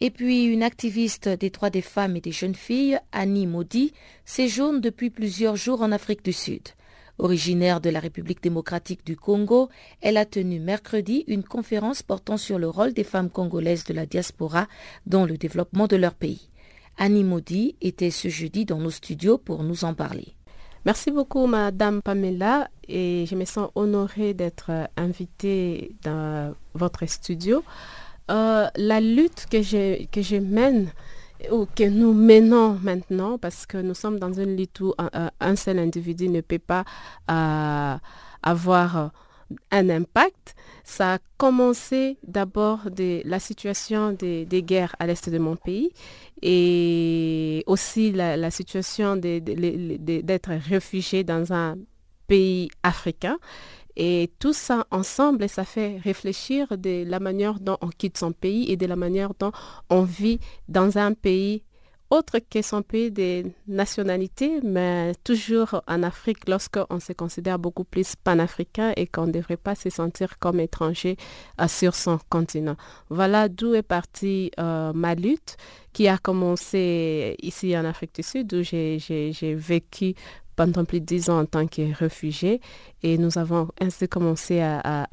Et 0.00 0.10
puis 0.10 0.44
une 0.44 0.62
activiste 0.62 1.28
des 1.28 1.50
droits 1.50 1.70
des 1.70 1.82
femmes 1.82 2.16
et 2.16 2.20
des 2.20 2.32
jeunes 2.32 2.54
filles, 2.54 2.98
Annie 3.12 3.46
Maudit, 3.46 3.94
séjourne 4.24 4.80
depuis 4.80 5.10
plusieurs 5.10 5.56
jours 5.56 5.80
en 5.80 5.90
Afrique 5.90 6.24
du 6.24 6.34
Sud. 6.34 6.62
Originaire 7.18 7.80
de 7.80 7.88
la 7.88 8.00
République 8.00 8.42
démocratique 8.42 9.06
du 9.06 9.16
Congo, 9.16 9.70
elle 10.02 10.18
a 10.18 10.26
tenu 10.26 10.60
mercredi 10.60 11.24
une 11.28 11.44
conférence 11.44 12.02
portant 12.02 12.36
sur 12.36 12.58
le 12.58 12.68
rôle 12.68 12.92
des 12.92 13.04
femmes 13.04 13.30
congolaises 13.30 13.84
de 13.84 13.94
la 13.94 14.04
diaspora 14.04 14.66
dans 15.06 15.24
le 15.24 15.38
développement 15.38 15.86
de 15.86 15.96
leur 15.96 16.14
pays. 16.14 16.50
Annie 16.98 17.24
Maudit 17.24 17.76
était 17.80 18.10
ce 18.10 18.28
jeudi 18.28 18.66
dans 18.66 18.78
nos 18.78 18.90
studios 18.90 19.38
pour 19.38 19.62
nous 19.62 19.84
en 19.84 19.94
parler. 19.94 20.34
Merci 20.84 21.10
beaucoup, 21.10 21.46
Madame 21.46 22.00
Pamela, 22.02 22.68
et 22.86 23.24
je 23.28 23.34
me 23.34 23.44
sens 23.44 23.70
honorée 23.74 24.34
d'être 24.34 24.70
invitée 24.96 25.96
dans 26.02 26.54
votre 26.74 27.06
studio. 27.06 27.64
Euh, 28.30 28.66
la 28.76 29.00
lutte 29.00 29.46
que 29.50 29.62
je, 29.62 30.04
que 30.06 30.20
je 30.22 30.36
mène 30.36 30.90
ou 31.50 31.66
que 31.66 31.84
nous 31.88 32.12
menons 32.12 32.78
maintenant, 32.82 33.38
parce 33.38 33.66
que 33.66 33.78
nous 33.78 33.94
sommes 33.94 34.18
dans 34.18 34.32
une 34.32 34.56
lutte 34.56 34.80
où 34.80 34.94
un, 34.98 35.56
seul 35.56 35.78
individu 35.78 36.28
ne 36.28 36.40
peut 36.40 36.58
pas 36.58 36.84
euh, 37.30 37.96
avoir 38.42 39.10
un 39.70 39.90
impact. 39.90 40.54
Ça 40.82 41.14
a 41.14 41.18
commencé 41.36 42.18
d'abord 42.26 42.90
de 42.90 43.20
la 43.24 43.38
situation 43.38 44.12
des, 44.12 44.46
guerres 44.62 44.96
à 44.98 45.06
l'est 45.06 45.28
de 45.28 45.38
mon 45.38 45.56
pays 45.56 45.90
et 46.42 47.62
aussi 47.66 48.12
la, 48.12 48.50
situation 48.50 49.16
d'être 49.16 50.50
réfugié 50.68 51.24
dans 51.24 51.52
un 51.52 51.76
pays 52.26 52.70
africain. 52.82 53.38
Et 53.96 54.30
tout 54.38 54.52
ça 54.52 54.86
ensemble, 54.90 55.48
ça 55.48 55.64
fait 55.64 55.98
réfléchir 55.98 56.76
de 56.76 57.04
la 57.06 57.20
manière 57.20 57.60
dont 57.60 57.78
on 57.80 57.88
quitte 57.88 58.18
son 58.18 58.32
pays 58.32 58.70
et 58.70 58.76
de 58.76 58.86
la 58.86 58.96
manière 58.96 59.32
dont 59.38 59.52
on 59.88 60.02
vit 60.02 60.38
dans 60.68 60.98
un 60.98 61.14
pays 61.14 61.62
autre 62.10 62.38
que 62.38 62.62
son 62.62 62.82
pays 62.82 63.10
de 63.10 63.50
nationalité, 63.66 64.60
mais 64.62 65.12
toujours 65.24 65.82
en 65.88 66.02
Afrique 66.04 66.48
lorsqu'on 66.48 67.00
se 67.00 67.12
considère 67.12 67.58
beaucoup 67.58 67.84
plus 67.84 68.14
panafricain 68.16 68.92
et 68.96 69.06
qu'on 69.06 69.26
ne 69.26 69.32
devrait 69.32 69.56
pas 69.56 69.74
se 69.74 69.90
sentir 69.90 70.38
comme 70.38 70.60
étranger 70.60 71.16
euh, 71.60 71.66
sur 71.66 71.94
son 71.94 72.18
continent. 72.30 72.76
Voilà 73.10 73.48
d'où 73.48 73.74
est 73.74 73.82
partie 73.82 74.52
euh, 74.60 74.92
ma 74.92 75.14
lutte 75.14 75.56
qui 75.92 76.06
a 76.06 76.18
commencé 76.18 77.34
ici 77.42 77.76
en 77.76 77.84
Afrique 77.84 78.14
du 78.14 78.22
Sud 78.22 78.54
où 78.54 78.62
j'ai 78.62 79.54
vécu 79.56 80.14
pendant 80.56 80.84
plus 80.84 81.00
de 81.00 81.04
dix 81.04 81.30
ans 81.30 81.40
en 81.40 81.46
tant 81.46 81.66
que 81.66 81.94
réfugié. 81.94 82.60
Et 83.02 83.18
nous 83.18 83.38
avons 83.38 83.68
ainsi 83.80 84.08
commencé 84.08 84.60
à, 84.60 85.06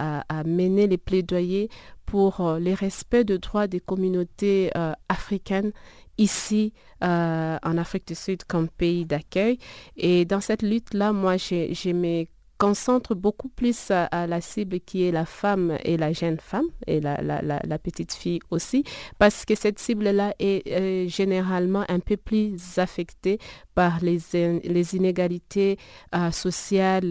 mener 0.45 0.87
les 0.87 0.97
plaidoyers 0.97 1.69
pour 2.05 2.41
euh, 2.41 2.59
le 2.59 2.73
respect 2.73 3.23
des 3.23 3.37
droits 3.37 3.67
des 3.67 3.79
communautés 3.79 4.71
euh, 4.75 4.93
africaines 5.07 5.71
ici 6.17 6.73
euh, 7.03 7.57
en 7.63 7.77
Afrique 7.77 8.07
du 8.07 8.15
Sud 8.15 8.43
comme 8.43 8.69
pays 8.69 9.05
d'accueil. 9.05 9.57
Et 9.97 10.25
dans 10.25 10.41
cette 10.41 10.61
lutte-là, 10.61 11.13
moi, 11.13 11.37
j'ai 11.37 11.93
mes 11.93 12.27
concentre 12.63 13.13
beaucoup 13.13 13.49
plus 13.49 13.91
à, 13.91 14.25
la 14.25 14.39
cible 14.39 14.79
qui 14.79 15.05
est 15.05 15.11
la 15.11 15.25
femme 15.25 15.77
et 15.83 15.97
la 15.97 16.13
jeune 16.13 16.39
femme 16.39 16.69
et 16.87 17.01
la, 17.01 17.77
petite 17.77 18.13
fille 18.13 18.39
aussi, 18.51 18.85
parce 19.19 19.43
que 19.43 19.53
cette 19.53 19.79
cible-là 19.79 20.33
est 20.39 21.09
généralement 21.09 21.83
un 21.89 21.99
peu 21.99 22.15
plus 22.15 22.55
affectée 22.77 23.37
par 23.75 23.99
les, 24.01 24.19
les 24.63 24.95
inégalités 24.95 25.77
euh, 26.15 26.31
sociales, 26.31 27.09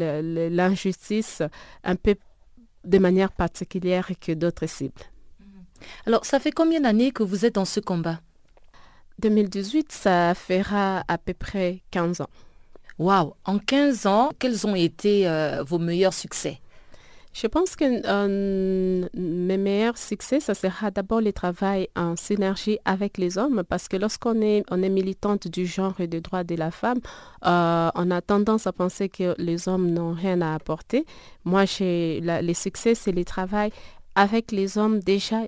l'injustice, 0.50 1.42
un 1.84 1.96
peu 1.96 2.14
de 2.84 2.98
manière 2.98 3.32
particulière 3.32 4.08
que 4.18 4.32
d'autres 4.32 4.66
cibles. 4.66 5.04
Alors, 6.06 6.24
ça 6.24 6.40
fait 6.40 6.52
combien 6.52 6.80
d'années 6.80 7.10
que 7.10 7.24
vous 7.24 7.44
êtes 7.44 7.56
dans 7.56 7.66
ce 7.66 7.80
combat? 7.80 8.20
2018, 9.18 9.92
ça 9.92 10.34
fera 10.34 11.04
à 11.08 11.18
peu 11.18 11.34
près 11.34 11.82
15 11.90 12.22
ans. 12.22 12.30
Waouh 13.02 13.34
En 13.44 13.58
15 13.58 14.06
ans, 14.06 14.30
quels 14.38 14.64
ont 14.64 14.76
été 14.76 15.26
euh, 15.26 15.64
vos 15.66 15.80
meilleurs 15.80 16.14
succès? 16.14 16.60
Je 17.32 17.48
pense 17.48 17.74
que 17.74 17.84
euh, 17.84 19.08
mes 19.12 19.56
meilleurs 19.56 19.98
succès, 19.98 20.38
ça 20.38 20.54
sera 20.54 20.92
d'abord 20.92 21.20
le 21.20 21.32
travail 21.32 21.88
en 21.96 22.14
synergie 22.14 22.78
avec 22.84 23.18
les 23.18 23.38
hommes, 23.38 23.64
parce 23.68 23.88
que 23.88 23.96
lorsqu'on 23.96 24.40
est, 24.40 24.62
militante 24.70 25.48
du 25.48 25.66
genre 25.66 25.98
et 25.98 26.06
des 26.06 26.20
droits 26.20 26.44
de 26.44 26.54
la 26.54 26.70
femme, 26.70 27.00
euh, 27.44 27.90
on 27.96 28.10
a 28.12 28.20
tendance 28.20 28.68
à 28.68 28.72
penser 28.72 29.08
que 29.08 29.34
les 29.36 29.66
hommes 29.66 29.90
n'ont 29.90 30.12
rien 30.12 30.40
à 30.40 30.54
apporter. 30.54 31.04
Moi, 31.44 31.64
j'ai 31.64 32.20
les 32.20 32.54
succès, 32.54 32.94
c'est 32.94 33.12
le 33.12 33.24
travail 33.24 33.72
avec 34.14 34.52
les 34.52 34.78
hommes 34.78 35.00
déjà 35.00 35.40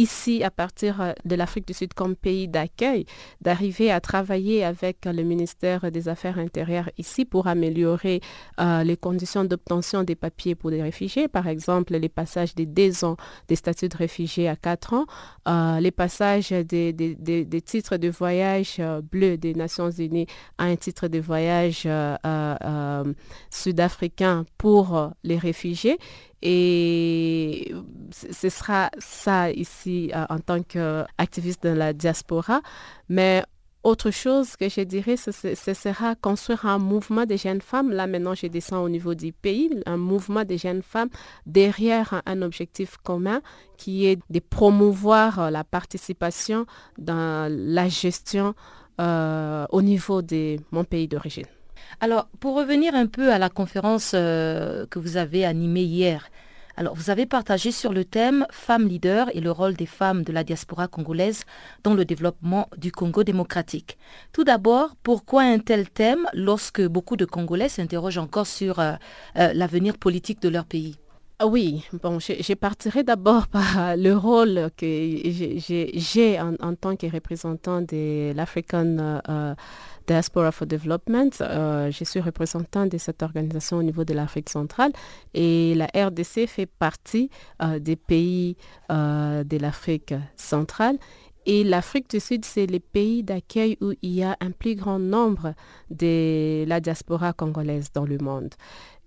ici 0.00 0.42
à 0.42 0.50
partir 0.50 1.00
euh, 1.00 1.12
de 1.26 1.34
l'Afrique 1.36 1.66
du 1.66 1.74
Sud 1.74 1.92
comme 1.92 2.16
pays 2.16 2.48
d'accueil, 2.48 3.04
d'arriver 3.42 3.90
à 3.90 4.00
travailler 4.00 4.64
avec 4.64 5.04
le 5.04 5.22
ministère 5.22 5.92
des 5.92 6.08
Affaires 6.08 6.38
intérieures 6.38 6.88
ici 6.96 7.26
pour 7.26 7.46
améliorer 7.46 8.20
euh, 8.60 8.82
les 8.82 8.96
conditions 8.96 9.44
d'obtention 9.44 10.02
des 10.02 10.14
papiers 10.14 10.54
pour 10.54 10.70
les 10.70 10.82
réfugiés, 10.82 11.28
par 11.28 11.46
exemple 11.46 11.94
les 11.96 12.08
passages 12.08 12.54
des 12.54 12.66
deux 12.66 13.04
ans 13.04 13.16
des 13.48 13.56
statuts 13.56 13.88
de 13.88 13.96
réfugiés 13.96 14.48
à 14.48 14.56
quatre 14.56 14.94
ans, 14.94 15.04
euh, 15.48 15.80
les 15.80 15.90
passages 15.90 16.50
des, 16.50 17.62
titres 17.64 17.96
de 17.98 18.08
voyage 18.08 18.80
bleus 19.12 19.36
des 19.36 19.54
Nations 19.54 19.90
Unies 19.90 20.26
à 20.56 20.64
un 20.64 20.76
titre 20.76 21.08
de 21.08 21.18
voyage 21.18 21.86
sud-africain 23.50 24.46
pour 24.56 25.10
les 25.24 25.36
réfugiés 25.36 25.98
et 26.42 27.72
ce 28.10 28.48
sera 28.48 28.90
ça 28.98 29.50
ici 29.50 30.10
euh, 30.14 30.24
en 30.30 30.38
tant 30.38 30.62
qu'activiste 30.62 31.64
de 31.64 31.70
la 31.70 31.92
diaspora. 31.92 32.60
Mais 33.08 33.44
autre 33.82 34.10
chose 34.10 34.56
que 34.56 34.68
je 34.68 34.82
dirais, 34.82 35.16
ce, 35.16 35.30
sera 35.30 36.14
construire 36.14 36.66
un 36.66 36.78
mouvement 36.78 37.24
des 37.24 37.38
jeunes 37.38 37.62
femmes. 37.62 37.90
Là, 37.90 38.06
maintenant, 38.06 38.34
je 38.34 38.46
descends 38.46 38.82
au 38.82 38.88
niveau 38.88 39.14
du 39.14 39.32
pays, 39.32 39.70
un 39.86 39.96
mouvement 39.96 40.44
des 40.44 40.58
jeunes 40.58 40.82
femmes 40.82 41.08
derrière 41.46 42.22
un 42.26 42.42
objectif 42.42 42.98
commun 42.98 43.40
qui 43.78 44.06
est 44.06 44.18
de 44.28 44.40
promouvoir 44.40 45.38
euh, 45.38 45.50
la 45.50 45.64
participation 45.64 46.66
dans 46.98 47.50
la 47.50 47.88
gestion 47.88 48.54
euh, 49.00 49.66
au 49.70 49.80
niveau 49.80 50.20
de 50.20 50.56
mon 50.72 50.84
pays 50.84 51.08
d'origine. 51.08 51.46
Alors, 51.98 52.28
pour 52.38 52.54
revenir 52.54 52.94
un 52.94 53.06
peu 53.06 53.32
à 53.32 53.38
la 53.38 53.48
conférence 53.48 54.12
euh, 54.14 54.86
que 54.86 54.98
vous 54.98 55.16
avez 55.16 55.44
animée 55.44 55.82
hier 55.82 56.30
Alors, 56.76 56.94
vous 56.94 57.10
avez 57.10 57.26
partagé 57.26 57.72
sur 57.72 57.92
le 57.92 58.04
thème 58.04 58.46
Femmes 58.50 58.86
leaders 58.86 59.34
et 59.34 59.40
le 59.40 59.50
rôle 59.50 59.74
des 59.74 59.86
femmes 59.86 60.22
de 60.22 60.32
la 60.32 60.44
diaspora 60.44 60.86
congolaise 60.86 61.42
dans 61.82 61.94
le 61.94 62.04
développement 62.04 62.68
du 62.76 62.92
Congo 62.92 63.24
démocratique. 63.24 63.98
Tout 64.32 64.44
d'abord, 64.44 64.94
pourquoi 65.02 65.42
un 65.42 65.58
tel 65.58 65.90
thème 65.90 66.26
lorsque 66.32 66.82
beaucoup 66.82 67.16
de 67.16 67.24
Congolais 67.24 67.68
s'interrogent 67.68 68.18
encore 68.18 68.46
sur 68.46 68.78
euh, 68.78 68.92
euh, 69.36 69.52
l'avenir 69.52 69.98
politique 69.98 70.40
de 70.40 70.48
leur 70.48 70.66
pays? 70.66 70.96
Ah 71.42 71.46
oui, 71.46 71.86
bon, 72.02 72.18
je, 72.18 72.52
partirai 72.52 73.02
d'abord 73.02 73.48
par 73.48 73.96
le 73.96 74.12
rôle 74.12 74.68
que 74.76 74.86
j'ai 75.24 76.38
en, 76.38 76.74
tant 76.74 76.96
que 76.96 77.10
représentant 77.10 77.80
de 77.80 78.32
l'African 78.34 79.22
Diaspora 80.10 80.50
for 80.50 80.66
Development. 80.66 81.40
Euh, 81.40 81.92
je 81.92 82.02
suis 82.02 82.20
représentant 82.20 82.84
de 82.84 82.98
cette 82.98 83.22
organisation 83.22 83.76
au 83.76 83.82
niveau 83.84 84.02
de 84.02 84.12
l'Afrique 84.12 84.50
centrale 84.50 84.90
et 85.34 85.72
la 85.76 85.86
RDC 85.94 86.48
fait 86.48 86.66
partie 86.66 87.30
euh, 87.62 87.78
des 87.78 87.94
pays 87.94 88.56
de 88.88 89.56
l'Afrique 89.56 90.14
centrale. 90.34 90.98
Et 91.46 91.62
l'Afrique 91.62 92.10
du 92.10 92.18
Sud, 92.18 92.44
c'est 92.44 92.66
les 92.66 92.80
pays 92.80 93.22
d'accueil 93.22 93.78
où 93.80 93.92
il 94.02 94.10
y 94.10 94.24
a 94.24 94.36
un 94.40 94.50
plus 94.50 94.74
grand 94.74 94.98
nombre 94.98 95.54
de 95.90 96.64
la 96.66 96.80
diaspora 96.80 97.32
congolaise 97.32 97.92
dans 97.94 98.04
le 98.04 98.18
monde. 98.18 98.52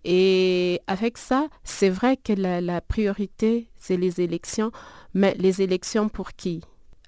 Et 0.06 0.80
avec 0.88 1.18
ça, 1.18 1.47
c'est 1.66 1.89
vrai 1.89 2.16
que 2.16 2.34
la, 2.34 2.82
priorité, 2.82 3.68
c'est 3.78 3.97
les 3.97 4.22
élections, 4.22 4.72
mais 5.14 5.36
les 5.38 5.62
élections 5.62 6.08
pour 6.08 6.32
qui? 6.32 6.62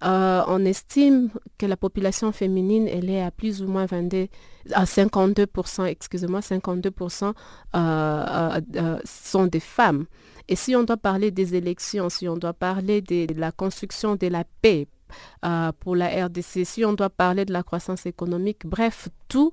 Euh, 0.03 0.43
on 0.47 0.65
estime 0.65 1.29
que 1.57 1.65
la 1.65 1.77
population 1.77 2.31
féminine, 2.31 2.87
elle 2.87 3.09
est 3.09 3.21
à 3.21 3.31
plus 3.31 3.61
ou 3.61 3.67
moins 3.67 3.85
22, 3.85 4.27
à 4.73 4.83
52%, 4.83 5.85
excusez-moi, 5.85 6.41
52% 6.41 7.33
euh, 7.75 8.61
euh, 8.75 8.99
sont 9.05 9.47
des 9.47 9.59
femmes. 9.61 10.05
Et 10.47 10.55
si 10.55 10.75
on 10.75 10.83
doit 10.83 10.97
parler 10.97 11.31
des 11.31 11.55
élections, 11.55 12.09
si 12.09 12.27
on 12.27 12.37
doit 12.37 12.53
parler 12.53 13.01
de 13.01 13.27
la 13.35 13.51
construction 13.51 14.15
de 14.15 14.27
la 14.27 14.43
paix, 14.61 14.87
pour 15.79 15.95
la 15.95 16.25
RDC, 16.25 16.65
si 16.65 16.83
on 16.83 16.93
doit 16.93 17.11
parler 17.11 17.45
de 17.45 17.53
la 17.53 17.61
croissance 17.61 18.07
économique, 18.07 18.65
bref, 18.65 19.07
tout, 19.29 19.51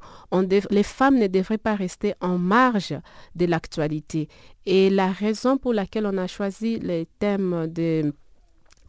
les 0.70 0.82
femmes 0.82 1.18
ne 1.18 1.26
devraient 1.26 1.59
pas 1.59 1.74
rester 1.74 2.14
en 2.20 2.38
marge 2.38 2.95
de 3.36 3.45
l'actualité. 3.45 4.28
Et 4.64 4.88
la 4.88 5.12
raison 5.12 5.59
pour 5.59 5.74
laquelle 5.74 6.07
on 6.07 6.16
a 6.16 6.26
choisi 6.26 6.80
les 6.80 7.07
thèmes 7.18 7.66
de 7.68 8.12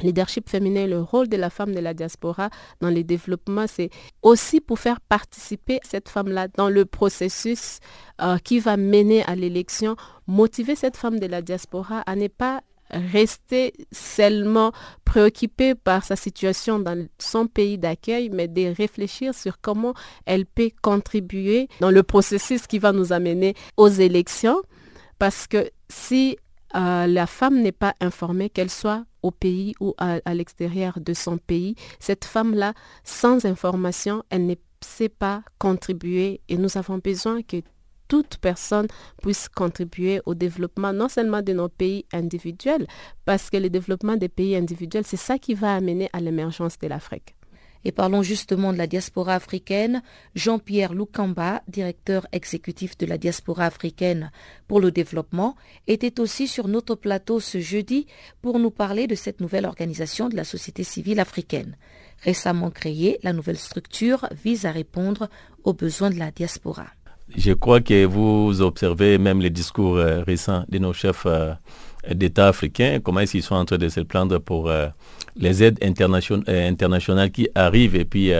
leadership 0.03 0.49
féminin, 0.49 0.87
le 0.87 1.01
rôle 1.01 1.27
de 1.27 1.37
la 1.37 1.49
femme 1.49 1.73
de 1.73 1.79
la 1.79 1.93
diaspora 1.93 2.49
dans 2.81 2.89
le 2.89 3.03
développement, 3.03 3.65
c'est 3.67 3.89
aussi 4.21 4.61
pour 4.61 4.79
faire 4.79 4.99
participer 5.01 5.79
cette 5.83 6.09
femme-là 6.09 6.47
dans 6.49 6.69
le 6.69 6.85
processus 6.85 7.79
euh, 8.21 8.37
qui 8.37 8.59
va 8.59 8.77
mener 8.77 9.23
à 9.23 9.35
l'élection, 9.35 9.95
motiver 10.27 10.75
cette 10.75 10.97
femme 10.97 11.19
de 11.19 11.25
la 11.27 11.41
diaspora 11.41 12.01
à 12.01 12.15
ne 12.15 12.27
pas 12.27 12.61
rester 12.89 13.73
seulement 13.91 14.71
préoccupée 15.05 15.75
par 15.75 16.03
sa 16.03 16.15
situation 16.15 16.79
dans 16.79 17.07
son 17.19 17.47
pays 17.47 17.77
d'accueil, 17.77 18.29
mais 18.29 18.47
de 18.47 18.73
réfléchir 18.75 19.33
sur 19.33 19.59
comment 19.61 19.93
elle 20.25 20.45
peut 20.45 20.69
contribuer 20.81 21.67
dans 21.79 21.91
le 21.91 22.03
processus 22.03 22.67
qui 22.67 22.79
va 22.79 22.91
nous 22.91 23.13
amener 23.13 23.55
aux 23.77 23.89
élections. 23.89 24.61
Parce 25.19 25.47
que 25.47 25.69
si 25.89 26.37
euh, 26.75 27.07
la 27.07 27.27
femme 27.27 27.61
n'est 27.61 27.71
pas 27.71 27.93
informée, 27.99 28.49
qu'elle 28.49 28.69
soit 28.69 29.03
au 29.23 29.31
pays 29.31 29.73
ou 29.79 29.95
à, 29.97 30.19
à 30.25 30.33
l'extérieur 30.33 30.99
de 30.99 31.13
son 31.13 31.37
pays, 31.37 31.75
cette 31.99 32.25
femme-là, 32.25 32.73
sans 33.03 33.45
information, 33.45 34.23
elle 34.29 34.45
ne 34.45 34.55
sait 34.81 35.09
pas 35.09 35.43
contribuer 35.57 36.41
et 36.49 36.57
nous 36.57 36.77
avons 36.77 36.99
besoin 36.99 37.41
que 37.41 37.57
toute 38.07 38.37
personne 38.37 38.87
puisse 39.21 39.49
contribuer 39.49 40.21
au 40.25 40.35
développement 40.35 40.93
non 40.93 41.09
seulement 41.09 41.41
de 41.41 41.53
nos 41.53 41.69
pays 41.69 42.05
individuels, 42.13 42.85
parce 43.25 43.49
que 43.49 43.57
le 43.57 43.69
développement 43.69 44.17
des 44.17 44.29
pays 44.29 44.55
individuels, 44.55 45.05
c'est 45.05 45.17
ça 45.17 45.39
qui 45.39 45.53
va 45.53 45.75
amener 45.75 46.09
à 46.13 46.19
l'émergence 46.19 46.77
de 46.77 46.87
l'Afrique. 46.87 47.35
Et 47.85 47.91
parlons 47.91 48.21
justement 48.21 48.73
de 48.73 48.77
la 48.77 48.87
diaspora 48.87 49.35
africaine. 49.35 50.01
Jean-Pierre 50.35 50.93
Lukamba, 50.93 51.61
directeur 51.67 52.27
exécutif 52.31 52.97
de 52.97 53.05
la 53.05 53.17
diaspora 53.17 53.65
africaine 53.65 54.31
pour 54.67 54.79
le 54.79 54.91
développement, 54.91 55.55
était 55.87 56.19
aussi 56.19 56.47
sur 56.47 56.67
notre 56.67 56.95
plateau 56.95 57.39
ce 57.39 57.59
jeudi 57.59 58.07
pour 58.41 58.59
nous 58.59 58.71
parler 58.71 59.07
de 59.07 59.15
cette 59.15 59.41
nouvelle 59.41 59.65
organisation 59.65 60.29
de 60.29 60.35
la 60.35 60.43
société 60.43 60.83
civile 60.83 61.19
africaine. 61.19 61.77
Récemment 62.23 62.71
créée, 62.71 63.19
la 63.23 63.33
nouvelle 63.33 63.57
structure 63.57 64.27
vise 64.43 64.65
à 64.65 64.71
répondre 64.71 65.29
aux 65.63 65.73
besoins 65.73 66.09
de 66.09 66.19
la 66.19 66.31
diaspora 66.31 66.87
je 67.35 67.53
crois 67.53 67.81
que 67.81 68.05
vous 68.05 68.61
observez 68.61 69.17
même 69.17 69.41
les 69.41 69.49
discours 69.49 69.97
euh, 69.97 70.21
récents 70.23 70.65
de 70.69 70.77
nos 70.77 70.93
chefs 70.93 71.25
euh, 71.25 71.53
d'État 72.11 72.47
africains, 72.47 72.99
comment 73.03 73.21
ils 73.21 73.43
sont 73.43 73.55
en 73.55 73.65
train 73.65 73.77
de 73.77 73.89
se 73.89 74.01
plaindre 74.01 74.39
pour 74.39 74.69
euh, 74.69 74.87
les 75.35 75.63
aides 75.63 75.79
internationales 75.81 77.31
qui 77.31 77.47
arrivent 77.55 77.95
et 77.95 78.05
puis 78.05 78.31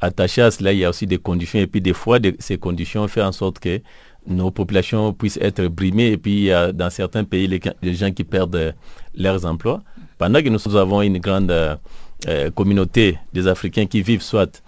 attaché 0.00 0.42
à 0.42 0.50
cela, 0.50 0.72
il 0.72 0.80
y 0.80 0.84
a 0.84 0.90
aussi 0.90 1.06
des 1.06 1.18
conditions 1.18 1.60
et 1.60 1.66
puis 1.66 1.80
des 1.80 1.92
fois 1.92 2.18
ces 2.38 2.58
conditions 2.58 3.06
font 3.08 3.22
en 3.22 3.32
sorte 3.32 3.58
que 3.58 3.80
nos 4.26 4.50
populations 4.50 5.12
puissent 5.12 5.38
être 5.40 5.66
brimées 5.66 6.12
et 6.12 6.16
puis 6.16 6.50
a 6.50 6.72
dans 6.72 6.90
certains 6.90 7.24
pays 7.24 7.46
les, 7.46 7.94
gens 7.94 8.10
qui 8.10 8.24
perdent 8.24 8.74
leurs 9.14 9.44
emplois. 9.46 9.82
Pendant 10.18 10.42
que 10.42 10.48
nous 10.48 10.76
avons 10.76 11.02
une 11.02 11.18
grande 11.18 11.52
communauté 12.54 13.18
des 13.32 13.46
Africains 13.46 13.86
qui 13.86 14.02
vivent 14.02 14.22
soit 14.22 14.62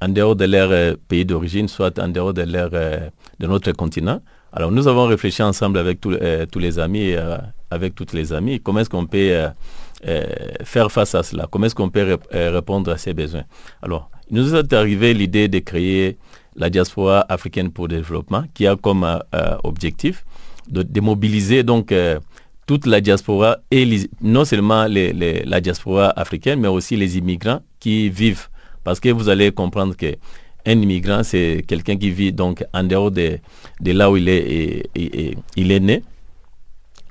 en 0.00 0.08
dehors 0.08 0.36
de 0.36 0.44
leur 0.44 0.70
euh, 0.70 0.94
pays 1.08 1.24
d'origine, 1.24 1.68
soit 1.68 1.98
en 1.98 2.08
dehors 2.08 2.32
de, 2.32 2.42
leur, 2.42 2.70
euh, 2.72 2.98
de 3.38 3.46
notre 3.46 3.72
continent. 3.72 4.20
Alors 4.52 4.72
nous 4.72 4.88
avons 4.88 5.06
réfléchi 5.06 5.42
ensemble 5.42 5.78
avec 5.78 6.04
euh, 6.06 6.46
tous 6.50 6.58
les 6.58 6.78
amis, 6.78 7.14
avec 7.70 7.94
toutes 7.94 8.12
les 8.12 8.32
amies, 8.32 8.60
comment 8.60 8.80
est-ce 8.80 8.90
qu'on 8.90 9.06
peut 9.06 9.46
faire 10.64 10.90
face 10.90 11.14
à 11.14 11.22
cela, 11.22 11.46
comment 11.50 11.66
est-ce 11.66 11.74
qu'on 11.74 11.90
peut 11.90 12.18
répondre 12.32 12.90
à 12.90 12.98
ces 12.98 13.14
besoins? 13.14 13.44
Alors, 13.82 14.10
il 14.30 14.36
nous 14.36 14.54
est 14.54 14.72
arrivé 14.72 15.12
l'idée 15.14 15.48
de 15.48 15.58
créer 15.58 16.16
la 16.56 16.70
diaspora 16.70 17.24
africaine 17.28 17.70
pour 17.70 17.88
le 17.88 17.96
développement, 17.96 18.44
qui 18.54 18.66
a 18.66 18.76
comme 18.76 19.06
objectif 19.64 20.24
de, 20.68 21.00
mobiliser 21.00 21.62
donc 21.62 21.92
toute 22.66 22.86
la 22.86 23.00
diaspora 23.00 23.58
et 23.70 24.08
non 24.20 24.44
seulement 24.44 24.86
la 24.88 25.60
diaspora 25.60 26.10
africaine, 26.10 26.60
mais 26.60 26.68
aussi 26.68 26.96
les 26.96 27.18
immigrants 27.18 27.60
qui 27.80 28.08
vivent 28.08 28.48
parce 28.84 29.00
que 29.00 29.08
vous 29.10 29.28
allez 29.28 29.52
comprendre 29.52 29.96
que 29.96 30.16
un 30.66 30.80
immigrant, 30.80 31.22
c'est 31.22 31.64
quelqu'un 31.66 31.96
qui 31.96 32.10
vit 32.10 32.32
donc 32.32 32.64
en 32.74 32.84
dehors 32.84 33.10
de, 33.10 33.38
là 33.84 34.10
où 34.10 34.16
il 34.16 34.28
est 34.28 35.80
né. 35.80 36.02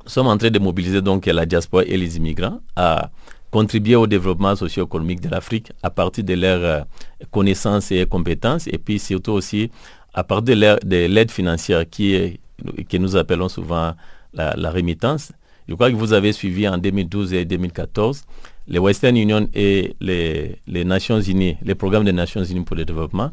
Sommes 0.10 0.28
en 0.28 0.38
train 0.38 0.50
de 0.50 0.58
mobiliser 0.60 1.02
donc 1.02 1.28
la 1.28 1.46
diaspora 1.46 1.84
et 1.86 1.96
les 1.96 2.18
immigrants 2.18 2.60
à 2.76 3.12
contribuer 3.52 3.96
au 3.96 4.08
développement 4.08 4.56
socio-économique 4.56 5.22
de 5.22 5.30
l'Afrique 5.30 5.72
à 5.84 5.90
partir 5.90 6.24
de 6.24 6.34
leurs 6.34 6.64
euh, 6.64 6.82
connaissances 7.32 7.92
et 7.92 8.06
compétences 8.06 8.68
et 8.68 8.78
puis 8.78 8.98
surtout 9.00 9.34
aussi 9.34 9.70
à 10.14 10.24
partir 10.24 10.56
de 10.56 11.06
l'aide 11.08 11.32
financière 11.32 11.88
qui 11.90 12.40
que 12.90 12.98
nous 12.98 13.16
appelons 13.16 13.50
souvent 13.50 13.94
la, 14.34 14.56
la 14.56 14.70
rémittance. 14.72 15.32
Je 15.68 15.76
crois 15.76 15.92
que 15.92 15.96
vous 15.96 16.12
avez 16.14 16.34
suivi 16.34 16.68
en 16.68 16.78
2012 16.78 17.34
et 17.34 17.46
2014 17.46 18.24
les 18.70 18.80
Western 18.80 19.16
Union 19.18 19.48
et 19.54 19.96
les, 20.00 20.86
Nations 20.86 21.20
Unies, 21.20 21.58
les 21.64 21.76
programmes 21.76 22.06
des 22.06 22.14
Nations 22.14 22.44
Unies 22.44 22.64
pour 22.64 22.76
le 22.76 22.86
développement, 22.86 23.32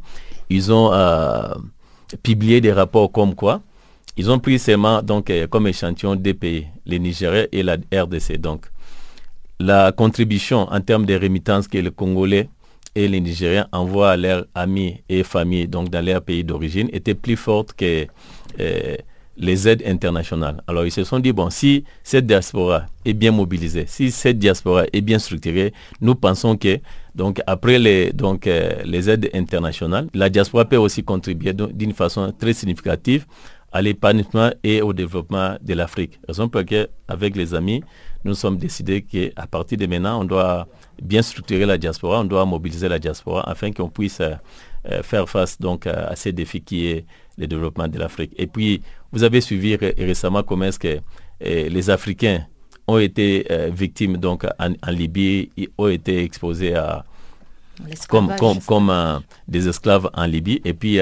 ils 0.49 0.73
ont 0.73 0.93
euh, 0.93 1.55
publié 2.23 2.61
des 2.61 2.73
rapports 2.73 3.13
comme 3.13 3.35
quoi 3.35 3.61
ils 4.17 4.31
ont 4.31 4.39
pris 4.39 4.59
seulement 4.59 5.03
donc, 5.03 5.31
euh, 5.31 5.47
comme 5.47 5.67
échantillon 5.67 6.17
des 6.17 6.35
pays, 6.35 6.67
les 6.87 6.99
Nigériens 6.99 7.47
et 7.53 7.63
la 7.63 7.77
RDC. 7.93 8.39
Donc, 8.39 8.67
la 9.61 9.93
contribution 9.93 10.61
en 10.71 10.81
termes 10.81 11.07
de 11.07 11.15
rémittances 11.15 11.69
que 11.69 11.79
les 11.79 11.91
Congolais 11.91 12.49
et 12.95 13.09
les 13.09 13.21
Nigériens 13.21 13.69
envoient 13.73 14.13
à 14.13 14.17
leurs 14.17 14.47
amis 14.55 15.03
et 15.09 15.23
familles 15.23 15.69
donc 15.69 15.91
dans 15.91 16.05
leur 16.05 16.23
pays 16.23 16.45
d'origine 16.45 16.89
était 16.93 17.15
plus 17.15 17.37
forte 17.37 17.75
que 17.75 18.07
euh, 18.61 18.97
les 19.37 19.69
aides 19.69 19.83
internationales. 19.87 20.63
Alors 20.67 20.87
ils 20.87 20.91
se 20.91 21.05
sont 21.05 21.19
dit, 21.19 21.33
bon, 21.33 21.51
si 21.51 21.85
cette 22.03 22.27
diaspora 22.27 22.87
est 23.05 23.13
bien 23.13 23.33
mobilisée, 23.33 23.85
si 23.87 24.11
cette 24.11 24.39
diaspora 24.39 24.85
est 24.93 25.03
bien 25.03 25.19
structurée, 25.19 25.75
nous 26.01 26.15
pensons 26.15 26.57
que, 26.57 26.79
donc 27.15 27.41
après 27.47 27.79
les, 27.79 28.13
donc, 28.13 28.47
euh, 28.47 28.83
les 28.85 29.11
aides 29.11 29.29
internationales, 29.35 30.09
la 30.15 30.31
diaspora 30.31 30.65
peut 30.65 30.77
aussi 30.79 31.05
contribuer 31.05 31.53
d'une 31.53 31.93
façon 31.93 32.33
très 32.39 32.55
significative 32.55 33.27
à 33.77 33.83
l'épanouissement 33.83 34.51
et 34.65 34.81
au 34.81 34.95
développement 34.95 35.59
de 35.61 35.75
l'Afrique. 35.75 36.19
Raison 36.27 36.49
pour 36.49 36.61
laquelle, 36.61 36.89
avec 37.09 37.37
les 37.37 37.55
amis, 37.55 37.85
nous 38.25 38.33
sommes 38.33 38.57
décidés 38.57 39.03
qu'à 39.03 39.47
partir 39.47 39.77
de 39.77 39.85
maintenant, 39.85 40.23
on 40.23 40.25
doit 40.25 40.67
bien 41.03 41.21
structurer 41.21 41.67
la 41.67 41.77
diaspora, 41.77 42.21
on 42.21 42.25
doit 42.25 42.47
mobiliser 42.47 42.89
la 42.89 42.99
diaspora 42.99 43.47
afin 43.47 43.73
qu'on 43.73 43.91
puisse 43.91 44.21
euh, 44.21 44.31
euh, 44.91 45.03
faire 45.03 45.29
face 45.29 45.61
donc 45.61 45.87
à 45.87 46.17
ces 46.17 46.33
défis 46.33 46.63
qui 46.63 46.87
est 46.87 47.05
le 47.37 47.47
développement 47.47 47.87
de 47.87 47.99
l'Afrique. 47.99 48.33
Et 48.39 48.47
puis, 48.47 48.81
vous 49.13 49.25
avez 49.25 49.43
suivi 49.43 49.77
récemment 49.77 50.43
comment 50.43 50.65
est-ce 50.65 50.79
que 50.79 51.01
eh, 51.43 51.69
les 51.69 51.91
Africains 51.91 52.47
ont 52.89 52.97
été 52.97 53.45
euh, 53.51 53.69
victimes 53.71 54.17
donc 54.17 54.47
en, 54.59 54.91
Libye, 54.91 55.51
ont 55.77 55.89
été 55.89 56.23
exposés 56.25 56.75
à 56.75 57.05
comme, 58.09 58.33
comme, 58.67 58.91
euh, 58.91 59.19
des 59.49 59.69
esclaves 59.69 60.09
en 60.15 60.27
Libye. 60.27 60.61
Et 60.65 60.75
puis 60.75 60.99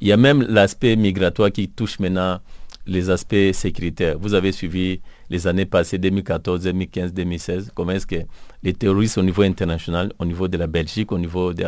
il 0.00 0.08
y 0.08 0.12
a 0.12 0.16
même 0.16 0.42
l'aspect 0.42 0.96
migratoire 0.96 1.52
qui 1.52 1.68
touche 1.68 1.98
maintenant 1.98 2.40
les 2.86 3.10
aspects 3.10 3.52
sécuritaires. 3.52 4.16
Vous 4.18 4.34
avez 4.34 4.52
suivi 4.52 5.00
les 5.28 5.46
années 5.46 5.66
passées, 5.66 5.98
2014, 5.98 6.62
2015, 6.62 7.12
2016, 7.12 7.72
comment 7.74 7.92
est-ce 7.92 8.06
que 8.06 8.16
les 8.62 8.72
terroristes 8.72 9.18
au 9.18 9.22
niveau 9.22 9.42
international, 9.42 10.12
au 10.18 10.24
niveau 10.24 10.46
de 10.48 10.56
la 10.56 10.66
Belgique, 10.66 11.10
au 11.12 11.18
niveau 11.18 11.52
de, 11.52 11.64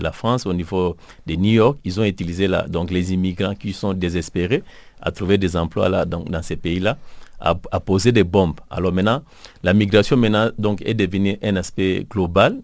la 0.00 0.12
France, 0.12 0.44
au 0.46 0.52
niveau 0.52 0.96
de 1.26 1.34
New 1.34 1.52
York, 1.52 1.78
ils 1.84 1.98
ont 2.00 2.04
utilisé 2.04 2.48
donc 2.68 2.90
les 2.90 3.12
immigrants 3.12 3.54
qui 3.54 3.72
sont 3.72 3.94
désespérés 3.94 4.62
à 5.00 5.10
trouver 5.10 5.38
des 5.38 5.56
emplois 5.56 5.88
là, 5.88 6.04
donc, 6.04 6.28
dans 6.30 6.42
ces 6.42 6.56
pays-là, 6.56 6.98
à, 7.40 7.54
poser 7.54 8.12
des 8.12 8.24
bombes. 8.24 8.60
Alors 8.70 8.92
maintenant, 8.92 9.22
la 9.62 9.72
migration 9.72 10.16
maintenant 10.16 10.50
donc, 10.58 10.82
est 10.84 10.94
devenue 10.94 11.38
un 11.42 11.56
aspect 11.56 12.04
global. 12.10 12.60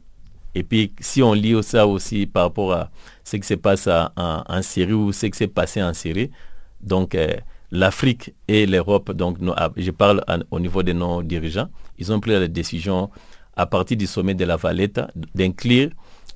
Et 0.55 0.63
puis, 0.63 0.93
si 1.01 1.23
on 1.23 1.33
lit 1.33 1.61
ça 1.63 1.87
aussi 1.87 2.27
par 2.27 2.45
rapport 2.45 2.73
à 2.73 2.91
ce 3.25 3.37
qui 3.37 3.47
se 3.47 3.55
passe 3.55 3.89
en, 3.89 4.63
Syrie 4.63 4.93
ou 4.93 5.13
ce 5.13 5.27
qui 5.27 5.37
s'est 5.37 5.49
passé 5.49 5.83
en 5.83 5.93
Syrie, 5.93 6.31
donc 6.81 7.15
euh, 7.15 7.35
l'Afrique 7.71 8.35
et 8.47 8.67
l'Europe, 8.67 9.13
donc 9.13 9.39
ah, 9.57 9.71
je 9.77 9.91
parle 9.91 10.25
au 10.51 10.61
niveau 10.61 10.83
de 10.83 10.93
nos 10.93 11.23
dirigeants, 11.23 11.69
ils 11.99 12.13
ont 12.13 12.21
pris 12.21 12.33
la 12.33 12.47
décision 12.49 13.11
à 13.57 13.67
partir 13.67 13.97
du 13.97 14.07
sommet 14.07 14.35
de 14.35 14.45
la 14.45 14.57
Valletta 14.57 15.09
d'inclure 15.35 15.91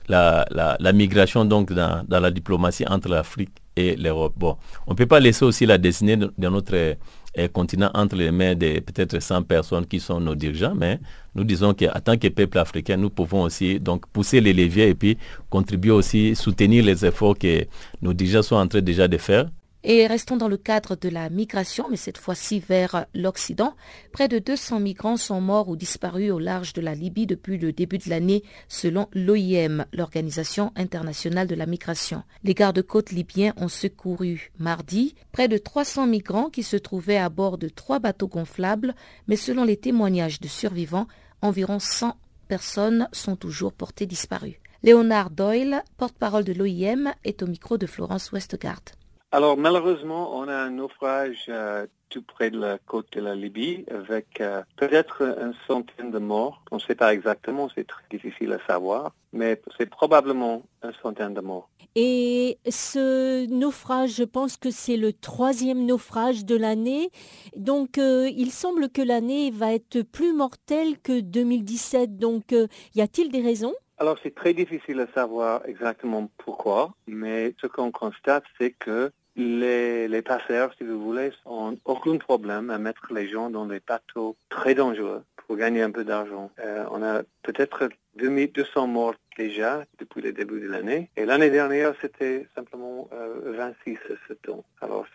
la, 0.09 0.93
migration 0.93 1.45
donc 1.45 1.73
dans, 1.73 2.05
la 2.09 2.31
diplomatie 2.31 2.85
entre 2.89 3.09
l'Afrique 3.09 3.51
et 3.77 3.97
l'Europe. 3.97 4.35
Bon, 4.37 4.57
on 4.87 4.93
ne 4.93 4.97
peut 4.97 5.07
pas 5.07 5.21
laisser 5.21 5.45
aussi 5.45 5.67
la 5.67 5.79
destinée 5.79 6.17
de, 6.17 6.33
notre 6.39 6.97
euh, 7.39 7.49
continent 7.49 7.91
entre 7.95 8.17
les 8.17 8.31
mains 8.31 8.55
de 8.55 8.81
peut-être 8.81 9.21
100 9.21 9.43
personnes 9.43 9.87
qui 9.87 10.01
sont 10.01 10.21
nos 10.21 10.35
dirigeants, 10.35 10.75
mais 10.75 10.99
nous 11.35 11.45
disons 11.45 11.75
qu'en 11.75 12.01
tant 12.03 12.17
que 12.17 12.29
peuple 12.29 12.59
africain, 12.59 12.97
nous 12.97 13.11
pouvons 13.11 13.43
aussi 13.43 13.79
donc 13.79 14.07
pousser 14.09 14.41
les 14.41 14.53
leviers 14.53 14.89
et 14.89 14.95
puis 14.95 15.17
contribuer 15.49 15.93
aussi, 15.93 16.35
soutenir 16.35 16.85
les 16.85 17.05
efforts 17.05 17.39
que 17.39 17.67
nos 18.03 18.13
dirigeants 18.13 18.43
sont 18.43 18.57
en 18.57 18.67
train 18.67 18.81
déjà 18.81 19.07
de 19.09 19.19
faire 19.19 19.49
et 19.85 20.07
restons 20.07 20.37
dans 20.37 20.49
le 20.49 20.57
cadre 20.57 20.97
de 20.97 21.09
la 21.09 21.31
migration, 21.31 21.87
mais 21.91 21.97
cette 21.97 22.19
fois-ci 22.19 22.61
vers 22.61 23.07
l'Occident. 23.15 23.75
Près 24.13 24.29
de 24.29 24.39
200 24.39 24.81
migrants 24.81 25.17
sont 25.17 25.41
morts 25.41 25.69
ou 25.69 25.77
disparus 25.77 26.33
au 26.33 26.39
large 26.39 26.73
de 26.73 26.81
la 26.81 26.95
Libye 26.95 27.27
depuis 27.27 27.59
le 27.59 27.73
début 27.73 27.99
de 27.99 28.11
l'année, 28.11 28.43
selon 28.69 29.09
l'OIM, 29.13 29.87
l'Organisation 29.93 30.73
internationale 30.77 31.47
de 31.47 31.55
la 31.55 31.67
migration. 31.67 32.23
Les 32.43 32.55
gardes-côtes 32.55 33.13
libyens 33.13 33.55
ont 33.57 33.69
secouru 33.69 34.51
mardi 34.59 35.15
près 35.33 35.49
de 35.49 35.59
300 35.59 36.07
migrants 36.07 36.51
qui 36.51 36.63
se 36.63 36.77
trouvaient 36.77 37.17
à 37.17 37.29
bord 37.29 37.59
de 37.59 37.69
trois 37.69 38.01
bateaux 38.01 38.29
gonflables, 38.29 38.95
mais 39.29 39.37
selon 39.37 39.65
les 39.65 39.77
témoignages 39.77 40.41
de 40.41 40.49
survivants, 40.49 41.07
environ 41.41 41.79
100 41.79 42.17
personnes 42.49 43.09
sont 43.13 43.37
toujours 43.37 43.73
portées 43.73 44.07
disparues. 44.07 44.61
Léonard 44.83 45.31
Doyle, 45.31 45.83
porte-parole 45.97 46.45
de 46.45 46.53
l'OIM, 46.53 47.13
est 47.25 47.43
au 47.43 47.47
micro 47.47 47.79
de 47.79 47.87
Florence 47.87 48.33
Westgard. 48.33 48.83
Alors 49.31 49.59
malheureusement, 49.59 50.39
on 50.39 50.49
a 50.49 50.55
un 50.55 50.71
naufrage 50.71 51.45
euh, 51.51 51.87
tout 52.09 52.23
près 52.23 52.51
de 52.51 52.59
la 52.59 52.79
côte 52.79 53.13
de 53.13 53.21
la 53.21 53.35
Libye 53.35 53.85
avec 53.91 54.41
euh, 54.41 54.63
peut-être 54.77 55.21
une 55.21 55.53
centaine 55.67 56.11
de 56.11 56.19
morts. 56.19 56.63
On 56.71 56.77
ne 56.77 56.81
sait 56.81 56.95
pas 56.95 57.13
exactement, 57.13 57.69
c'est 57.75 57.87
très 57.87 58.05
difficile 58.11 58.55
à 58.55 58.67
savoir, 58.67 59.13
mais 59.35 59.61
c'est 59.77 59.91
probablement 59.91 60.63
une 60.83 60.95
centaine 61.03 61.35
de 61.35 61.43
morts. 61.43 61.69
Et 61.95 62.57
ce 62.71 63.47
naufrage, 63.51 64.15
je 64.15 64.25
pense 64.25 64.57
que 64.57 64.71
c'est 64.71 64.97
le 64.97 65.13
troisième 65.13 65.85
naufrage 65.85 66.47
de 66.47 66.57
l'année. 66.57 67.11
Donc 67.55 67.99
euh, 67.99 68.31
il 68.35 68.51
semble 68.51 68.89
que 68.89 69.03
l'année 69.03 69.51
va 69.51 69.75
être 69.75 70.01
plus 70.01 70.33
mortelle 70.33 70.99
que 71.01 71.21
2017. 71.21 72.17
Donc 72.17 72.55
y 72.95 73.03
a-t-il 73.03 73.31
des 73.31 73.43
raisons? 73.43 73.75
Alors 73.99 74.19
c'est 74.23 74.35
très 74.35 74.55
difficile 74.55 75.01
à 75.01 75.07
savoir 75.13 75.63
exactement 75.67 76.31
pourquoi, 76.39 76.95
mais 77.07 77.55
ce 77.61 77.67
qu'on 77.67 77.91
constate, 77.91 78.45
c'est 78.59 78.71
que 78.71 79.13
les, 79.39 80.09
les 80.09 80.23
passeurs, 80.23 80.75
si 80.77 80.85
vous 80.85 81.01
voulez, 81.01 81.31
ont 81.47 81.79
aucun 81.85 82.19
problème 82.19 82.71
à 82.71 82.79
mettre 82.79 83.13
les 83.15 83.29
gens 83.29 83.51
dans 83.51 83.67
des 83.67 83.81
bateaux 83.87 84.37
très 84.51 84.75
dangereux 84.75 85.23
pour 85.47 85.57
gagner 85.57 85.81
un 85.81 85.91
peu 85.91 86.05
d'argent. 86.05 86.51
Euh, 86.59 86.85
on 86.91 87.03
a 87.03 87.23
peut-être 87.43 87.89
2200 88.17 88.87
morts 88.89 89.15
déjà 89.39 89.85
depuis 89.99 90.21
le 90.21 90.33
début 90.33 90.61
de 90.61 90.67
l'année. 90.67 91.09
Et 91.17 91.25
l'année 91.25 91.49
dernière, 91.49 91.95
c'était 92.03 92.47
simplement 92.55 93.09
26 93.47 93.93
euh, 94.11 94.17
ce 94.29 94.35
temps. 94.35 94.65
Alors 94.83 95.07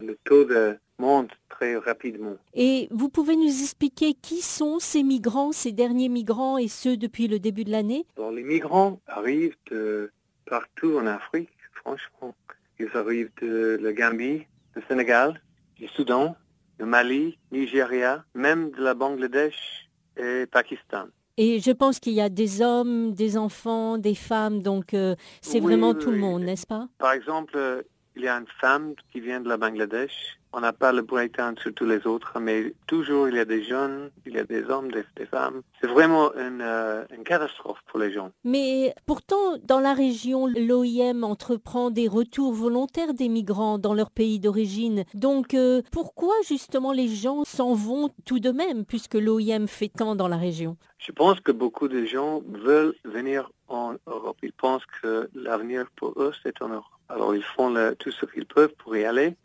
le 0.00 0.16
taux 0.24 0.44
de 0.44 0.78
monte 0.98 1.30
très 1.50 1.76
rapidement. 1.76 2.36
Et 2.54 2.88
vous 2.90 3.08
pouvez 3.08 3.36
nous 3.36 3.62
expliquer 3.62 4.14
qui 4.14 4.40
sont 4.40 4.78
ces 4.78 5.02
migrants, 5.02 5.52
ces 5.52 5.72
derniers 5.72 6.08
migrants 6.08 6.56
et 6.56 6.68
ceux 6.68 6.96
depuis 6.96 7.26
le 7.28 7.38
début 7.38 7.64
de 7.64 7.72
l'année? 7.72 8.06
Les 8.32 8.44
migrants 8.44 9.00
arrivent 9.08 9.56
de 9.70 10.10
partout 10.46 10.96
en 10.98 11.06
Afrique, 11.06 11.50
franchement. 11.74 12.34
Ils 12.78 12.90
arrivent 12.94 13.30
de 13.40 13.78
la 13.80 13.92
Gambie, 13.92 14.46
du 14.76 14.82
Sénégal, 14.88 15.40
du 15.76 15.88
Soudan, 15.88 16.36
du 16.78 16.84
Mali, 16.84 17.38
Nigeria, 17.50 18.24
même 18.34 18.70
de 18.70 18.82
la 18.82 18.94
Bangladesh 18.94 19.88
et 20.16 20.46
Pakistan. 20.46 21.06
Et 21.38 21.60
je 21.60 21.70
pense 21.70 21.98
qu'il 21.98 22.12
y 22.12 22.20
a 22.20 22.28
des 22.28 22.60
hommes, 22.60 23.14
des 23.14 23.38
enfants, 23.38 23.96
des 23.96 24.14
femmes, 24.14 24.62
donc 24.62 24.92
euh, 24.92 25.16
c'est 25.40 25.60
vraiment 25.60 25.94
tout 25.94 26.10
le 26.10 26.18
monde, 26.18 26.42
n'est-ce 26.42 26.66
pas? 26.66 26.88
Par 26.98 27.12
exemple, 27.12 27.54
euh, 27.56 27.82
il 28.16 28.22
y 28.22 28.28
a 28.28 28.36
une 28.36 28.46
femme 28.60 28.94
qui 29.10 29.20
vient 29.20 29.40
de 29.40 29.48
la 29.48 29.56
Bangladesh 29.56 30.38
on 30.52 30.60
n'a 30.60 30.72
pas 30.72 30.92
le 30.92 31.02
breakdown 31.02 31.56
sur 31.58 31.72
tous 31.74 31.86
les 31.86 32.06
autres, 32.06 32.38
mais 32.40 32.74
toujours 32.86 33.28
il 33.28 33.36
y 33.36 33.38
a 33.38 33.44
des 33.44 33.62
jeunes, 33.62 34.10
il 34.26 34.34
y 34.34 34.38
a 34.38 34.44
des 34.44 34.64
hommes, 34.64 34.90
des, 34.90 35.26
femmes. 35.26 35.62
C'est 35.80 35.86
vraiment 35.86 36.30
euh, 36.36 37.04
une, 37.16 37.24
catastrophe 37.24 37.78
pour 37.86 37.98
les 37.98 38.12
gens. 38.12 38.30
Mais 38.44 38.94
pourtant, 39.06 39.56
dans 39.62 39.80
la 39.80 39.94
région, 39.94 40.46
l'OIM 40.46 41.22
entreprend 41.22 41.90
des 41.90 42.08
retours 42.08 42.52
volontaires 42.52 43.14
des 43.14 43.28
migrants 43.28 43.78
dans 43.78 43.94
leur 43.94 44.10
pays 44.10 44.40
d'origine. 44.40 45.04
Donc 45.14 45.54
euh, 45.54 45.82
pourquoi 45.92 46.34
justement 46.46 46.92
les 46.92 47.08
gens 47.08 47.44
s'en 47.44 47.74
vont 47.74 48.10
tout 48.24 48.40
de 48.40 48.50
même, 48.50 48.84
puisque 48.84 49.14
l'OIM 49.14 49.66
fait 49.66 49.88
tant 49.88 50.14
dans 50.14 50.28
la 50.28 50.36
région? 50.36 50.76
Je 50.98 51.12
pense 51.12 51.40
que 51.40 51.50
beaucoup 51.50 51.88
de 51.88 52.04
gens 52.04 52.42
veulent 52.46 52.94
venir 53.04 53.50
en 53.68 53.94
Europe. 54.06 54.36
Ils 54.42 54.52
pensent 54.52 54.86
que 55.00 55.28
l'avenir 55.34 55.86
pour 55.96 56.14
eux, 56.16 56.32
c'est 56.42 56.62
en 56.62 56.68
Europe. 56.68 56.84
Alors 57.12 57.34
ils 57.34 57.42
font 57.42 57.74
tout 57.98 58.10
ce 58.10 58.24
qu'ils 58.24 58.46
peuvent 58.46 58.72
pour 58.78 58.96
y 58.96 59.04
aller, 59.04 59.36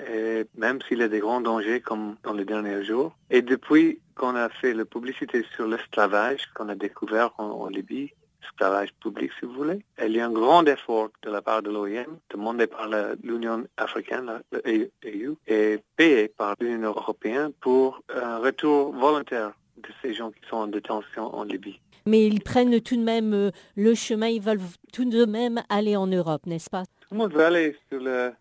même 0.55 0.79
s'il 0.87 0.99
y 0.99 1.03
a 1.03 1.09
des 1.09 1.19
grands 1.19 1.41
dangers 1.41 1.81
comme 1.81 2.15
dans 2.23 2.33
les 2.33 2.45
derniers 2.45 2.83
jours. 2.85 3.13
Et 3.29 3.41
depuis 3.41 3.99
qu'on 4.15 4.35
a 4.35 4.47
fait 4.47 4.73
la 4.73 4.85
publicité 4.85 5.45
sur 5.53 5.67
l'esclavage 5.67 6.45
qu'on 6.55 6.69
a 6.69 6.75
découvert 6.75 7.31
en, 7.37 7.67
Libye, 7.67 8.13
esclavage 8.41 8.93
public 9.01 9.31
si 9.37 9.45
vous 9.45 9.51
voulez, 9.51 9.83
il 10.01 10.15
y 10.15 10.21
a 10.21 10.27
un 10.27 10.31
grand 10.31 10.65
effort 10.65 11.09
de 11.23 11.29
la 11.29 11.41
part 11.41 11.61
de 11.61 11.69
l'OIM, 11.69 12.05
demandé 12.29 12.67
par 12.67 12.87
l'Union 13.21 13.67
africaine, 13.75 14.41
l'EU, 14.53 15.35
et 15.45 15.79
payé 15.97 16.29
par 16.29 16.55
l'Union 16.61 16.89
européenne 16.89 17.51
pour 17.59 18.01
un 18.15 18.37
retour 18.37 18.93
volontaire 18.93 19.51
de 19.75 19.89
ces 20.01 20.13
gens 20.13 20.31
qui 20.31 20.47
sont 20.49 20.57
en 20.57 20.67
détention 20.67 21.35
en 21.35 21.43
Libye 21.43 21.81
mais 22.07 22.25
ils 22.25 22.41
prennent 22.41 22.79
tout 22.81 22.95
de 22.95 23.03
même 23.03 23.33
euh, 23.33 23.51
le 23.75 23.93
chemin, 23.93 24.27
ils 24.27 24.41
veulent 24.41 24.61
tout 24.93 25.05
de 25.05 25.25
même 25.25 25.61
aller 25.69 25.95
en 25.95 26.07
Europe, 26.07 26.45
n'est-ce 26.45 26.69
pas? 26.69 26.83
Tout 27.01 27.13
le 27.13 27.17
monde 27.17 27.33
veut 27.33 27.45
aller 27.45 27.75
sur 27.89 28.01
le 28.01 28.31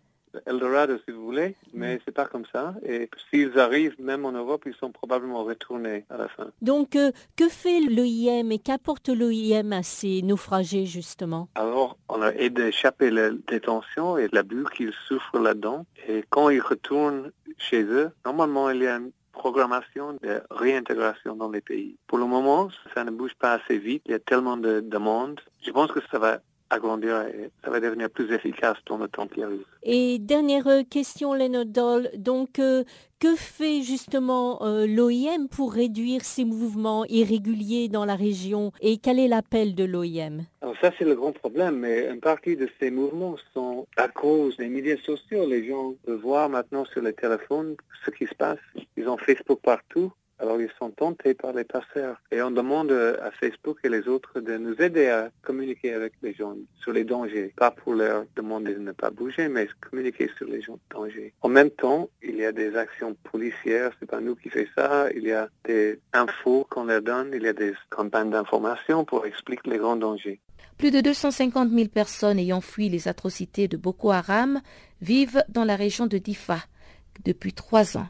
Eldorado 0.45 0.97
si 1.05 1.11
vous 1.11 1.25
voulez, 1.25 1.55
mais 1.73 1.95
mm. 1.95 1.99
c'est 2.05 2.13
pas 2.13 2.25
comme 2.25 2.45
ça. 2.51 2.75
Et 2.85 3.09
s'ils 3.29 3.57
arrivent 3.59 3.95
même 3.99 4.25
en 4.25 4.31
Europe, 4.31 4.63
ils 4.65 4.75
sont 4.75 4.91
probablement 4.91 5.43
retournés 5.43 6.05
à 6.09 6.17
la 6.17 6.27
fin. 6.27 6.47
Donc, 6.61 6.95
euh, 6.95 7.11
que 7.35 7.49
fait 7.49 7.79
l'OIM 7.81 8.51
et 8.51 8.59
qu'apporte 8.59 9.09
l'OIM 9.09 9.71
à 9.71 9.83
ces 9.83 10.21
naufragés 10.21 10.85
justement? 10.85 11.47
Alors, 11.55 11.97
on 12.09 12.21
a 12.21 12.33
aidé 12.33 12.63
à 12.63 12.67
échapper 12.67 13.09
la 13.09 13.31
détention 13.31 14.17
et 14.17 14.27
l'abus 14.31 14.65
qu'ils 14.75 14.93
souffrent 15.07 15.39
là-dedans. 15.39 15.85
Et 16.07 16.23
quand 16.29 16.49
ils 16.49 16.61
retournent 16.61 17.31
chez 17.57 17.83
eux, 17.83 18.11
normalement, 18.25 18.69
il 18.69 18.83
y 18.83 18.87
a 18.87 18.97
une 18.97 19.11
programmation 19.37 20.13
de 20.21 20.41
réintégration 20.51 21.35
dans 21.35 21.49
les 21.49 21.61
pays. 21.61 21.95
Pour 22.07 22.17
le 22.17 22.25
moment, 22.25 22.69
ça 22.93 23.03
ne 23.03 23.11
bouge 23.11 23.35
pas 23.35 23.53
assez 23.53 23.77
vite. 23.77 24.01
Il 24.05 24.11
y 24.11 24.15
a 24.15 24.19
tellement 24.19 24.57
de 24.57 24.81
demandes. 24.81 25.39
Je 25.61 25.71
pense 25.71 25.91
que 25.91 25.99
ça 26.11 26.19
va 26.19 26.39
agrandir 26.69 27.21
et 27.21 27.49
ça 27.63 27.69
va 27.69 27.79
devenir 27.79 28.09
plus 28.09 28.31
efficace 28.31 28.77
dans 28.85 28.97
le 28.97 29.07
temps 29.07 29.27
qui 29.27 29.43
arrive. 29.43 29.63
Et 29.83 30.19
dernière 30.19 30.67
question, 30.89 31.33
Leonard 31.33 31.65
Doll. 31.65 32.09
Donc, 32.17 32.59
euh, 32.59 32.83
que 33.19 33.35
fait 33.35 33.81
justement 33.81 34.63
euh, 34.63 34.85
l'OIM 34.85 35.47
pour 35.49 35.73
réduire 35.73 36.23
ces 36.23 36.45
mouvements 36.45 37.05
irréguliers 37.05 37.89
dans 37.89 38.05
la 38.05 38.15
région 38.15 38.71
et 38.79 38.97
quel 38.97 39.17
est 39.19 39.27
l'appel 39.27 39.73
de 39.73 39.83
l'OIM 39.83 40.45
Alors 40.61 40.75
ça, 40.81 40.91
c'est 40.97 41.05
le 41.05 41.15
grand 41.15 41.31
problème, 41.31 41.77
mais 41.79 42.07
une 42.11 42.19
partie 42.19 42.55
de 42.55 42.69
ces 42.79 42.91
mouvements 42.91 43.35
sont 43.53 43.87
à 43.97 44.07
cause 44.07 44.57
des 44.57 44.67
médias 44.67 44.97
sociaux. 45.03 45.47
Les 45.47 45.67
gens 45.67 45.95
peuvent 46.05 46.19
voir 46.21 46.49
maintenant 46.49 46.85
sur 46.85 47.01
les 47.01 47.13
téléphones 47.13 47.75
ce 48.05 48.11
qui 48.11 48.27
se 48.27 48.35
passe. 48.35 48.59
Ils 48.95 49.07
ont 49.09 49.17
Facebook 49.17 49.59
partout. 49.63 50.11
Alors 50.39 50.61
ils 50.61 50.71
sont 50.77 50.91
tentés 50.91 51.33
par 51.33 51.53
les 51.53 51.63
passeurs. 51.63 52.21
Et 52.31 52.41
on 52.41 52.51
demande 52.51 52.91
à 52.91 53.31
Facebook 53.31 53.79
et 53.83 53.89
les 53.89 54.07
autres 54.07 54.39
de 54.39 54.57
nous 54.57 54.75
aider 54.81 55.07
à 55.07 55.29
communiquer 55.41 55.93
avec 55.93 56.13
les 56.21 56.33
gens 56.33 56.55
sur 56.81 56.93
les 56.93 57.03
dangers. 57.03 57.53
Pas 57.55 57.71
pour 57.71 57.93
leur 57.93 58.25
demander 58.35 58.75
de 58.75 58.79
ne 58.79 58.91
pas 58.91 59.09
bouger, 59.09 59.47
mais 59.47 59.67
communiquer 59.89 60.29
sur 60.37 60.47
les 60.47 60.61
dangers. 60.91 61.33
En 61.41 61.49
même 61.49 61.71
temps, 61.71 62.09
il 62.21 62.35
y 62.35 62.45
a 62.45 62.51
des 62.51 62.75
actions 62.75 63.15
policières, 63.23 63.91
c'est 63.99 64.09
pas 64.09 64.21
nous 64.21 64.35
qui 64.35 64.49
fait 64.49 64.67
ça. 64.75 65.07
Il 65.15 65.23
y 65.23 65.31
a 65.31 65.49
des 65.65 65.99
infos 66.13 66.67
qu'on 66.69 66.85
leur 66.85 67.01
donne, 67.01 67.31
il 67.33 67.43
y 67.43 67.47
a 67.47 67.53
des 67.53 67.73
campagnes 67.89 68.29
d'information 68.29 69.05
pour 69.05 69.25
expliquer 69.25 69.69
les 69.71 69.77
grands 69.77 69.95
dangers. 69.95 70.39
Plus 70.77 70.91
de 70.91 71.01
250 71.01 71.71
000 71.71 71.87
personnes 71.87 72.37
ayant 72.37 72.61
fui 72.61 72.89
les 72.89 73.07
atrocités 73.07 73.67
de 73.67 73.77
Boko 73.77 74.11
Haram 74.11 74.61
vivent 75.01 75.43
dans 75.49 75.63
la 75.63 75.75
région 75.75 76.05
de 76.05 76.19
Difa 76.19 76.59
depuis 77.25 77.53
trois 77.53 77.97
ans. 77.97 78.07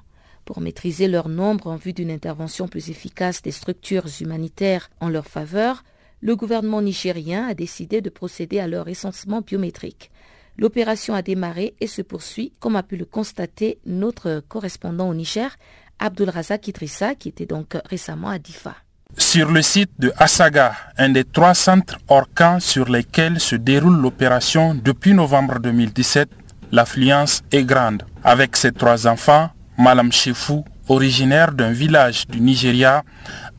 Pour 0.47 0.61
maîtriser 0.61 1.09
leur 1.09 1.27
nombre 1.27 1.67
en 1.67 1.75
vue 1.75 1.91
d'une 1.91 2.09
intervention 2.09 2.69
plus 2.69 2.89
efficace 2.89 3.41
des 3.41 3.51
structures 3.51 4.05
humanitaires 4.21 4.89
en 5.01 5.09
leur 5.09 5.25
faveur, 5.25 5.83
le 6.21 6.37
gouvernement 6.37 6.81
nigérien 6.81 7.45
a 7.49 7.53
décidé 7.53 7.99
de 7.99 8.09
procéder 8.09 8.61
à 8.61 8.65
leur 8.65 8.85
recensement 8.85 9.41
biométrique. 9.41 10.09
L'opération 10.57 11.13
a 11.13 11.21
démarré 11.21 11.75
et 11.81 11.87
se 11.87 12.01
poursuit, 12.01 12.53
comme 12.61 12.77
a 12.77 12.83
pu 12.83 12.95
le 12.95 13.03
constater 13.03 13.79
notre 13.85 14.41
correspondant 14.47 15.09
au 15.09 15.13
Niger, 15.13 15.53
Abdul 15.99 16.29
Razak 16.29 16.65
Idrissa, 16.69 17.13
qui 17.15 17.27
était 17.27 17.45
donc 17.45 17.77
récemment 17.83 18.29
à 18.29 18.39
Difa. 18.39 18.77
Sur 19.17 19.51
le 19.51 19.61
site 19.61 19.91
de 19.99 20.13
Asaga, 20.15 20.75
un 20.97 21.09
des 21.09 21.25
trois 21.25 21.55
centres 21.55 21.97
Orcan 22.07 22.61
sur 22.61 22.87
lesquels 22.87 23.41
se 23.41 23.57
déroule 23.57 23.97
l'opération 23.99 24.75
depuis 24.75 25.13
novembre 25.13 25.59
2017, 25.59 26.29
l'affluence 26.71 27.43
est 27.51 27.65
grande. 27.65 28.03
Avec 28.23 28.55
ses 28.55 28.71
trois 28.71 29.07
enfants, 29.07 29.49
Malam 29.77 30.11
Chefou, 30.11 30.65
originaire 30.89 31.51
d'un 31.51 31.71
village 31.71 32.27
du 32.27 32.41
Nigeria, 32.41 33.03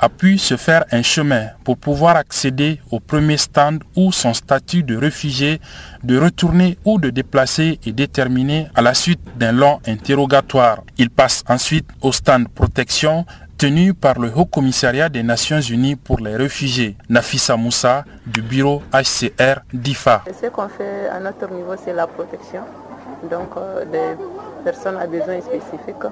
a 0.01 0.09
pu 0.09 0.37
se 0.39 0.57
faire 0.57 0.85
un 0.91 1.03
chemin 1.03 1.47
pour 1.65 1.77
pouvoir 1.79 2.17
accéder 2.17 2.81
au 2.91 2.99
premier 2.99 3.37
stand 3.37 3.83
où 3.95 4.11
son 4.11 4.35
statut 4.35 4.83
de 4.83 4.97
réfugié, 4.97 5.61
de 6.03 6.19
retourner 6.19 6.77
ou 6.85 6.99
de 6.99 7.11
déplacer 7.11 7.79
est 7.87 7.93
déterminé 7.93 8.67
à 8.75 8.83
la 8.83 8.95
suite 8.95 9.21
d'un 9.37 9.53
long 9.53 9.79
interrogatoire. 9.87 10.83
Il 10.97 11.11
passe 11.11 11.45
ensuite 11.49 11.89
au 12.01 12.11
stand 12.13 12.49
protection 12.49 13.25
tenu 13.57 13.93
par 13.95 14.19
le 14.19 14.33
Haut 14.35 14.45
Commissariat 14.47 15.09
des 15.09 15.23
Nations 15.23 15.61
Unies 15.61 15.97
pour 15.97 16.19
les 16.21 16.37
réfugiés, 16.37 16.97
Nafisa 17.09 17.57
Moussa, 17.57 18.05
du 18.27 18.41
bureau 18.43 18.83
HCR 18.93 19.61
d'IFA. 19.73 20.25
Ce 20.41 20.47
qu'on 20.47 20.69
fait 20.69 21.09
à 21.13 21.19
notre 21.19 21.49
niveau, 21.53 21.75
c'est 21.85 21.93
la 21.93 22.07
protection 22.07 22.63
euh, 23.33 24.15
personnes 24.65 24.97
à 24.97 25.07
besoins 25.07 25.41
spécifiques 25.41 26.09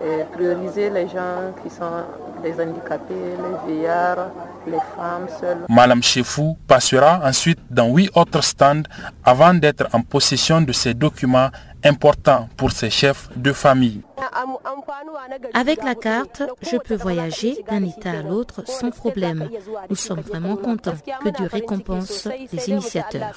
et 0.00 0.24
prioriser 0.32 0.90
les 0.90 1.08
gens 1.08 1.52
qui 1.62 1.70
sont 1.70 2.04
les 2.42 2.52
handicapés, 2.52 3.14
les 3.14 3.74
vieillards, 3.74 4.30
les 4.66 4.78
femmes 4.96 5.26
seules. 5.40 5.64
Madame 5.68 6.02
Chefou 6.02 6.56
passera 6.66 7.20
ensuite 7.24 7.58
dans 7.70 7.88
huit 7.88 8.10
autres 8.14 8.42
stands 8.42 8.82
avant 9.24 9.54
d'être 9.54 9.86
en 9.92 10.02
possession 10.02 10.60
de 10.60 10.72
ces 10.72 10.94
documents 10.94 11.50
importants 11.86 12.48
pour 12.56 12.72
ses 12.72 12.90
chefs 12.90 13.28
de 13.36 13.52
famille. 13.52 14.02
Avec 15.54 15.82
la 15.84 15.94
carte, 15.94 16.42
je 16.62 16.76
peux 16.76 16.94
voyager 16.94 17.56
d'un 17.68 17.84
État 17.84 18.10
à 18.10 18.22
l'autre 18.22 18.62
sans 18.66 18.90
problème. 18.90 19.48
Nous 19.88 19.96
sommes 19.96 20.20
vraiment 20.20 20.56
contents. 20.56 20.94
Que 21.22 21.28
Dieu 21.30 21.48
récompense 21.50 22.28
les 22.52 22.70
initiateurs. 22.70 23.32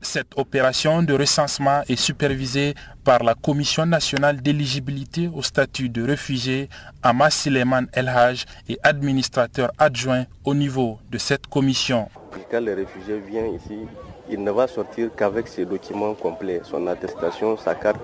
Cette 0.00 0.36
opération 0.36 1.02
de 1.02 1.14
recensement 1.14 1.82
est 1.88 1.96
supervisée 1.96 2.74
par 3.04 3.22
la 3.22 3.34
Commission 3.34 3.86
nationale 3.86 4.40
d'éligibilité 4.40 5.28
au 5.32 5.42
statut 5.42 5.88
de 5.88 6.02
réfugié, 6.02 6.68
Amas 7.02 7.30
Sileman 7.30 7.86
El 7.92 8.08
Haj, 8.08 8.44
et 8.68 8.78
administrateur 8.82 9.70
adjoint 9.78 10.24
au 10.44 10.54
niveau 10.54 10.98
de 11.10 11.18
cette 11.18 11.46
commission. 11.46 12.08
Quand 12.50 12.60
le 12.60 12.74
réfugié 12.74 13.18
vient 13.20 13.46
ici, 13.46 13.86
il 14.30 14.42
ne 14.42 14.50
va 14.50 14.66
sortir 14.66 15.10
qu'avec 15.16 15.48
ses 15.48 15.64
documents 15.64 16.14
complets, 16.14 16.60
son 16.64 16.86
attestation, 16.86 17.56
sa 17.56 17.74
carte 17.74 18.00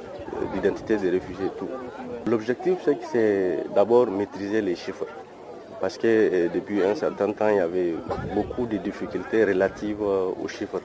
d'identité 0.52 0.96
des 0.96 1.10
réfugiés 1.10 1.50
tout. 1.58 1.68
L'objectif, 2.26 2.78
c'est 3.10 3.64
d'abord 3.74 4.06
maîtriser 4.08 4.60
les 4.60 4.76
chiffres. 4.76 5.06
Parce 5.80 5.96
que 5.96 6.06
euh, 6.06 6.48
depuis 6.52 6.82
un 6.82 6.94
certain 6.94 7.32
temps, 7.32 7.48
il 7.48 7.56
y 7.56 7.60
avait 7.60 7.94
beaucoup 8.34 8.66
de 8.66 8.76
difficultés 8.76 9.44
relatives 9.46 10.02
euh, 10.02 10.28
aux 10.42 10.46
chiffres. 10.46 10.82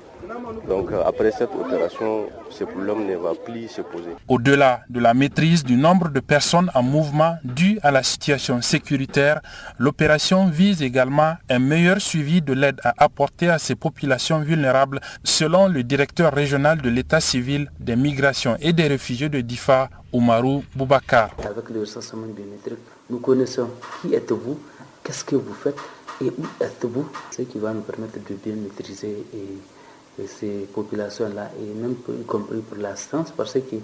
Donc 0.67 0.91
euh, 0.91 1.03
après 1.05 1.31
cette 1.31 1.49
opération, 1.53 2.25
ce 2.49 2.63
problème 2.63 3.05
ne 3.07 3.15
va 3.15 3.33
plus 3.35 3.67
se 3.67 3.81
poser. 3.81 4.11
Au-delà 4.27 4.81
de 4.89 4.99
la 4.99 5.13
maîtrise 5.13 5.63
du 5.63 5.75
nombre 5.75 6.09
de 6.09 6.19
personnes 6.19 6.69
en 6.73 6.83
mouvement 6.83 7.37
dû 7.43 7.79
à 7.83 7.91
la 7.91 8.03
situation 8.03 8.61
sécuritaire, 8.61 9.41
l'opération 9.77 10.47
vise 10.47 10.81
également 10.81 11.33
un 11.49 11.59
meilleur 11.59 11.99
suivi 12.01 12.41
de 12.41 12.53
l'aide 12.53 12.79
à 12.83 12.93
apporter 12.97 13.49
à 13.49 13.59
ces 13.59 13.75
populations 13.75 14.39
vulnérables, 14.39 14.99
selon 15.23 15.67
le 15.67 15.83
directeur 15.83 16.33
régional 16.33 16.81
de 16.81 16.89
l'état 16.89 17.19
civil 17.19 17.69
des 17.79 17.95
migrations 17.95 18.57
et 18.61 18.73
des 18.73 18.87
réfugiés 18.87 19.29
de 19.29 19.41
Difa, 19.41 19.89
Oumarou 20.13 20.63
Boubacar. 20.75 21.29
Avec 21.45 21.69
le 21.69 21.81
recensement 21.81 22.27
biométrique, 22.27 22.79
nous 23.09 23.19
connaissons 23.19 23.69
qui 24.01 24.13
êtes-vous, 24.15 24.59
qu'est-ce 25.03 25.23
que 25.25 25.35
vous 25.35 25.53
faites 25.53 25.77
et 26.21 26.27
où 26.29 26.45
êtes-vous, 26.63 27.07
ce 27.31 27.41
qui 27.43 27.59
va 27.59 27.73
nous 27.73 27.81
permettre 27.81 28.13
de 28.13 28.35
bien 28.35 28.55
maîtriser 28.55 29.25
ces 30.27 30.67
populations-là, 30.73 31.51
et 31.59 31.79
même 31.79 31.95
y 32.19 32.23
compris 32.23 32.59
pour 32.59 32.77
la 32.77 32.95
science, 32.95 33.31
parce 33.35 33.53
que 33.53 33.75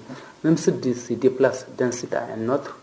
même 0.44 0.58
s'ils 0.58 0.96
se 0.96 1.14
déplacent 1.14 1.66
d'un 1.78 1.92
site 1.92 2.14
à 2.14 2.24
un 2.38 2.50
autre, 2.50 2.78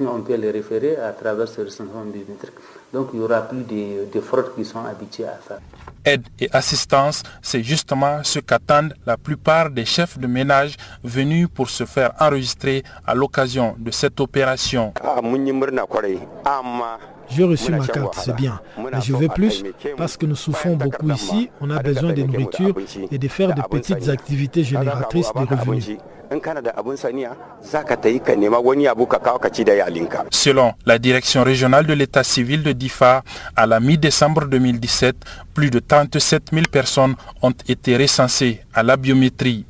on 0.00 0.20
peut 0.20 0.34
les 0.34 0.50
référer 0.50 0.96
à 0.96 1.12
travers 1.12 1.48
ce 1.48 1.62
recensement 1.62 2.04
biométrique. 2.04 2.54
Donc 2.92 3.10
il 3.12 3.18
n'y 3.18 3.24
aura 3.24 3.42
plus 3.42 3.62
de, 3.62 4.12
de 4.12 4.20
fraudes 4.20 4.54
qui 4.54 4.64
sont 4.64 4.84
habitués 4.84 5.26
à 5.26 5.36
faire. 5.36 5.60
Aide 6.04 6.26
et 6.38 6.48
assistance, 6.52 7.22
c'est 7.42 7.62
justement 7.62 8.20
ce 8.22 8.38
qu'attendent 8.40 8.94
la 9.06 9.16
plupart 9.16 9.70
des 9.70 9.84
chefs 9.84 10.18
de 10.18 10.26
ménage 10.26 10.76
venus 11.04 11.48
pour 11.54 11.68
se 11.68 11.84
faire 11.84 12.12
enregistrer 12.18 12.82
à 13.06 13.14
l'occasion 13.14 13.76
de 13.78 13.90
cette 13.90 14.18
opération. 14.20 14.94
J'ai 17.30 17.44
reçu 17.44 17.70
ma 17.70 17.86
carte, 17.86 18.14
c'est 18.18 18.34
bien. 18.34 18.60
Mais 18.78 19.00
je 19.00 19.14
veux 19.14 19.28
plus 19.28 19.62
parce 19.96 20.16
que 20.16 20.26
nous 20.26 20.36
souffrons 20.36 20.76
beaucoup 20.76 21.10
ici. 21.10 21.50
On 21.60 21.70
a 21.70 21.80
besoin 21.82 22.12
de 22.12 22.22
nourriture 22.22 22.74
et 23.10 23.18
de 23.18 23.28
faire 23.28 23.54
de 23.54 23.62
petites 23.62 24.08
activités 24.08 24.64
génératrices 24.64 25.30
de 25.34 25.40
revenus. 25.54 25.96
Selon 30.30 30.72
la 30.86 30.98
direction 30.98 31.42
régionale 31.42 31.86
de 31.86 31.92
l'état 31.92 32.22
civil 32.22 32.62
de 32.62 32.70
Difa, 32.70 33.24
à 33.56 33.66
la 33.66 33.80
mi-décembre 33.80 34.46
2017, 34.46 35.16
plus 35.52 35.70
de 35.70 35.80
37 35.80 36.50
000 36.52 36.62
personnes 36.70 37.16
ont 37.42 37.54
été 37.66 37.96
recensées 37.96 38.60
à 38.72 38.84
la 38.84 38.96
biométrie. 38.96 39.64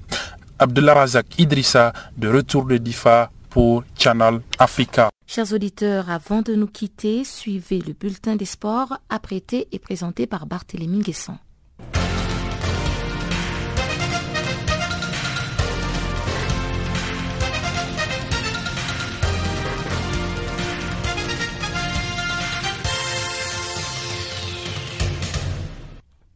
Abdullah 0.59 0.93
Razak 0.93 1.39
Idrissa, 1.39 1.95
de 2.19 2.29
retour 2.29 2.67
de 2.67 2.77
Difa 2.77 3.31
pour 3.51 3.85
Channel 3.99 4.41
Africa. 4.59 5.11
Chers 5.27 5.53
auditeurs, 5.53 6.09
avant 6.09 6.43
de 6.43 6.55
nous 6.55 6.67
quitter, 6.67 7.25
suivez 7.25 7.81
le 7.81 7.93
bulletin 7.93 8.37
des 8.37 8.45
sports 8.45 8.99
apprêté 9.09 9.69
et 9.73 9.79
présenté 9.79 10.27
par 10.27 10.47
Barthélémy 10.47 11.01
Guesson. 11.01 11.37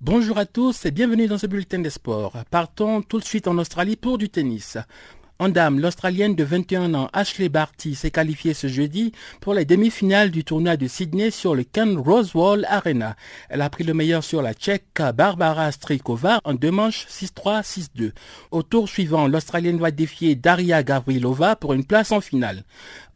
Bonjour 0.01 0.37
à 0.37 0.45
tous 0.45 0.85
et 0.85 0.91
bienvenue 0.91 1.27
dans 1.27 1.39
ce 1.39 1.47
bulletin 1.47 1.79
des 1.79 1.89
sports. 1.91 2.37
Partons 2.51 3.01
tout 3.01 3.19
de 3.19 3.25
suite 3.25 3.49
en 3.49 3.57
Australie 3.57 3.97
pour 3.97 4.19
du 4.19 4.29
tennis. 4.29 4.77
En 5.41 5.49
dame, 5.49 5.81
l'Australienne 5.81 6.37
de 6.37 6.45
21 6.45 6.95
ans 6.95 7.09
Ashley 7.13 7.49
Barty 7.49 7.97
s'est 7.97 8.13
qualifiée 8.13 8.55
ce 8.55 8.69
jeudi 8.69 9.11
pour 9.41 9.53
les 9.53 9.65
demi-finales 9.65 10.31
du 10.31 10.45
tournoi 10.45 10.77
de 10.77 10.87
Sydney 10.87 11.33
sur 11.33 11.57
le 11.57 11.65
Ken 11.65 11.99
Rosewall 11.99 12.65
Arena. 12.69 13.17
Elle 13.49 13.61
a 13.61 13.69
pris 13.69 13.83
le 13.83 13.95
meilleur 13.95 14.23
sur 14.23 14.43
la 14.43 14.55
Tchèque 14.55 15.03
Barbara 15.17 15.73
Strikova 15.73 16.41
en 16.45 16.55
deux 16.55 16.71
manches 16.71 17.09
6-3, 17.11 17.65
6-2. 17.65 18.13
Au 18.53 18.63
tour 18.63 18.89
suivant, 18.89 19.27
l'Australienne 19.27 19.81
va 19.81 19.91
défier 19.91 20.37
Daria 20.37 20.85
Gavrilova 20.85 21.57
pour 21.57 21.73
une 21.73 21.85
place 21.85 22.13
en 22.13 22.21
finale. 22.21 22.63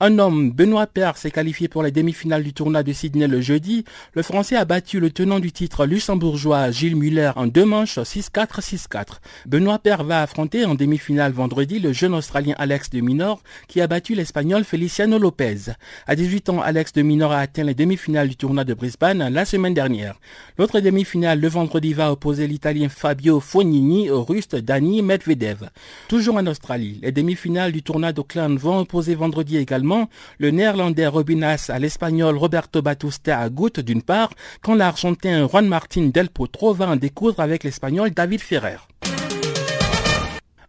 Un 0.01 0.19
homme, 0.19 0.51
Benoît 0.51 0.89
Paire, 0.89 1.19
s'est 1.19 1.31
qualifié 1.31 1.69
pour 1.69 1.85
les 1.85 1.93
demi-finales 1.93 2.43
du 2.43 2.53
tournoi 2.53 2.83
de 2.83 2.93
Sydney 2.93 3.29
le 3.29 3.41
jeudi. 3.41 3.85
Le 4.13 4.23
Français 4.23 4.57
a 4.57 4.65
battu 4.65 4.99
le 4.99 5.11
tenant 5.11 5.39
du 5.39 5.53
titre 5.53 5.87
luxembourgeois 5.87 6.73
Gilles 6.73 6.97
Muller 6.97 7.31
en 7.37 7.47
deux 7.47 7.65
manches 7.65 7.99
6-4, 7.99 8.61
6-4. 8.61 9.05
Benoît 9.47 9.79
Paire 9.79 10.03
va 10.03 10.23
affronter 10.23 10.65
en 10.65 10.75
demi-finale 10.75 11.31
vendredi 11.31 11.79
le 11.79 11.93
jeune 11.93 12.08
Australien 12.15 12.55
Alex 12.59 12.91
de 12.91 13.01
Minor 13.01 13.43
qui 13.67 13.81
a 13.81 13.87
battu 13.87 14.15
l'Espagnol 14.15 14.65
Feliciano 14.65 15.19
Lopez. 15.19 15.73
À 16.07 16.17
18 16.17 16.49
ans, 16.51 16.61
Alex 16.61 16.93
de 16.93 17.03
Minor 17.03 17.33
a 17.33 17.39
atteint 17.39 17.65
les 17.65 17.75
demi-finales 17.75 18.29
du 18.29 18.37
tournoi 18.37 18.65
de 18.65 18.75
Brisbane 18.75 19.29
la 19.29 19.45
semaine 19.45 19.75
dernière. 19.75 20.17
L'autre 20.59 20.81
demi-finale 20.81 21.41
le 21.41 21.49
vendredi 21.49 21.93
va 21.95 22.13
opposer 22.13 22.47
l'Italien 22.47 22.89
Fabio 22.89 23.41
Fognini 23.41 24.11
au 24.11 24.25
Russe 24.25 24.49
Dani 24.49 25.03
Medvedev. 25.03 25.71
Toujours 26.09 26.37
en 26.37 26.47
Australie, 26.47 26.99
les 27.03 27.13
demi-finales 27.13 27.73
du 27.73 27.83
tournoi 27.83 28.13
d'Auckland 28.13 28.59
vont 28.59 28.81
opposer 28.81 29.15
vendredi 29.15 29.57
également 29.57 30.09
le 30.39 30.51
néerlandais 30.51 31.07
Robinas 31.07 31.67
à 31.69 31.79
l'espagnol 31.79 32.37
Roberto 32.37 32.83
Batusta 32.83 33.39
à 33.39 33.49
Goutte 33.49 33.81
d'une 33.81 34.03
part, 34.03 34.31
quand 34.63 34.75
l'argentin 34.75 35.47
Juan 35.49 35.67
Martín 35.67 36.11
Del 36.11 36.29
Potro 36.29 36.73
va 36.75 36.89
en 36.89 36.97
découdre 36.97 37.41
avec 37.41 37.65
l'espagnol 37.65 38.11
David 38.11 38.41
Ferrer. 38.41 38.79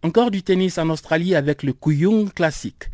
Encore 0.01 0.31
du 0.31 0.43
tennis 0.43 0.77
en 0.77 0.89
Australie 0.89 1.35
avec 1.35 1.61
le 1.61 1.73
Kuyung 1.73 2.31
classique. 2.31 2.89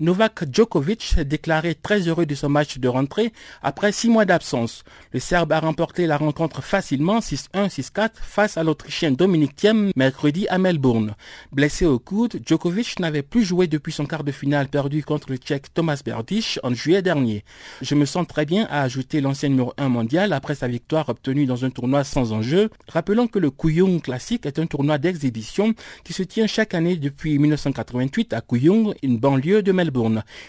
Novak 0.00 0.50
Djokovic 0.50 1.20
déclaré 1.20 1.74
très 1.74 2.08
heureux 2.08 2.24
de 2.24 2.34
son 2.34 2.48
match 2.48 2.78
de 2.78 2.88
rentrée 2.88 3.34
après 3.62 3.92
six 3.92 4.08
mois 4.08 4.24
d'absence. 4.24 4.82
Le 5.12 5.20
Serbe 5.20 5.52
a 5.52 5.60
remporté 5.60 6.06
la 6.06 6.16
rencontre 6.16 6.62
facilement 6.62 7.18
6-1, 7.18 7.68
6-4 7.68 8.12
face 8.14 8.56
à 8.56 8.64
l'Autrichien 8.64 9.10
Dominic 9.10 9.54
Thiem 9.56 9.90
mercredi 9.96 10.48
à 10.48 10.56
Melbourne. 10.56 11.14
Blessé 11.52 11.84
au 11.84 11.98
coude, 11.98 12.40
Djokovic 12.46 12.98
n'avait 12.98 13.20
plus 13.20 13.44
joué 13.44 13.66
depuis 13.66 13.92
son 13.92 14.06
quart 14.06 14.24
de 14.24 14.32
finale 14.32 14.68
perdu 14.68 15.04
contre 15.04 15.30
le 15.32 15.36
Tchèque 15.36 15.74
Thomas 15.74 16.00
Berdych 16.02 16.58
en 16.62 16.72
juillet 16.72 17.02
dernier. 17.02 17.44
Je 17.82 17.94
me 17.94 18.06
sens 18.06 18.26
très 18.26 18.46
bien, 18.46 18.66
a 18.70 18.80
ajouté 18.80 19.20
l'ancien 19.20 19.50
numéro 19.50 19.74
1 19.76 19.90
mondial 19.90 20.32
après 20.32 20.54
sa 20.54 20.66
victoire 20.66 21.10
obtenue 21.10 21.44
dans 21.44 21.66
un 21.66 21.70
tournoi 21.70 22.04
sans 22.04 22.32
enjeu. 22.32 22.70
Rappelons 22.88 23.26
que 23.26 23.38
le 23.38 23.50
Kooyong 23.50 24.00
Classic 24.00 24.46
est 24.46 24.58
un 24.58 24.64
tournoi 24.64 24.96
d'exhibition 24.96 25.74
qui 26.04 26.14
se 26.14 26.22
tient 26.22 26.46
chaque 26.46 26.72
année 26.72 26.96
depuis 26.96 27.38
1988 27.38 28.32
à 28.32 28.40
Kooyong, 28.40 28.94
une 29.02 29.18
banlieue 29.18 29.62
de 29.62 29.72
Melbourne. 29.72 29.89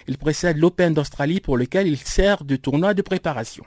Il 0.08 0.18
précède 0.18 0.58
l'Open 0.58 0.94
d'Australie 0.94 1.42
pour 1.42 1.58
lequel 1.58 1.88
il 1.88 1.98
sert 1.98 2.44
de 2.44 2.56
tournoi 2.56 2.94
de 2.94 3.02
préparation. 3.02 3.64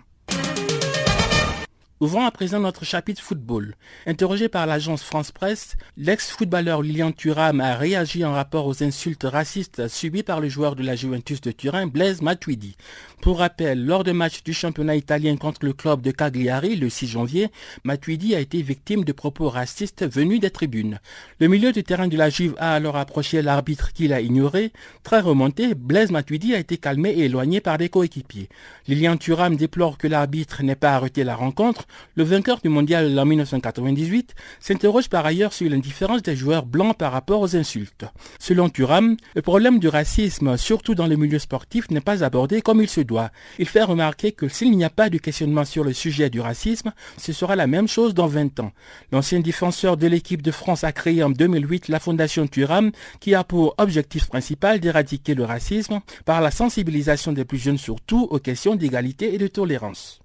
Ouvrons 2.04 2.26
à 2.26 2.30
présent 2.30 2.60
notre 2.60 2.84
chapitre 2.84 3.22
football. 3.22 3.76
Interrogé 4.04 4.50
par 4.50 4.66
l'agence 4.66 5.02
France 5.02 5.32
Presse, 5.32 5.78
l'ex-footballeur 5.96 6.82
Lilian 6.82 7.12
Thuram 7.12 7.62
a 7.62 7.76
réagi 7.76 8.26
en 8.26 8.34
rapport 8.34 8.66
aux 8.66 8.82
insultes 8.82 9.24
racistes 9.24 9.88
subies 9.88 10.22
par 10.22 10.42
le 10.42 10.50
joueur 10.50 10.76
de 10.76 10.82
la 10.82 10.96
Juventus 10.96 11.40
de 11.40 11.50
Turin, 11.50 11.86
Blaise 11.86 12.20
Matuidi. 12.20 12.76
Pour 13.22 13.38
rappel, 13.38 13.86
lors 13.86 14.04
de 14.04 14.12
match 14.12 14.42
du 14.42 14.52
championnat 14.52 14.96
italien 14.96 15.38
contre 15.38 15.64
le 15.64 15.72
club 15.72 16.02
de 16.02 16.10
Cagliari 16.10 16.76
le 16.76 16.90
6 16.90 17.06
janvier, 17.06 17.48
Matuidi 17.84 18.34
a 18.34 18.40
été 18.40 18.60
victime 18.60 19.02
de 19.04 19.12
propos 19.12 19.48
racistes 19.48 20.06
venus 20.06 20.40
des 20.40 20.50
tribunes. 20.50 21.00
Le 21.40 21.48
milieu 21.48 21.72
de 21.72 21.80
terrain 21.80 22.08
de 22.08 22.18
la 22.18 22.28
Juve 22.28 22.54
a 22.58 22.74
alors 22.74 22.96
approché 22.96 23.40
l'arbitre 23.40 23.94
qu'il 23.94 24.12
a 24.12 24.20
ignoré. 24.20 24.72
Très 25.04 25.20
remonté, 25.20 25.74
Blaise 25.74 26.10
Matuidi 26.10 26.54
a 26.54 26.58
été 26.58 26.76
calmé 26.76 27.12
et 27.12 27.24
éloigné 27.24 27.62
par 27.62 27.78
des 27.78 27.88
coéquipiers. 27.88 28.50
Lilian 28.88 29.16
Thuram 29.16 29.56
déplore 29.56 29.96
que 29.96 30.06
l'arbitre 30.06 30.62
n'ait 30.62 30.76
pas 30.76 30.92
arrêté 30.92 31.24
la 31.24 31.34
rencontre. 31.34 31.86
Le 32.16 32.24
vainqueur 32.24 32.60
du 32.60 32.68
mondial 32.68 33.18
en 33.18 33.24
1998 33.24 34.34
s'interroge 34.60 35.08
par 35.08 35.26
ailleurs 35.26 35.52
sur 35.52 35.68
l'indifférence 35.68 36.22
des 36.22 36.36
joueurs 36.36 36.66
blancs 36.66 36.96
par 36.96 37.12
rapport 37.12 37.40
aux 37.40 37.56
insultes. 37.56 38.04
Selon 38.38 38.68
Thuram, 38.68 39.16
le 39.34 39.42
problème 39.42 39.78
du 39.78 39.88
racisme, 39.88 40.56
surtout 40.56 40.94
dans 40.94 41.06
le 41.06 41.16
milieu 41.16 41.38
sportif, 41.38 41.90
n'est 41.90 42.00
pas 42.00 42.24
abordé 42.24 42.62
comme 42.62 42.80
il 42.80 42.88
se 42.88 43.00
doit. 43.00 43.30
Il 43.58 43.66
fait 43.66 43.82
remarquer 43.82 44.32
que 44.32 44.48
s'il 44.48 44.76
n'y 44.76 44.84
a 44.84 44.90
pas 44.90 45.10
de 45.10 45.18
questionnement 45.18 45.64
sur 45.64 45.84
le 45.84 45.92
sujet 45.92 46.30
du 46.30 46.40
racisme, 46.40 46.92
ce 47.18 47.32
sera 47.32 47.56
la 47.56 47.66
même 47.66 47.88
chose 47.88 48.14
dans 48.14 48.26
20 48.26 48.60
ans. 48.60 48.72
L'ancien 49.12 49.40
défenseur 49.40 49.96
de 49.96 50.06
l'équipe 50.06 50.42
de 50.42 50.50
France 50.50 50.84
a 50.84 50.92
créé 50.92 51.22
en 51.22 51.30
2008 51.30 51.88
la 51.88 52.00
Fondation 52.00 52.46
Turam 52.46 52.90
qui 53.20 53.34
a 53.34 53.44
pour 53.44 53.74
objectif 53.78 54.26
principal 54.26 54.80
d'éradiquer 54.80 55.34
le 55.34 55.44
racisme 55.44 56.00
par 56.24 56.40
la 56.40 56.50
sensibilisation 56.50 57.32
des 57.32 57.44
plus 57.44 57.58
jeunes 57.58 57.78
surtout 57.78 58.26
aux 58.30 58.38
questions 58.38 58.74
d'égalité 58.76 59.34
et 59.34 59.38
de 59.38 59.46
tolérance. 59.46 60.20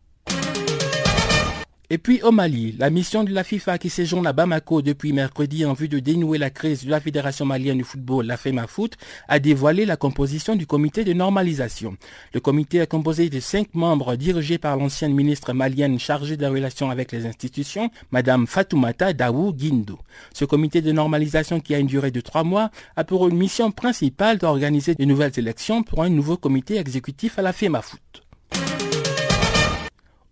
Et 1.91 1.97
puis 1.97 2.21
au 2.21 2.29
Mali, 2.31 2.75
la 2.77 2.91
mission 2.91 3.23
de 3.23 3.33
la 3.33 3.43
FIFA 3.43 3.79
qui 3.79 3.89
séjourne 3.89 4.27
à 4.27 4.31
Bamako 4.31 4.83
depuis 4.83 5.11
mercredi 5.11 5.65
en 5.65 5.73
vue 5.73 5.87
de 5.87 5.97
dénouer 5.97 6.37
la 6.37 6.51
crise 6.51 6.85
de 6.85 6.91
la 6.91 6.99
Fédération 6.99 7.47
malienne 7.47 7.79
de 7.79 7.83
football, 7.83 8.27
la 8.27 8.37
FEMAFOOT, 8.37 8.89
a 9.27 9.39
dévoilé 9.39 9.87
la 9.87 9.97
composition 9.97 10.55
du 10.55 10.67
comité 10.67 11.03
de 11.03 11.13
normalisation. 11.13 11.97
Le 12.31 12.41
comité 12.41 12.77
est 12.77 12.85
composé 12.85 13.31
de 13.31 13.39
cinq 13.39 13.73
membres 13.73 14.15
dirigés 14.15 14.59
par 14.59 14.77
l'ancienne 14.77 15.15
ministre 15.15 15.51
malienne 15.53 15.97
chargée 15.97 16.37
des 16.37 16.45
relations 16.45 16.91
avec 16.91 17.11
les 17.11 17.25
institutions, 17.25 17.89
Madame 18.11 18.45
Fatoumata 18.45 19.13
Daou 19.13 19.51
Guindo. 19.51 19.97
Ce 20.31 20.45
comité 20.45 20.83
de 20.83 20.91
normalisation 20.91 21.59
qui 21.59 21.73
a 21.73 21.79
une 21.79 21.87
durée 21.87 22.11
de 22.11 22.21
trois 22.21 22.43
mois 22.43 22.69
a 22.97 23.03
pour 23.03 23.27
mission 23.31 23.71
principale 23.71 24.37
d'organiser 24.37 24.93
de 24.93 25.05
nouvelles 25.05 25.39
élections 25.39 25.81
pour 25.81 26.03
un 26.03 26.09
nouveau 26.09 26.37
comité 26.37 26.77
exécutif 26.77 27.39
à 27.39 27.41
la 27.41 27.51
FEMAFOOT. 27.51 28.28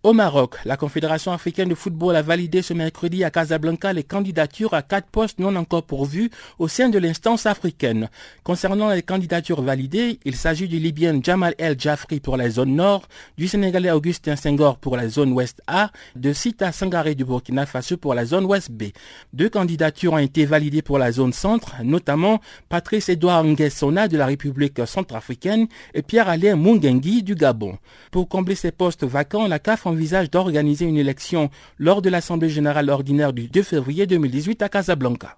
Au 0.04 0.12
Maroc, 0.12 0.54
la 0.64 0.76
Confédération 0.76 1.32
africaine 1.32 1.70
de 1.70 1.74
football 1.74 2.14
a 2.14 2.22
validé 2.22 2.62
ce 2.62 2.72
mercredi 2.72 3.24
à 3.24 3.32
Casablanca 3.32 3.92
les 3.92 4.04
candidatures 4.04 4.72
à 4.72 4.82
quatre 4.82 5.08
postes 5.08 5.40
non 5.40 5.56
encore 5.56 5.82
pourvus 5.82 6.30
au 6.60 6.68
sein 6.68 6.88
de 6.88 7.00
l'instance 7.00 7.46
africaine. 7.46 8.08
Concernant 8.44 8.90
les 8.90 9.02
candidatures 9.02 9.60
validées, 9.60 10.20
il 10.24 10.36
s'agit 10.36 10.68
du 10.68 10.78
Libyen 10.78 11.18
Jamal 11.20 11.56
El 11.58 11.80
Jafri 11.80 12.20
pour 12.20 12.36
la 12.36 12.48
zone 12.48 12.76
nord, 12.76 13.08
du 13.36 13.48
Sénégalais 13.48 13.90
Augustin 13.90 14.36
Senghor 14.36 14.78
pour 14.78 14.96
la 14.96 15.08
zone 15.08 15.32
ouest 15.32 15.60
A, 15.66 15.90
de 16.14 16.32
Sita 16.32 16.70
Sangaré 16.70 17.16
du 17.16 17.24
Burkina 17.24 17.66
Faso 17.66 17.96
pour 17.96 18.14
la 18.14 18.24
zone 18.24 18.44
ouest 18.44 18.70
B. 18.70 18.84
Deux 19.32 19.48
candidatures 19.48 20.12
ont 20.12 20.18
été 20.18 20.44
validées 20.46 20.82
pour 20.82 20.98
la 20.98 21.10
zone 21.10 21.32
centre, 21.32 21.74
notamment 21.82 22.40
Patrice 22.68 23.08
Edouard 23.08 23.42
Nguessona 23.42 24.06
de 24.06 24.16
la 24.16 24.26
République 24.26 24.86
centrafricaine 24.86 25.66
et 25.92 26.02
Pierre-Alain 26.02 26.54
Mungengi 26.54 27.24
du 27.24 27.34
Gabon. 27.34 27.78
Pour 28.12 28.28
combler 28.28 28.54
ces 28.54 28.70
postes 28.70 29.02
vacants, 29.02 29.48
la 29.48 29.58
CAF 29.58 29.87
envisage 29.88 30.30
d'organiser 30.30 30.84
une 30.84 30.96
élection 30.96 31.50
lors 31.78 32.02
de 32.02 32.10
l'Assemblée 32.10 32.50
générale 32.50 32.90
ordinaire 32.90 33.32
du 33.32 33.48
2 33.48 33.62
février 33.62 34.06
2018 34.06 34.62
à 34.62 34.68
Casablanca. 34.68 35.36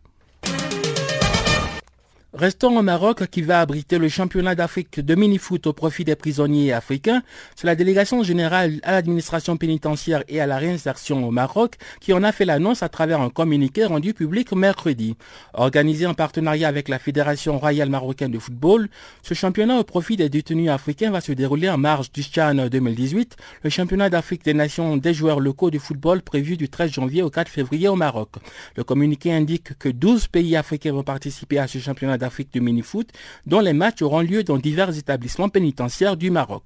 Restons 2.33 2.79
au 2.79 2.83
Maroc 2.83 3.27
qui 3.27 3.43
va 3.43 3.61
abriter 3.61 3.99
le 3.99 4.09
championnat 4.09 4.55
d'Afrique 4.55 5.01
de 5.01 5.17
mini-foot 5.17 5.67
au 5.67 5.73
profit 5.73 6.05
des 6.05 6.15
prisonniers 6.15 6.73
africains. 6.73 7.25
C'est 7.57 7.67
la 7.67 7.75
délégation 7.75 8.23
générale 8.23 8.79
à 8.85 8.93
l'administration 8.93 9.57
pénitentiaire 9.57 10.23
et 10.29 10.41
à 10.41 10.47
la 10.47 10.57
réinsertion 10.57 11.27
au 11.27 11.33
Maroc 11.33 11.75
qui 11.99 12.13
en 12.13 12.23
a 12.23 12.31
fait 12.31 12.45
l'annonce 12.45 12.85
à 12.85 12.89
travers 12.89 13.21
un 13.21 13.31
communiqué 13.31 13.85
rendu 13.85 14.15
public 14.15 14.53
mercredi. 14.53 15.17
Organisé 15.55 16.07
en 16.07 16.15
partenariat 16.15 16.69
avec 16.69 16.89
la 16.89 17.01
Fédération 17.01 17.59
royale 17.59 17.89
marocaine 17.89 18.31
de 18.31 18.39
football, 18.39 18.89
ce 19.23 19.35
championnat 19.35 19.81
au 19.81 19.85
profit 19.85 20.17
des 20.17 20.29
détenus 20.29 20.71
africains 20.71 21.11
va 21.11 21.21
se 21.21 21.33
dérouler 21.33 21.69
en 21.69 21.79
marge 21.79 22.13
du 22.13 22.23
Chan 22.23 22.55
2018, 22.71 23.37
le 23.65 23.71
championnat 23.71 24.09
d'Afrique 24.09 24.45
des 24.45 24.55
nations 24.55 24.97
des 24.97 25.15
joueurs 25.15 25.41
locaux 25.41 25.73
de 25.73 25.81
football 25.81 26.23
prévu 26.23 26.57
du 26.57 26.69
13 26.69 26.93
janvier 26.93 27.23
au 27.23 27.31
4 27.31 27.49
février 27.49 27.89
au 27.89 27.97
Maroc. 27.97 28.35
Le 28.77 28.85
communiqué 28.85 29.33
indique 29.33 29.77
que 29.81 29.89
12 29.89 30.29
pays 30.29 30.55
africains 30.55 30.93
vont 30.93 31.03
participer 31.03 31.59
à 31.59 31.67
ce 31.67 31.81
championnat 31.81 32.20
d'Afrique 32.21 32.55
de 32.55 32.61
mini-foot, 32.61 33.09
dont 33.47 33.59
les 33.59 33.73
matchs 33.73 34.03
auront 34.03 34.21
lieu 34.21 34.45
dans 34.45 34.59
divers 34.59 34.97
établissements 34.97 35.49
pénitentiaires 35.49 36.17
du 36.17 36.31
Maroc. 36.31 36.63